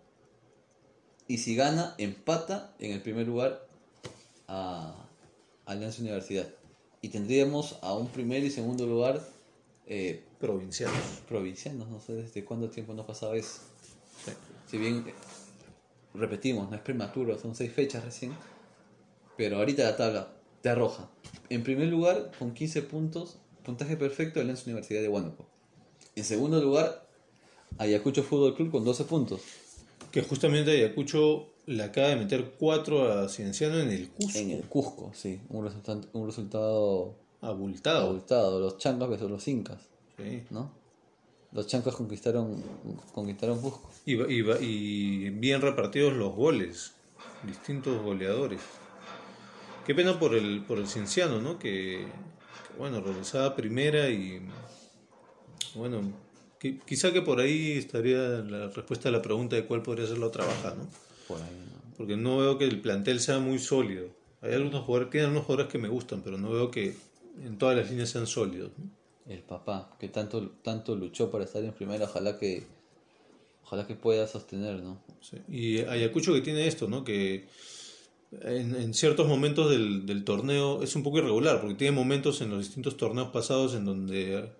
Y 1.26 1.39
si 1.39 1.57
gana, 1.57 1.95
empata 1.99 2.74
en 2.79 2.93
el 2.93 3.03
primer 3.03 3.26
lugar 3.26 3.66
a 4.47 4.95
Alianza 5.66 6.01
Universidad. 6.01 6.49
Y 7.03 7.09
tendríamos 7.09 7.79
a 7.83 7.95
un 7.95 8.09
primer 8.09 8.43
y 8.45 8.51
segundo 8.51 8.87
lugar 8.87 9.20
eh, 9.87 10.24
Provincianos. 10.39 11.22
provincianos. 11.29 11.89
No 11.89 12.01
sé 12.01 12.14
desde 12.14 12.45
cuánto 12.45 12.70
tiempo 12.70 12.95
no 12.95 13.05
pasaba 13.07 13.37
eso. 13.37 13.61
Sí. 14.24 14.33
Si 14.70 14.79
bien, 14.79 15.05
eh, 15.07 15.14
repetimos, 16.14 16.70
no 16.70 16.76
es 16.76 16.83
prematuro, 16.83 17.39
son 17.39 17.55
seis 17.55 17.72
fechas 17.72 18.05
recién. 18.05 18.33
Pero 19.37 19.57
ahorita 19.59 19.85
la 19.85 19.97
tabla 19.97 20.33
te 20.62 20.68
arroja. 20.68 21.09
En 21.49 21.62
primer 21.62 21.89
lugar, 21.89 22.33
con 22.39 22.53
15 22.55 22.83
puntos, 22.83 23.39
puntaje 23.69 23.99
perfecto, 23.99 24.41
Alianza 24.41 24.62
Universidad 24.64 25.03
de 25.03 25.09
Huánuco. 25.11 25.45
En 26.16 26.25
segundo 26.25 26.59
lugar, 26.59 27.07
Ayacucho 27.77 28.23
Fútbol 28.23 28.55
Club 28.55 28.71
con 28.71 28.83
12 28.83 29.05
puntos. 29.05 29.43
Que 30.11 30.23
justamente 30.23 30.71
Ayacucho 30.71 31.51
le 31.66 31.83
acaba 31.83 32.09
de 32.09 32.16
meter 32.16 32.55
4 32.59 33.12
a 33.12 33.29
Cienciano 33.29 33.79
en 33.79 33.91
el 33.91 34.09
Cusco. 34.09 34.39
En 34.39 34.51
el 34.53 34.62
Cusco, 34.62 35.12
sí. 35.14 35.39
Un 35.51 35.66
resultado, 35.66 36.01
un 36.14 36.27
resultado 36.27 37.14
Abultado. 37.43 38.07
abultado. 38.07 38.59
Los 38.59 38.79
chancas 38.79 39.11
versus 39.11 39.31
los 39.31 39.47
incas, 39.47 39.83
Sí. 40.16 40.45
¿no? 40.49 40.71
Los 41.53 41.66
chancas 41.66 41.95
conquistaron, 41.95 42.62
conquistaron 43.12 43.61
Cusco. 43.61 43.91
Y, 44.07 45.29
bien 45.29 45.61
repartidos 45.61 46.14
los 46.14 46.35
goles, 46.35 46.95
distintos 47.43 48.03
goleadores. 48.03 48.62
Qué 49.87 49.95
pena 49.95 50.19
por 50.19 50.35
el, 50.35 50.64
por 50.64 50.79
el 50.79 50.89
Cienciano, 50.89 51.43
¿no? 51.43 51.59
Que, 51.59 52.07
bueno, 52.79 53.01
regresaba 53.01 53.55
primera 53.57 54.09
y 54.11 54.41
bueno, 55.75 56.01
qui- 56.61 56.81
quizá 56.85 57.13
que 57.13 57.23
por 57.23 57.41
ahí 57.41 57.73
estaría 57.73 58.19
la 58.19 58.69
respuesta 58.69 59.09
a 59.09 59.13
la 59.13 59.23
pregunta 59.23 59.57
de 59.57 59.65
cuál 59.67 59.83
podría 59.83 60.07
ser 60.07 60.19
la 60.19 60.27
otra 60.27 60.45
baja, 60.45 60.75
¿no? 60.75 60.89
Por 61.27 61.41
ahí, 61.43 61.51
¿no? 61.51 61.95
Porque 61.97 62.17
no 62.17 62.39
veo 62.39 62.59
que 62.59 62.65
el 62.65 62.81
plantel 62.81 63.21
sea 63.21 63.39
muy 63.39 63.59
sólido. 63.59 64.09
Hay 64.41 64.53
algunos 64.53 64.85
jugadores, 64.85 65.11
tiene 65.11 65.27
algunos 65.27 65.47
jugadores 65.47 65.73
que 65.73 65.79
me 65.79 65.89
gustan, 65.89 66.23
pero 66.23 66.39
no 66.39 66.51
veo 66.51 66.71
que 66.71 66.97
en 67.45 67.59
todas 67.59 67.77
las 67.77 67.91
líneas 67.91 68.11
sean 68.11 68.27
sólidos. 68.27 68.71
¿no? 68.79 69.33
El 69.33 69.41
papá, 69.41 69.97
que 69.99 70.09
tanto, 70.09 70.49
tanto 70.63 70.95
luchó 70.95 71.31
para 71.31 71.45
estar 71.45 71.63
en 71.63 71.73
primera, 71.73 72.05
ojalá 72.05 72.39
que, 72.39 72.65
ojalá 73.65 73.87
que 73.87 73.95
pueda 73.95 74.27
sostener, 74.27 74.81
¿no? 74.81 75.03
Sí. 75.21 75.39
Y 75.49 75.79
Ayacucho 75.81 76.33
que 76.33 76.41
tiene 76.41 76.67
esto, 76.67 76.89
¿no? 76.89 77.05
Que 77.05 77.47
en, 78.43 78.74
en 78.74 78.95
ciertos 78.95 79.26
momentos 79.26 79.70
del, 79.70 80.07
del 80.07 80.24
torneo 80.24 80.83
es 80.83 80.95
un 80.97 81.03
poco 81.03 81.18
irregular, 81.18 81.61
porque 81.61 81.76
tiene 81.76 81.93
momentos 81.93 82.41
en 82.41 82.51
los 82.51 82.61
distintos 82.61 82.97
torneos 82.97 83.29
pasados 83.29 83.74
en 83.74 83.85
donde 83.85 84.51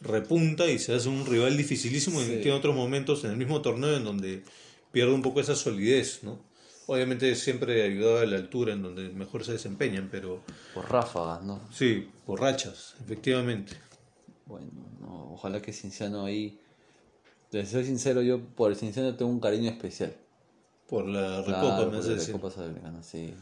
repunta 0.00 0.70
y 0.70 0.78
se 0.78 0.94
hace 0.94 1.08
un 1.08 1.26
rival 1.26 1.56
dificilísimo 1.56 2.20
y 2.22 2.26
tiene 2.42 2.52
otros 2.52 2.74
momentos 2.74 3.24
en 3.24 3.30
el 3.32 3.36
mismo 3.36 3.62
torneo 3.62 3.96
en 3.96 4.04
donde 4.04 4.44
pierde 4.92 5.12
un 5.12 5.22
poco 5.22 5.40
esa 5.40 5.56
solidez, 5.56 6.20
¿no? 6.22 6.38
Obviamente 6.86 7.34
siempre 7.34 7.82
ayudado 7.82 8.18
a 8.18 8.26
la 8.26 8.36
altura 8.36 8.72
en 8.72 8.82
donde 8.82 9.08
mejor 9.08 9.44
se 9.44 9.52
desempeñan, 9.52 10.08
pero 10.10 10.42
Por 10.72 10.88
ráfagas, 10.88 11.42
¿no? 11.42 11.60
sí, 11.72 12.08
por 12.24 12.40
rachas, 12.40 12.94
efectivamente. 13.04 13.72
Bueno, 14.46 14.68
no, 15.00 15.32
ojalá 15.32 15.60
que 15.60 15.72
Cinciano 15.72 16.24
ahí. 16.24 16.60
De 17.50 17.64
ser 17.66 17.84
sincero, 17.84 18.22
yo 18.22 18.40
por 18.40 18.70
el 18.70 18.76
Cinciano 18.76 19.16
tengo 19.16 19.30
un 19.30 19.40
cariño 19.40 19.70
especial. 19.70 20.14
Por 20.88 21.06
la 21.06 21.42
Claro, 21.44 21.46
recopa, 21.46 21.90
me 21.90 21.98
por 21.98 22.04
la. 22.06 22.24
Recopa 22.24 22.50
Sudamericana, 22.50 23.02
sí. 23.02 23.34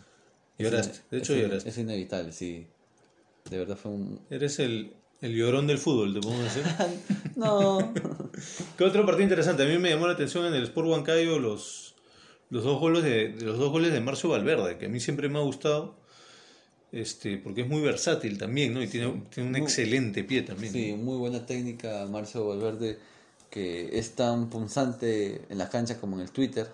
Lloraste, 0.58 1.00
de 1.10 1.18
hecho 1.18 1.34
es, 1.34 1.42
lloraste. 1.42 1.68
Es 1.68 1.78
inevitable, 1.78 2.32
sí. 2.32 2.66
De 3.50 3.58
verdad 3.58 3.76
fue 3.76 3.90
un... 3.92 4.20
Eres 4.30 4.58
el, 4.60 4.92
el 5.20 5.34
llorón 5.36 5.66
del 5.66 5.78
fútbol, 5.78 6.14
te 6.14 6.20
podemos 6.20 6.44
decir. 6.44 6.62
No. 7.36 7.92
¿Qué 8.78 8.84
otro 8.84 9.04
partido 9.04 9.24
interesante? 9.24 9.64
A 9.64 9.66
mí 9.66 9.76
me 9.78 9.90
llamó 9.90 10.06
la 10.06 10.12
atención 10.12 10.46
en 10.46 10.54
el 10.54 10.62
Sport 10.64 10.86
Huancayo 10.88 11.38
los, 11.40 11.96
los 12.50 12.62
dos 12.62 12.78
goles 12.78 13.02
de, 13.02 13.34
los 13.44 13.58
dos 13.58 13.70
goles 13.72 13.92
de 13.92 14.00
Marcio 14.00 14.30
Valverde, 14.30 14.78
que 14.78 14.86
a 14.86 14.88
mí 14.88 15.00
siempre 15.00 15.28
me 15.28 15.38
ha 15.40 15.42
gustado, 15.42 15.96
este, 16.92 17.36
porque 17.38 17.62
es 17.62 17.68
muy 17.68 17.80
versátil 17.82 18.38
también, 18.38 18.72
¿no? 18.72 18.80
Y 18.82 18.86
tiene, 18.86 19.24
tiene 19.34 19.48
un 19.48 19.52
Muy- 19.52 19.60
excelente 19.62 20.22
pie 20.22 20.42
también. 20.42 20.72
Sí, 20.72 20.92
muy 20.92 21.16
buena 21.18 21.44
técnica, 21.44 22.06
Marcio 22.08 22.46
Valverde, 22.46 22.98
que 23.54 23.96
es 23.96 24.16
tan 24.16 24.50
punzante 24.50 25.42
en 25.48 25.58
la 25.58 25.68
cancha 25.70 26.00
como 26.00 26.16
en 26.16 26.22
el 26.22 26.30
Twitter. 26.32 26.68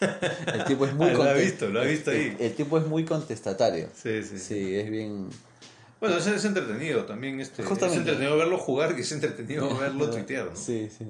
el 0.54 0.64
tipo 0.64 0.86
es 0.86 0.94
muy 0.94 1.08
Ah, 1.08 1.12
lo 1.12 1.22
ha 1.22 1.26
conte- 1.34 1.44
visto, 1.44 1.68
lo 1.68 1.80
ha 1.82 1.84
visto 1.84 2.10
ahí. 2.10 2.34
El, 2.38 2.46
el 2.46 2.54
tipo 2.54 2.78
es 2.78 2.86
muy 2.86 3.04
contestatario. 3.04 3.88
Sí, 3.94 4.22
sí. 4.24 4.38
Sí, 4.38 4.76
es 4.76 4.90
bien. 4.90 5.28
Bueno, 6.00 6.16
es, 6.16 6.26
es 6.26 6.42
entretenido 6.46 7.04
también. 7.04 7.38
Este, 7.38 7.60
es 7.60 7.68
Justamente. 7.68 7.98
entretenido 8.00 8.38
verlo 8.38 8.56
jugar 8.56 8.94
y 8.96 9.02
es 9.02 9.12
entretenido 9.12 9.76
verlo 9.78 10.08
tuitear, 10.08 10.46
¿no? 10.46 10.56
Sí, 10.56 10.88
sí. 10.96 11.04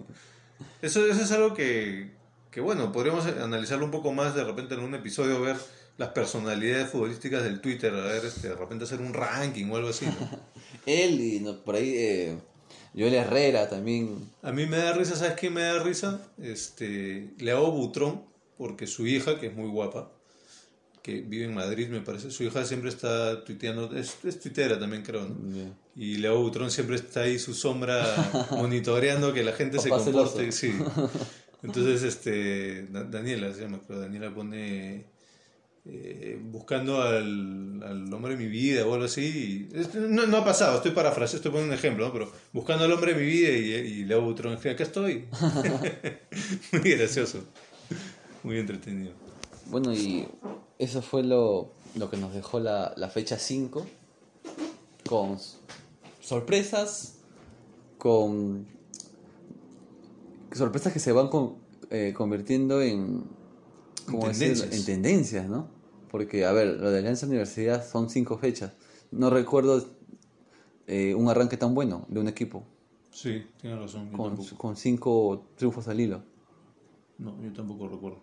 Eso, 0.82 1.06
eso 1.06 1.22
es 1.22 1.30
algo 1.30 1.54
que, 1.54 2.10
que, 2.50 2.60
bueno, 2.60 2.90
podríamos 2.90 3.24
analizarlo 3.26 3.84
un 3.84 3.92
poco 3.92 4.12
más 4.12 4.34
de 4.34 4.42
repente 4.42 4.74
en 4.74 4.80
un 4.80 4.96
episodio, 4.96 5.40
ver 5.40 5.56
las 5.98 6.08
personalidades 6.08 6.88
futbolísticas 6.90 7.44
del 7.44 7.60
Twitter, 7.60 7.94
a 7.94 8.00
ver, 8.06 8.24
este, 8.24 8.48
de 8.48 8.56
repente 8.56 8.84
hacer 8.86 9.00
un 9.00 9.14
ranking 9.14 9.66
o 9.70 9.76
algo 9.76 9.90
así. 9.90 10.06
¿no? 10.06 10.12
Él 10.86 11.20
y 11.20 11.38
no, 11.38 11.62
por 11.62 11.76
ahí 11.76 11.94
eh, 11.96 12.38
Joel 12.94 13.14
Herrera 13.14 13.68
también. 13.68 14.30
A 14.42 14.52
mí 14.52 14.66
me 14.66 14.76
da 14.78 14.92
risa, 14.92 15.16
¿sabes 15.16 15.34
qué 15.34 15.50
me 15.50 15.62
da 15.62 15.82
risa? 15.82 16.20
Este, 16.42 17.30
le 17.38 17.50
hago 17.52 17.70
Butrón, 17.70 18.22
porque 18.58 18.86
su 18.86 19.06
hija, 19.06 19.38
que 19.38 19.46
es 19.48 19.54
muy 19.54 19.68
guapa, 19.68 20.10
que 21.02 21.22
vive 21.22 21.44
en 21.46 21.54
Madrid, 21.54 21.88
me 21.88 22.00
parece, 22.00 22.30
su 22.30 22.42
hija 22.44 22.64
siempre 22.64 22.90
está 22.90 23.42
tuiteando, 23.44 23.94
es, 23.96 24.16
es 24.24 24.38
tuitera 24.40 24.78
también 24.78 25.02
creo, 25.02 25.22
¿no? 25.28 25.34
Y 25.96 26.16
Leo 26.18 26.40
Butrón 26.42 26.70
siempre 26.70 26.96
está 26.96 27.22
ahí 27.22 27.38
su 27.38 27.54
sombra 27.54 28.48
monitoreando 28.52 29.32
que 29.32 29.42
la 29.44 29.52
gente 29.52 29.78
se 29.78 29.88
comporte. 29.88 30.52
Sí. 30.52 30.72
Entonces, 31.62 32.02
este, 32.02 32.86
Da- 32.90 33.04
Daniela 33.04 33.52
se 33.54 33.62
llama, 33.62 33.80
creo, 33.86 34.00
Daniela 34.00 34.34
pone 34.34 35.06
eh, 35.86 36.38
buscando 36.42 37.02
al, 37.02 37.82
al 37.82 38.12
hombre 38.12 38.36
de 38.36 38.44
mi 38.44 38.48
vida 38.50 38.86
o 38.86 38.92
algo 38.94 39.06
así. 39.06 39.68
no, 40.08 40.26
no 40.26 40.36
ha 40.38 40.44
pasado, 40.44 40.76
estoy 40.76 40.92
parafraseando, 40.92 41.36
estoy 41.38 41.50
poniendo 41.52 41.72
un 41.74 41.78
ejemplo, 41.78 42.06
¿no? 42.06 42.12
pero 42.12 42.30
buscando 42.52 42.84
al 42.84 42.92
hombre 42.92 43.14
de 43.14 43.20
mi 43.20 43.26
vida 43.26 43.50
y, 43.50 43.72
y 44.00 44.04
Leo 44.04 44.22
Butrón 44.22 44.54
escribe, 44.54 44.74
acá 44.74 44.84
estoy. 44.84 45.26
Muy 46.72 46.90
gracioso, 46.92 47.44
muy 48.42 48.58
entretenido. 48.58 49.12
Bueno, 49.66 49.92
y 49.94 50.26
eso 50.78 51.02
fue 51.02 51.22
lo, 51.22 51.72
lo 51.96 52.10
que 52.10 52.16
nos 52.16 52.34
dejó 52.34 52.58
la, 52.60 52.92
la 52.96 53.08
fecha 53.08 53.38
5. 53.38 53.86
Con 55.08 55.38
sorpresas, 56.20 57.14
con 57.98 58.66
sorpresas 60.52 60.92
que 60.92 60.98
se 61.00 61.12
van 61.12 61.28
con- 61.28 61.56
eh, 61.90 62.12
convirtiendo 62.16 62.80
en, 62.82 63.24
¿cómo 64.10 64.24
En 64.24 64.28
decirlo? 64.28 64.64
tendencias. 64.64 64.74
en 64.74 64.84
tendencias, 64.84 65.48
¿no? 65.48 65.68
Porque, 66.10 66.44
a 66.44 66.52
ver, 66.52 66.78
lo 66.80 66.90
de 66.90 66.98
Alianza 66.98 67.26
Universidad 67.26 67.86
son 67.88 68.10
cinco 68.10 68.38
fechas. 68.38 68.72
No 69.10 69.30
recuerdo 69.30 69.84
eh, 70.86 71.14
un 71.14 71.28
arranque 71.28 71.56
tan 71.56 71.74
bueno 71.74 72.06
de 72.08 72.20
un 72.20 72.28
equipo, 72.28 72.64
Sí, 73.12 73.46
tienes 73.60 73.78
razón, 73.78 74.10
con, 74.56 74.76
cinco 74.76 75.46
triunfos 75.56 75.88
al 75.88 76.00
hilo. 76.00 76.22
No, 77.18 77.40
yo 77.40 77.52
tampoco 77.52 77.86
recuerdo. 77.88 78.20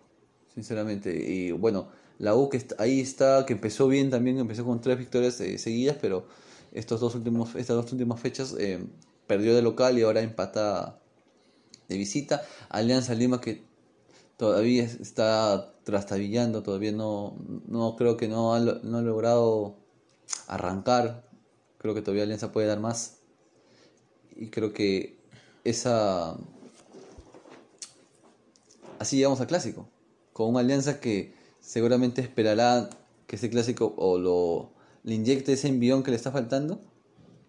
sinceramente. 0.54 1.14
Y 1.16 1.52
bueno, 1.52 1.88
la 2.18 2.34
U 2.34 2.48
que 2.48 2.56
est- 2.58 2.72
ahí 2.78 3.00
está, 3.00 3.44
que 3.46 3.52
empezó 3.54 3.88
bien 3.88 4.10
también, 4.10 4.38
empezó 4.38 4.64
con 4.64 4.80
tres 4.80 4.98
victorias 4.98 5.40
eh, 5.40 5.58
seguidas, 5.58 5.96
pero 6.00 6.26
estos 6.72 7.00
dos 7.00 7.14
últimos, 7.14 7.54
estas 7.56 7.76
dos 7.76 7.92
últimas 7.92 8.20
fechas 8.20 8.54
eh, 8.58 8.84
perdió 9.26 9.54
de 9.54 9.62
local 9.62 9.98
y 9.98 10.02
ahora 10.02 10.20
empata 10.22 11.00
de 11.88 11.98
visita. 11.98 12.42
Alianza 12.70 13.14
Lima 13.14 13.40
que 13.42 13.64
todavía 14.38 14.84
es- 14.84 15.00
está 15.00 15.74
trastabillando, 15.84 16.62
todavía 16.62 16.92
no, 16.92 17.36
no 17.66 17.96
creo 17.96 18.16
que 18.16 18.28
no 18.28 18.54
ha, 18.54 18.60
no 18.60 18.98
ha 18.98 19.02
logrado 19.02 19.76
arrancar. 20.46 21.28
Creo 21.78 21.94
que 21.94 22.00
todavía 22.02 22.22
Alianza 22.24 22.52
puede 22.52 22.66
dar 22.68 22.80
más. 22.80 23.18
Y 24.36 24.48
creo 24.48 24.72
que 24.72 25.18
esa 25.64 26.36
así 28.98 29.16
llegamos 29.16 29.40
al 29.40 29.46
clásico. 29.48 29.88
Con 30.32 30.50
una 30.50 30.60
alianza 30.60 31.00
que 31.00 31.34
seguramente 31.60 32.20
esperará 32.20 32.88
que 33.26 33.36
ese 33.36 33.50
clásico 33.50 33.94
o 33.96 34.18
lo 34.18 34.70
le 35.04 35.14
inyecte 35.14 35.52
ese 35.52 35.68
envión 35.68 36.02
que 36.02 36.10
le 36.10 36.16
está 36.16 36.30
faltando 36.32 36.80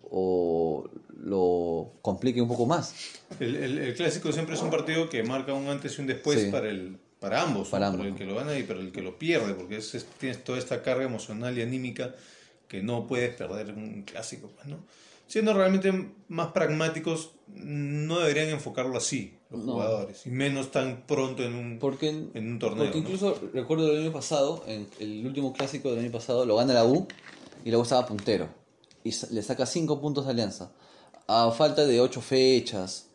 o 0.09 0.89
lo 1.23 1.93
complique 2.01 2.41
un 2.41 2.47
poco 2.47 2.65
más. 2.65 2.93
El, 3.39 3.55
el- 3.55 3.77
el 3.77 3.95
clásico 3.95 4.31
siempre 4.31 4.55
es 4.55 4.61
un 4.61 4.69
partido 4.69 5.09
que 5.09 5.23
marca 5.23 5.53
un 5.53 5.67
antes 5.67 5.97
y 5.97 6.01
un 6.01 6.07
después 6.07 6.39
Sí. 6.41 6.51
para 6.51 6.69
el 6.69 6.97
para 7.19 7.41
ambos, 7.41 7.67
¿no? 7.67 7.71
Para 7.71 7.87
Para 7.87 7.87
ambos. 8.03 8.07
el 8.07 8.15
que 8.15 8.25
lo 8.25 8.35
gana 8.35 8.57
y 8.57 8.63
para 8.63 8.79
el 8.79 8.93
que 8.93 9.01
lo 9.01 9.17
pierde, 9.19 9.53
porque 9.53 9.77
es, 9.77 9.93
es- 9.95 10.05
tienes 10.05 10.41
toda 10.43 10.57
esta 10.57 10.81
carga 10.81 11.03
emocional 11.03 11.57
y 11.57 11.61
anímica 11.61 12.15
que 12.69 12.81
no 12.81 13.07
puedes 13.07 13.35
perder 13.35 13.73
un 13.73 14.03
clásico, 14.03 14.49
pues, 14.55 14.67
¿no? 14.67 14.77
Siendo 15.27 15.53
realmente 15.53 15.91
más 16.29 16.47
pragmáticos, 16.53 17.31
no 17.47 18.19
deberían 18.19 18.47
enfocarlo 18.49 18.97
así 18.97 19.35
los 19.51 19.65
No. 19.65 19.73
jugadores, 19.73 20.25
y 20.25 20.29
menos 20.29 20.71
tan 20.71 21.01
pronto 21.05 21.43
en 21.43 21.55
un, 21.55 21.77
Porque, 21.79 22.09
en 22.09 22.51
un 22.53 22.57
torneo. 22.59 22.85
porque 22.85 22.99
¿no? 22.99 23.03
incluso 23.03 23.39
recuerdo 23.53 23.91
el 23.91 23.99
año 24.01 24.13
pasado, 24.13 24.63
en 24.67 24.87
el 24.99 25.25
último 25.25 25.51
clásico 25.53 25.89
del 25.91 25.99
año 25.99 26.11
pasado, 26.11 26.45
lo 26.45 26.55
gana 26.55 26.73
la 26.73 26.85
U 26.85 27.05
y 27.65 27.69
la 27.71 27.77
U 27.79 27.81
estaba 27.81 28.05
puntero. 28.07 28.47
Y 29.03 29.11
le 29.31 29.41
saca 29.41 29.65
5 29.65 29.99
puntos 29.99 30.25
a 30.25 30.29
Alianza. 30.29 30.71
A 31.31 31.51
falta 31.51 31.85
de 31.85 32.01
8 32.01 32.21
fechas. 32.21 33.05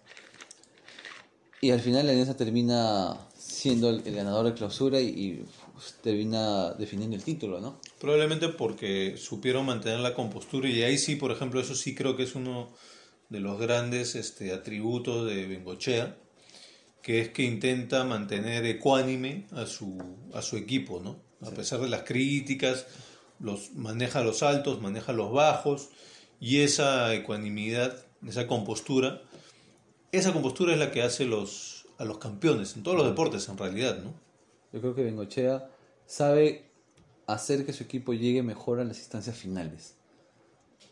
Y 1.61 1.73
al 1.73 1.81
final 1.81 2.07
la 2.07 2.13
Alianza 2.13 2.37
termina 2.37 3.19
siendo 3.37 3.91
el, 3.91 4.03
el 4.07 4.15
ganador 4.15 4.47
de 4.47 4.55
clausura 4.55 5.01
y, 5.01 5.09
y, 5.09 5.45
pues, 5.73 5.97
termina 6.01 6.71
definiendo 6.75 7.17
el 7.17 7.25
título, 7.25 7.61
¿no? 7.61 7.81
Probablemente 7.99 8.51
porque 8.51 9.17
supieron 9.17 9.67
mantener 9.67 9.99
la 9.99 10.15
compostura 10.15 10.69
y 10.69 10.85
ahí 10.85 10.97
sí, 10.97 11.17
por 11.17 11.33
ejemplo, 11.33 11.61
eso 11.61 11.75
sí 11.75 11.97
creo 11.97 12.17
que 12.17 12.23
es 12.23 12.37
uno 12.37 12.69
de 13.31 13.41
los 13.41 13.59
grandes 13.59 14.15
este, 14.15 14.53
atributos 14.53 15.27
de 15.27 15.49
Bengochea, 15.49 16.17
que 17.03 17.21
es 17.21 17.31
que 17.31 17.43
intenta 17.43 18.05
mantener 18.05 18.65
ecuánime 18.65 19.47
a 19.51 19.67
su, 19.67 19.99
a 20.33 20.41
su 20.41 20.57
equipo, 20.57 21.01
¿no? 21.01 21.17
A 21.45 21.51
pesar 21.51 21.81
de 21.81 21.89
las 21.89 22.05
críticas, 22.05 22.87
los, 23.41 23.73
maneja 23.73 24.23
los 24.23 24.45
altos, 24.45 24.81
maneja 24.81 25.13
los 25.13 25.33
bajos 25.33 25.89
y 26.45 26.61
esa 26.61 27.15
ecuanimidad, 27.15 28.05
esa 28.29 28.47
compostura, 28.47 29.23
esa 30.13 30.35
compostura 30.35 30.75
es 30.75 30.79
la 30.79 30.91
que 30.91 31.01
hace 31.01 31.25
los, 31.25 31.87
a 31.97 32.05
los 32.05 32.19
campeones 32.19 32.77
en 32.77 32.83
todos 32.83 32.99
los 32.99 33.07
deportes 33.07 33.49
en 33.49 33.57
realidad, 33.57 34.03
¿no? 34.05 34.13
Yo 34.71 34.83
creo 34.83 34.95
que 34.95 35.05
Bengochea 35.05 35.71
sabe 36.07 36.67
hacer 37.27 37.65
que 37.65 37.73
su 37.73 37.85
equipo 37.85 38.13
llegue 38.13 38.43
mejor 38.43 38.79
a 38.79 38.85
las 38.85 38.99
instancias 38.99 39.39
finales. 39.39 39.95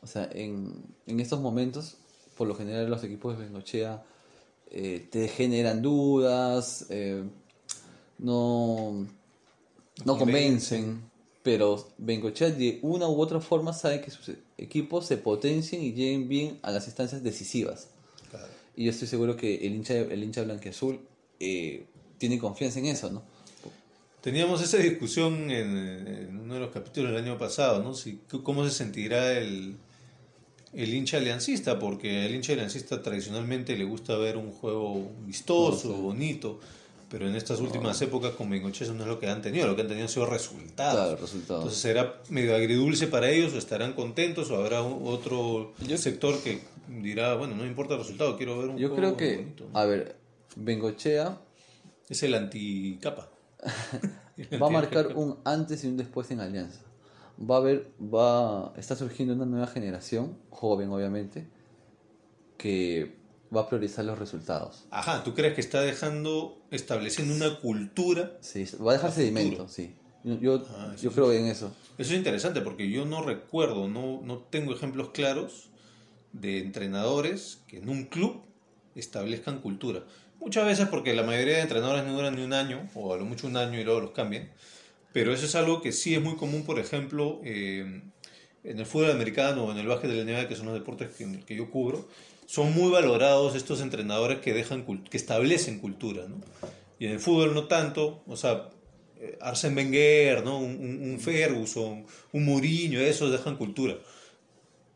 O 0.00 0.06
sea, 0.06 0.26
en, 0.32 0.72
en 1.06 1.20
estos 1.20 1.38
momentos, 1.38 1.98
por 2.38 2.48
lo 2.48 2.54
general 2.54 2.88
los 2.88 3.04
equipos 3.04 3.36
de 3.36 3.44
Bengochea 3.44 4.02
eh, 4.70 5.06
te 5.10 5.28
generan 5.28 5.82
dudas, 5.82 6.86
eh, 6.88 7.24
no, 8.16 9.06
no 10.06 10.16
convencen, 10.16 11.02
pero 11.42 11.88
Bengochea 11.98 12.48
de 12.48 12.78
una 12.80 13.06
u 13.06 13.20
otra 13.20 13.38
forma 13.38 13.74
sabe 13.74 14.00
que 14.00 14.10
sus 14.10 14.30
equipos 14.62 15.06
se 15.06 15.16
potencien 15.16 15.82
y 15.82 15.92
lleguen 15.92 16.28
bien 16.28 16.58
a 16.62 16.70
las 16.70 16.86
instancias 16.86 17.22
decisivas. 17.22 17.88
Claro. 18.30 18.48
Y 18.76 18.84
yo 18.84 18.90
estoy 18.90 19.08
seguro 19.08 19.36
que 19.36 19.66
el 19.66 19.74
hincha, 19.74 19.94
el 19.94 20.22
hincha 20.22 20.42
blanquiazul 20.42 21.00
eh, 21.40 21.84
tiene 22.18 22.38
confianza 22.38 22.78
en 22.78 22.86
eso, 22.86 23.10
¿no? 23.10 23.22
Teníamos 24.20 24.62
esa 24.62 24.76
discusión 24.76 25.50
en, 25.50 25.76
en 25.76 26.38
uno 26.38 26.54
de 26.54 26.60
los 26.60 26.70
capítulos 26.70 27.10
del 27.10 27.24
año 27.24 27.36
pasado, 27.38 27.82
¿no? 27.82 27.92
Si, 27.94 28.20
¿Cómo 28.44 28.64
se 28.64 28.70
sentirá 28.70 29.32
el, 29.36 29.76
el 30.72 30.94
hincha 30.94 31.18
aliancista, 31.18 31.78
porque 31.78 32.22
al 32.22 32.34
hincha 32.34 32.52
aliancista 32.52 33.02
tradicionalmente 33.02 33.76
le 33.76 33.84
gusta 33.84 34.16
ver 34.16 34.36
un 34.36 34.50
juego 34.50 35.10
vistoso, 35.26 35.94
bonito, 35.94 36.60
pero 37.12 37.28
en 37.28 37.36
estas 37.36 37.60
últimas 37.60 38.00
épocas 38.00 38.32
con 38.32 38.48
Bengoche 38.48 38.84
eso 38.84 38.94
no 38.94 39.02
es 39.02 39.08
lo 39.08 39.20
que 39.20 39.28
han 39.28 39.42
tenido, 39.42 39.66
lo 39.66 39.76
que 39.76 39.82
han 39.82 39.88
tenido 39.88 40.06
han 40.06 40.12
sido 40.12 40.24
resultados. 40.24 40.94
Claro, 40.94 41.16
resultados. 41.20 41.62
Entonces 41.64 41.78
será 41.78 42.22
medio 42.30 42.56
agridulce 42.56 43.06
para 43.06 43.28
ellos, 43.28 43.52
o 43.52 43.58
estarán 43.58 43.92
contentos, 43.92 44.50
o 44.50 44.56
habrá 44.56 44.82
otro 44.82 45.74
Yo- 45.86 45.98
sector 45.98 46.38
que 46.42 46.62
dirá, 46.88 47.34
bueno, 47.36 47.54
no 47.54 47.66
importa 47.66 47.94
el 47.94 48.00
resultado, 48.00 48.38
quiero 48.38 48.58
ver 48.58 48.70
un 48.70 48.78
Yo 48.78 48.94
creo 48.96 49.14
que, 49.14 49.36
bonito. 49.36 49.68
a 49.74 49.84
ver, 49.84 50.16
Bengochea 50.56 51.38
Es 52.08 52.22
el 52.22 52.34
anticapa. 52.34 53.28
va 54.60 54.66
a 54.68 54.70
marcar 54.70 55.14
un 55.14 55.36
antes 55.44 55.84
y 55.84 55.88
un 55.88 55.98
después 55.98 56.30
en 56.30 56.40
Alianza. 56.40 56.80
Va 57.38 57.56
a 57.56 57.58
haber, 57.58 57.90
va, 58.02 58.72
está 58.78 58.96
surgiendo 58.96 59.34
una 59.34 59.44
nueva 59.44 59.66
generación, 59.66 60.38
joven 60.48 60.88
obviamente, 60.90 61.46
que 62.56 63.16
va 63.54 63.62
a 63.62 63.68
priorizar 63.68 64.04
los 64.04 64.18
resultados. 64.18 64.84
Ajá, 64.90 65.22
¿tú 65.24 65.34
crees 65.34 65.54
que 65.54 65.60
está 65.60 65.80
dejando, 65.80 66.60
estableciendo 66.70 67.34
una 67.34 67.58
cultura? 67.60 68.32
Sí, 68.40 68.64
va 68.84 68.92
a 68.92 68.94
dejar 68.94 69.10
A 69.10 69.14
sedimento, 69.14 69.50
futuro. 69.50 69.68
sí. 69.68 69.94
Yo, 70.24 70.38
yo, 70.38 70.64
Ah, 70.78 70.94
yo 71.02 71.10
creo 71.10 71.32
en 71.32 71.46
eso. 71.46 71.74
Eso 71.98 72.12
es 72.12 72.16
interesante 72.18 72.60
porque 72.60 72.88
yo 72.90 73.04
no 73.04 73.22
recuerdo, 73.22 73.88
no, 73.88 74.20
no 74.22 74.38
tengo 74.38 74.72
ejemplos 74.72 75.10
claros 75.10 75.68
de 76.32 76.60
entrenadores 76.60 77.60
que 77.66 77.78
en 77.78 77.88
un 77.88 78.04
club 78.04 78.40
establezcan 78.94 79.60
cultura. 79.60 80.04
Muchas 80.40 80.64
veces 80.64 80.88
porque 80.88 81.14
la 81.14 81.22
mayoría 81.22 81.56
de 81.56 81.62
entrenadores 81.62 82.04
no 82.04 82.14
duran 82.14 82.36
ni 82.36 82.42
un 82.42 82.52
año, 82.52 82.88
o 82.94 83.12
a 83.14 83.16
lo 83.16 83.24
mucho 83.24 83.46
un 83.46 83.56
año 83.56 83.78
y 83.80 83.84
luego 83.84 84.00
los 84.00 84.10
cambian. 84.12 84.48
Pero 85.12 85.32
eso 85.34 85.44
es 85.46 85.54
algo 85.54 85.82
que 85.82 85.92
sí 85.92 86.14
es 86.14 86.22
muy 86.22 86.36
común, 86.36 86.64
por 86.64 86.78
ejemplo, 86.78 87.40
eh, 87.44 88.02
en 88.64 88.78
el 88.78 88.86
fútbol 88.86 89.10
americano 89.10 89.64
o 89.64 89.72
en 89.72 89.78
el 89.78 89.86
básquet 89.86 90.10
de 90.10 90.24
la 90.24 90.30
NBA, 90.30 90.48
que 90.48 90.56
son 90.56 90.66
los 90.66 90.74
deportes 90.74 91.10
que, 91.16 91.40
que 91.44 91.56
yo 91.56 91.70
cubro, 91.70 92.08
son 92.46 92.72
muy 92.74 92.90
valorados 92.90 93.54
estos 93.54 93.80
entrenadores 93.80 94.38
que, 94.40 94.52
dejan, 94.52 94.84
que 95.08 95.16
establecen 95.16 95.78
cultura. 95.80 96.26
¿no? 96.28 96.36
Y 96.98 97.06
en 97.06 97.12
el 97.12 97.20
fútbol 97.20 97.54
no 97.54 97.66
tanto, 97.66 98.22
o 98.26 98.36
sea, 98.36 98.68
eh, 99.18 99.38
Arsène 99.40 99.74
Wenger, 99.76 100.44
¿no? 100.44 100.58
un, 100.58 101.00
un- 101.02 101.18
Ferguson, 101.20 102.04
un 102.32 102.44
Mourinho, 102.44 103.00
esos 103.00 103.32
dejan 103.32 103.56
cultura. 103.56 103.96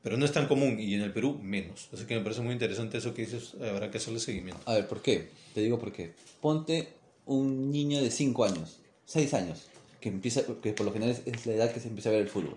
Pero 0.03 0.17
no 0.17 0.25
es 0.25 0.31
tan 0.33 0.47
común 0.47 0.79
y 0.79 0.95
en 0.95 1.01
el 1.03 1.13
Perú 1.13 1.39
menos. 1.43 1.89
Así 1.93 2.05
que 2.05 2.15
me 2.15 2.21
parece 2.21 2.41
muy 2.41 2.53
interesante 2.53 2.99
eso 2.99 3.13
que 3.13 3.23
dices, 3.23 3.55
habrá 3.61 3.91
que 3.91 3.99
hacerle 3.99 4.21
seguimiento. 4.21 4.61
A 4.67 4.75
ver, 4.75 4.87
¿por 4.87 5.03
qué? 5.03 5.31
Te 5.55 5.61
digo 5.63 5.81
por 5.81 5.93
qué. 5.93 6.13
Ponte 6.41 6.91
un 7.25 7.73
niño 7.73 8.01
de 8.01 8.11
5 8.13 8.45
años, 8.45 8.79
6 9.07 9.35
años, 9.35 9.67
que 10.01 10.09
empieza, 10.09 10.43
que 10.63 10.73
por 10.73 10.87
lo 10.87 10.93
general 10.93 11.17
es 11.27 11.47
la 11.47 11.55
edad 11.55 11.73
que 11.73 11.81
se 11.81 11.89
empieza 11.89 12.11
a 12.11 12.13
ver 12.13 12.23
el 12.23 12.29
fútbol. 12.29 12.57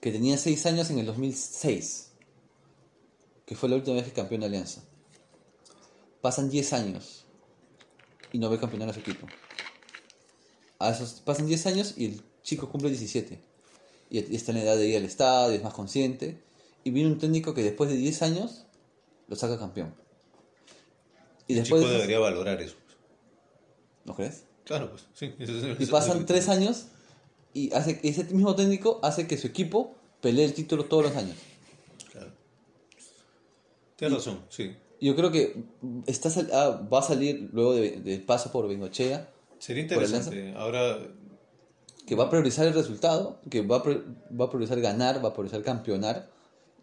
Que 0.00 0.12
tenía 0.12 0.36
6 0.36 0.66
años 0.66 0.90
en 0.90 0.98
el 0.98 1.06
2006, 1.06 2.12
que 3.44 3.54
fue 3.54 3.68
la 3.68 3.76
última 3.76 3.96
vez 3.96 4.04
que 4.04 4.12
campeón 4.12 4.40
de 4.40 4.46
Alianza. 4.46 4.82
Pasan 6.20 6.50
10 6.50 6.72
años 6.72 7.24
y 8.32 8.38
no 8.38 8.50
ve 8.50 8.58
campeonar 8.58 8.90
a 8.90 8.92
su 8.92 9.00
equipo. 9.00 9.26
A 10.78 10.90
esos, 10.90 11.20
pasan 11.20 11.46
10 11.46 11.66
años 11.66 11.94
y 11.96 12.06
el 12.06 12.22
chico 12.42 12.68
cumple 12.68 12.90
17. 12.90 13.40
Y 14.10 14.36
está 14.36 14.52
en 14.52 14.58
la 14.58 14.64
edad 14.64 14.76
de 14.76 14.86
ir 14.86 14.96
al 14.96 15.04
estadio, 15.04 15.56
es 15.56 15.62
más 15.62 15.74
consciente. 15.74 16.40
Y 16.84 16.90
viene 16.90 17.10
un 17.10 17.18
técnico 17.18 17.54
que 17.54 17.62
después 17.62 17.90
de 17.90 17.96
10 17.96 18.22
años 18.22 18.66
lo 19.28 19.36
saca 19.36 19.58
campeón. 19.58 19.94
Y 21.48 21.54
El 21.54 21.60
después 21.60 21.82
chico 21.82 21.92
debería 21.92 22.18
valorar 22.18 22.60
eso. 22.60 22.76
¿No 24.04 24.14
crees? 24.14 24.44
Claro, 24.64 24.90
pues 24.90 25.06
sí. 25.14 25.34
Eso 25.38 25.52
Y 25.78 25.86
pasan 25.86 26.26
tres 26.26 26.48
años 26.48 26.86
y 27.56 27.72
hace 27.74 27.98
ese 28.02 28.24
mismo 28.24 28.54
técnico 28.54 29.00
hace 29.02 29.26
que 29.26 29.36
su 29.38 29.46
equipo 29.46 29.94
pelee 30.20 30.44
el 30.44 30.52
título 30.52 30.84
todos 30.84 31.04
los 31.04 31.16
años. 31.16 31.36
Claro. 32.12 32.32
Tienes 33.96 34.18
razón, 34.18 34.40
sí. 34.50 34.76
Yo 35.00 35.14
creo 35.16 35.30
que 35.30 35.64
está 36.06 36.28
ah, 36.52 36.86
va 36.92 36.98
a 37.00 37.02
salir 37.02 37.48
luego 37.52 37.74
de- 37.74 38.00
del 38.00 38.22
paso 38.22 38.50
por 38.52 38.68
Bengochea, 38.68 39.30
Sería 39.58 39.82
interesante. 39.84 40.52
Ahora, 40.54 40.98
que 42.06 42.14
va 42.14 42.24
a 42.24 42.30
priorizar 42.30 42.66
el 42.66 42.74
resultado, 42.74 43.40
que 43.50 43.62
va 43.62 43.76
a, 43.78 43.82
va 44.38 44.44
a 44.44 44.50
priorizar 44.50 44.80
ganar, 44.80 45.24
va 45.24 45.30
a 45.30 45.32
priorizar 45.32 45.62
campeonar 45.62 46.28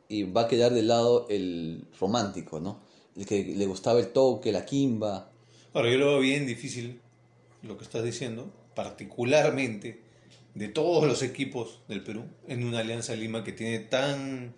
y 0.10 0.24
va 0.24 0.42
a 0.42 0.48
quedar 0.48 0.74
de 0.74 0.82
lado 0.82 1.28
el 1.30 1.88
romántico, 2.00 2.60
¿no? 2.60 2.82
El 3.16 3.26
que 3.28 3.44
le 3.44 3.66
gustaba 3.68 4.00
el 4.00 4.08
toque, 4.08 4.52
la 4.52 4.66
quimba. 4.66 5.30
ahora 5.74 5.92
yo 5.92 5.98
lo 6.00 6.08
veo 6.08 6.20
bien 6.20 6.48
difícil 6.48 7.00
lo 7.62 7.78
que 7.78 7.84
estás 7.84 8.04
diciendo, 8.04 8.52
particularmente 8.76 10.02
de 10.56 10.68
todos 10.68 11.08
los 11.08 11.24
equipos 11.24 11.82
del 11.88 12.04
Perú, 12.04 12.26
en 12.48 12.64
una 12.64 12.80
Alianza 12.80 13.16
Lima 13.16 13.44
que 13.44 13.52
tiene 13.52 13.80
tan 13.80 14.54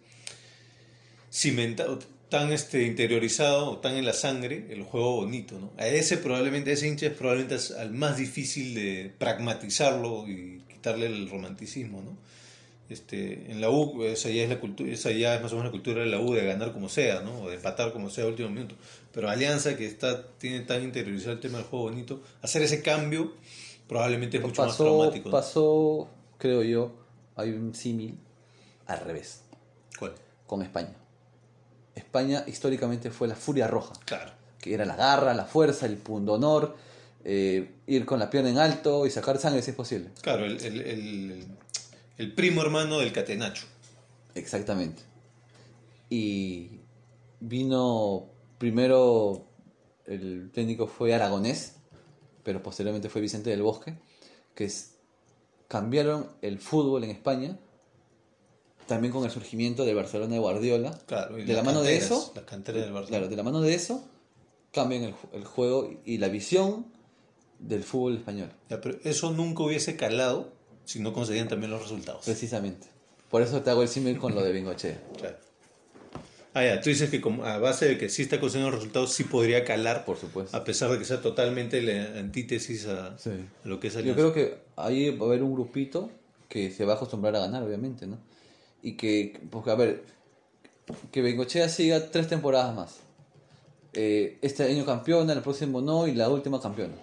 cimentado, 1.32 2.00
tan 2.30 2.52
este, 2.52 2.84
interiorizado, 2.84 3.78
tan 3.78 3.96
en 3.96 4.06
la 4.06 4.14
sangre 4.14 4.68
el 4.70 4.84
juego 4.84 5.16
bonito, 5.16 5.60
¿no? 5.60 5.72
A 5.78 5.88
ese 5.88 6.18
probablemente, 6.18 6.72
a 6.72 6.74
ese 6.74 6.88
hincha 6.88 7.08
es 7.08 7.14
probablemente 7.14 7.58
al 7.78 7.92
más 7.92 8.18
difícil 8.18 8.74
de 8.76 9.14
pragmatizarlo 9.18 10.28
y 10.28 10.62
quitarle 10.72 11.06
el 11.06 11.30
romanticismo, 11.30 12.02
¿no? 12.02 12.18
Este, 12.90 13.52
en 13.52 13.62
la 13.62 13.72
U, 13.72 14.04
esa 14.04 14.30
ya 14.30 14.44
es 14.44 14.50
la 14.50 14.60
cultura, 14.60 14.92
esa 14.92 15.12
ya 15.12 15.36
es 15.36 15.42
más 15.42 15.52
o 15.54 15.56
menos 15.56 15.70
la 15.70 15.72
cultura 15.72 16.02
de 16.02 16.08
la 16.08 16.20
U 16.20 16.34
de 16.34 16.46
ganar 16.46 16.72
como 16.72 16.88
sea, 16.88 17.22
¿no? 17.22 17.42
O 17.42 17.50
de 17.50 17.56
empatar 17.56 17.92
como 17.92 18.10
sea 18.10 18.26
a 18.26 18.28
último 18.28 18.50
minuto. 18.50 18.76
Pero 19.12 19.30
Alianza, 19.30 19.76
que 19.76 19.88
está, 19.88 20.28
tiene 20.38 20.60
tan 20.62 20.84
interiorizado 20.84 21.34
el 21.34 21.40
tema 21.40 21.58
del 21.58 21.68
juego 21.68 21.86
bonito, 21.86 22.22
hacer 22.42 22.62
ese 22.62 22.84
cambio 22.84 23.34
probablemente 23.88 24.38
es 24.38 24.44
mucho 24.44 24.62
más 24.62 24.72
Pasó, 24.72 24.84
traumático. 24.84 25.30
¿no? 25.30 25.32
pasó, 25.32 26.08
creo 26.38 26.64
yo, 26.64 26.92
hay 27.36 27.52
un 27.52 27.74
símil 27.76 28.18
al 28.88 29.00
revés, 29.02 29.42
¿Cuál? 30.00 30.14
con 30.48 30.62
España. 30.62 30.94
España 31.96 32.44
históricamente 32.48 33.10
fue 33.12 33.28
la 33.28 33.36
furia 33.36 33.68
roja. 33.68 33.94
Claro. 34.06 34.32
que 34.60 34.74
era 34.74 34.84
la 34.86 34.96
garra, 34.96 35.34
la 35.34 35.46
fuerza, 35.46 35.86
el 35.86 35.98
pundonor, 35.98 36.76
eh, 37.24 37.72
ir 37.88 38.06
con 38.06 38.18
la 38.20 38.30
pierna 38.30 38.50
en 38.50 38.58
alto 38.58 39.06
y 39.06 39.12
sacar 39.12 39.38
sangre 39.38 39.62
si 39.62 39.70
es 39.72 39.76
posible. 39.76 40.10
Claro, 40.22 40.44
el, 40.46 40.60
el, 40.66 40.82
el, 40.82 41.46
el 42.18 42.34
primo 42.34 42.62
hermano 42.64 43.00
del 43.00 43.12
catenacho. 43.14 43.66
Exactamente. 44.34 45.04
Y 46.10 46.80
vino 47.40 48.26
primero, 48.58 49.46
el 50.06 50.50
técnico 50.54 50.88
fue 50.88 51.14
Aragonés, 51.14 51.76
pero 52.46 52.64
posteriormente 52.64 53.10
fue 53.10 53.20
Vicente 53.20 53.50
del 53.50 53.62
Bosque, 53.64 53.98
que 54.56 54.64
es- 54.64 54.92
cambiaron 55.68 56.30
el 56.42 56.60
fútbol 56.60 57.04
en 57.04 57.10
España, 57.10 57.60
también 58.88 59.12
con 59.12 59.26
el 59.26 59.32
surgimiento 59.32 59.84
del 59.84 59.96
Barcelona 59.96 60.34
de 60.36 60.40
Guardiola. 60.40 60.98
Claro, 61.08 61.38
y 61.40 61.44
de 61.44 61.54
la 61.54 61.64
mano 61.64 61.82
de 61.82 61.98
eso, 61.98 62.32
del. 62.86 63.08
Claro, 63.08 63.28
de 63.28 63.36
la 63.36 63.44
mano 63.44 63.62
de 63.62 63.74
eso, 63.74 64.06
cambian 64.72 65.04
el, 65.04 65.14
ju- 65.14 65.30
el 65.34 65.44
juego 65.44 65.90
y 66.06 66.20
la 66.20 66.28
visión 66.30 66.86
del 67.58 67.84
fútbol 67.84 68.18
español. 68.18 68.52
Ya, 68.70 68.80
pero 68.80 68.98
eso 69.04 69.32
nunca 69.32 69.64
hubiese 69.64 69.96
calado 69.98 70.54
si 70.86 71.00
no 71.00 71.14
conseguían 71.14 71.48
también 71.48 71.72
los 71.72 71.82
resultados. 71.82 72.26
Precisamente. 72.26 72.88
Por 73.32 73.42
eso 73.42 73.64
te 73.64 73.72
hago 73.72 73.82
el 73.82 73.88
símil 73.88 74.20
con 74.20 74.36
lo 74.36 74.44
de 74.44 74.52
Bengochea. 74.52 75.02
Claro. 75.18 75.38
Ah, 76.58 76.64
ya, 76.64 76.80
tú 76.82 76.90
dices 76.90 77.10
que 77.10 77.22
a 77.44 77.58
base 77.58 77.86
de 77.86 77.98
que 77.98 78.08
sí 78.08 78.22
está 78.22 78.40
consiguiendo 78.40 78.74
resultados, 78.76 79.12
sí 79.14 79.26
podría 79.26 79.66
calar, 79.66 80.06
Por 80.06 80.16
supuesto. 80.18 80.56
a 80.56 80.64
pesar 80.64 80.90
de 80.90 80.98
que 80.98 81.04
sea 81.04 81.22
totalmente 81.22 81.82
la 81.82 82.18
antítesis 82.20 82.88
a, 82.88 83.18
Sí. 83.18 83.32
a 83.64 83.68
lo 83.68 83.80
que 83.80 83.88
es 83.88 83.94
Yo 83.96 84.00
Alianza. 84.00 84.22
creo 84.22 84.34
que 84.34 84.58
ahí 84.78 85.10
va 85.10 85.26
a 85.26 85.30
haber 85.30 85.44
un 85.44 85.54
grupito 85.54 86.10
que 86.48 86.72
se 86.72 86.86
va 86.86 86.94
a 86.94 86.96
acostumbrar 86.96 87.36
a 87.36 87.40
ganar, 87.40 87.62
obviamente, 87.64 88.08
¿no? 88.08 88.18
Y 88.82 88.94
que, 88.94 89.38
porque, 89.52 89.70
a 89.72 89.76
ver, 89.76 90.04
que 91.12 91.22
Bengochea 91.22 91.68
siga 91.68 92.10
tres 92.10 92.30
temporadas 92.30 92.74
más. 92.74 93.00
Eh, 93.94 94.38
este 94.42 94.64
año 94.64 94.86
campeona, 94.86 95.34
el 95.34 95.42
próximo 95.42 95.82
no, 95.82 96.08
y 96.08 96.14
la 96.14 96.30
última 96.30 96.62
campeona. 96.62 96.94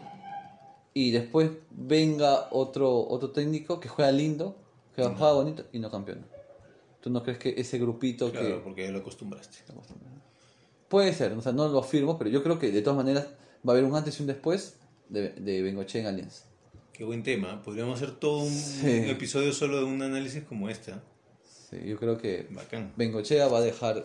Y 0.94 1.11
después 1.11 1.50
venga 1.70 2.48
otro, 2.53 3.07
otro 3.09 3.30
técnico 3.30 3.80
que 3.80 3.88
juega 3.88 4.12
lindo, 4.12 4.57
que 4.96 5.03
juega 5.03 5.32
bonito 5.32 5.64
y 5.72 5.78
no 5.78 5.90
campeona. 5.90 6.22
¿Tú 7.03 7.11
no 7.11 7.22
crees 7.22 7.38
que 7.38 7.55
ese 7.59 7.78
grupito 7.78 8.30
Claro, 8.30 8.46
que... 8.48 8.55
porque 8.62 8.84
ya 8.84 8.90
lo 8.92 9.00
acostumbraste. 9.00 9.59
Puede 10.88 11.12
ser, 11.12 11.32
o 11.32 11.42
sea, 11.42 11.53
no 11.53 11.68
lo 11.68 11.78
afirmo, 11.80 12.16
pero 12.18 12.30
yo 12.30 12.42
creo 12.42 12.59
que 12.59 12.70
de 12.70 12.80
todas 12.82 12.96
maneras 12.96 13.26
va 13.66 13.72
a 13.72 13.76
haber 13.76 13.84
un 13.84 13.94
antes 13.96 14.18
y 14.18 14.22
un 14.22 14.28
después 14.28 14.76
de, 15.09 15.30
de 15.30 15.62
Bengochea 15.62 16.03
en 16.03 16.07
Alianza. 16.07 16.44
Qué 16.92 17.05
buen 17.05 17.22
tema. 17.22 17.62
Podríamos 17.62 17.96
hacer 18.00 18.14
todo 18.16 18.38
un, 18.44 18.50
Sí. 18.53 18.86
un 18.86 19.07
episodio 19.07 19.53
solo 19.53 19.78
de 19.78 19.84
un 19.84 20.00
análisis 20.03 20.44
como 20.44 20.68
este. 20.68 20.92
¿eh? 20.92 20.94
Sí, 21.70 21.76
yo 21.88 21.98
creo 21.98 22.18
que 22.18 22.46
Bacán. 22.50 22.92
Bengochea 22.96 23.48
va 23.48 23.59
a 23.59 23.62
dejar 23.62 24.05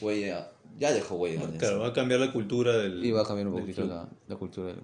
huella, 0.00 0.50
ya 0.78 0.92
dejó 0.92 1.14
huella. 1.14 1.36
en 1.36 1.42
Alianza. 1.42 1.66
Claro, 1.66 1.80
va 1.80 1.88
a 1.88 1.92
cambiar 1.92 2.18
la 2.20 2.32
cultura 2.32 2.76
del. 2.76 3.04
Y 3.04 3.12
va 3.12 3.22
a 3.22 3.24
cambiar 3.26 3.46
un 3.48 3.60
poquito 3.60 3.84
la, 3.84 4.08
la 4.26 4.36
cultura 4.36 4.68
del 4.68 4.82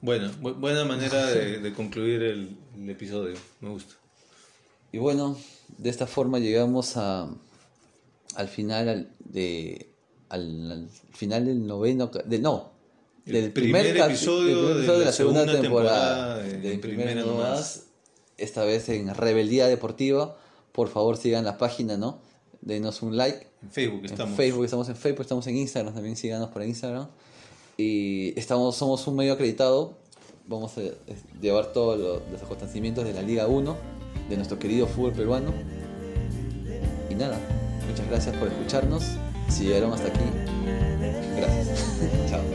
Bueno, 0.00 0.30
bu- 0.40 0.54
buena 0.58 0.84
manera 0.86 1.26
de, 1.26 1.58
de 1.58 1.72
concluir 1.74 2.22
el, 2.22 2.56
el 2.74 2.88
episodio. 2.90 3.36
Me 3.60 3.68
gusta. 3.68 3.94
Y 4.92 4.98
bueno, 4.98 5.36
de 5.78 5.90
esta 5.90 6.06
forma 6.06 6.38
llegamos 6.38 6.96
a, 6.96 7.28
al 8.34 8.48
final 8.48 8.88
al- 8.88 9.08
de 9.20 9.88
al, 10.28 10.70
al 10.72 10.88
final 11.12 11.46
del 11.46 11.66
noveno 11.66 12.10
del 12.24 12.42
no 12.42 12.70
El 13.26 13.32
del 13.32 13.52
primer 13.52 13.86
episodio 13.86 14.62
del 14.68 14.76
primer 14.78 14.92
de 14.92 14.98
la 14.98 15.04
la 15.06 15.12
segunda, 15.12 15.40
segunda 15.40 15.60
temporada, 15.62 16.42
temporada 16.42 16.42
de 16.42 16.58
de, 16.58 17.14
Nomás. 17.16 17.48
Más, 17.50 17.82
esta 18.38 18.64
vez 18.64 18.88
en 18.88 19.12
Rebeldía 19.14 19.66
Deportiva 19.66 20.36
por 20.72 20.88
favor 20.88 21.16
sigan 21.16 21.44
la 21.44 21.58
página 21.58 21.96
no 21.96 22.18
denos 22.60 23.02
un 23.02 23.16
like. 23.16 23.46
En 23.62 23.70
Facebook 23.70 24.04
estamos. 24.04 24.30
En 24.32 24.36
Facebook, 24.36 24.64
estamos 24.64 24.88
en 24.88 24.96
Facebook, 24.96 25.20
estamos 25.22 25.46
en 25.46 25.56
Instagram, 25.56 25.94
también 25.94 26.16
síganos 26.16 26.50
por 26.50 26.62
Instagram. 26.62 27.08
Y 27.76 28.38
estamos, 28.38 28.76
somos 28.76 29.06
un 29.06 29.16
medio 29.16 29.32
acreditado. 29.32 29.94
Vamos 30.46 30.76
a 30.78 30.82
llevar 31.40 31.72
todos 31.72 32.22
los 32.30 32.42
acontecimientos 32.42 33.04
de 33.04 33.14
la 33.14 33.22
Liga 33.22 33.46
1, 33.46 33.76
de 34.30 34.36
nuestro 34.36 34.58
querido 34.58 34.86
fútbol 34.86 35.12
peruano. 35.12 35.52
Y 37.10 37.14
nada, 37.14 37.38
muchas 37.88 38.08
gracias 38.08 38.36
por 38.36 38.48
escucharnos. 38.48 39.02
Si 39.48 39.64
llegaron 39.64 39.92
hasta 39.92 40.08
aquí, 40.08 40.24
gracias. 41.36 41.98
Chao. 42.30 42.49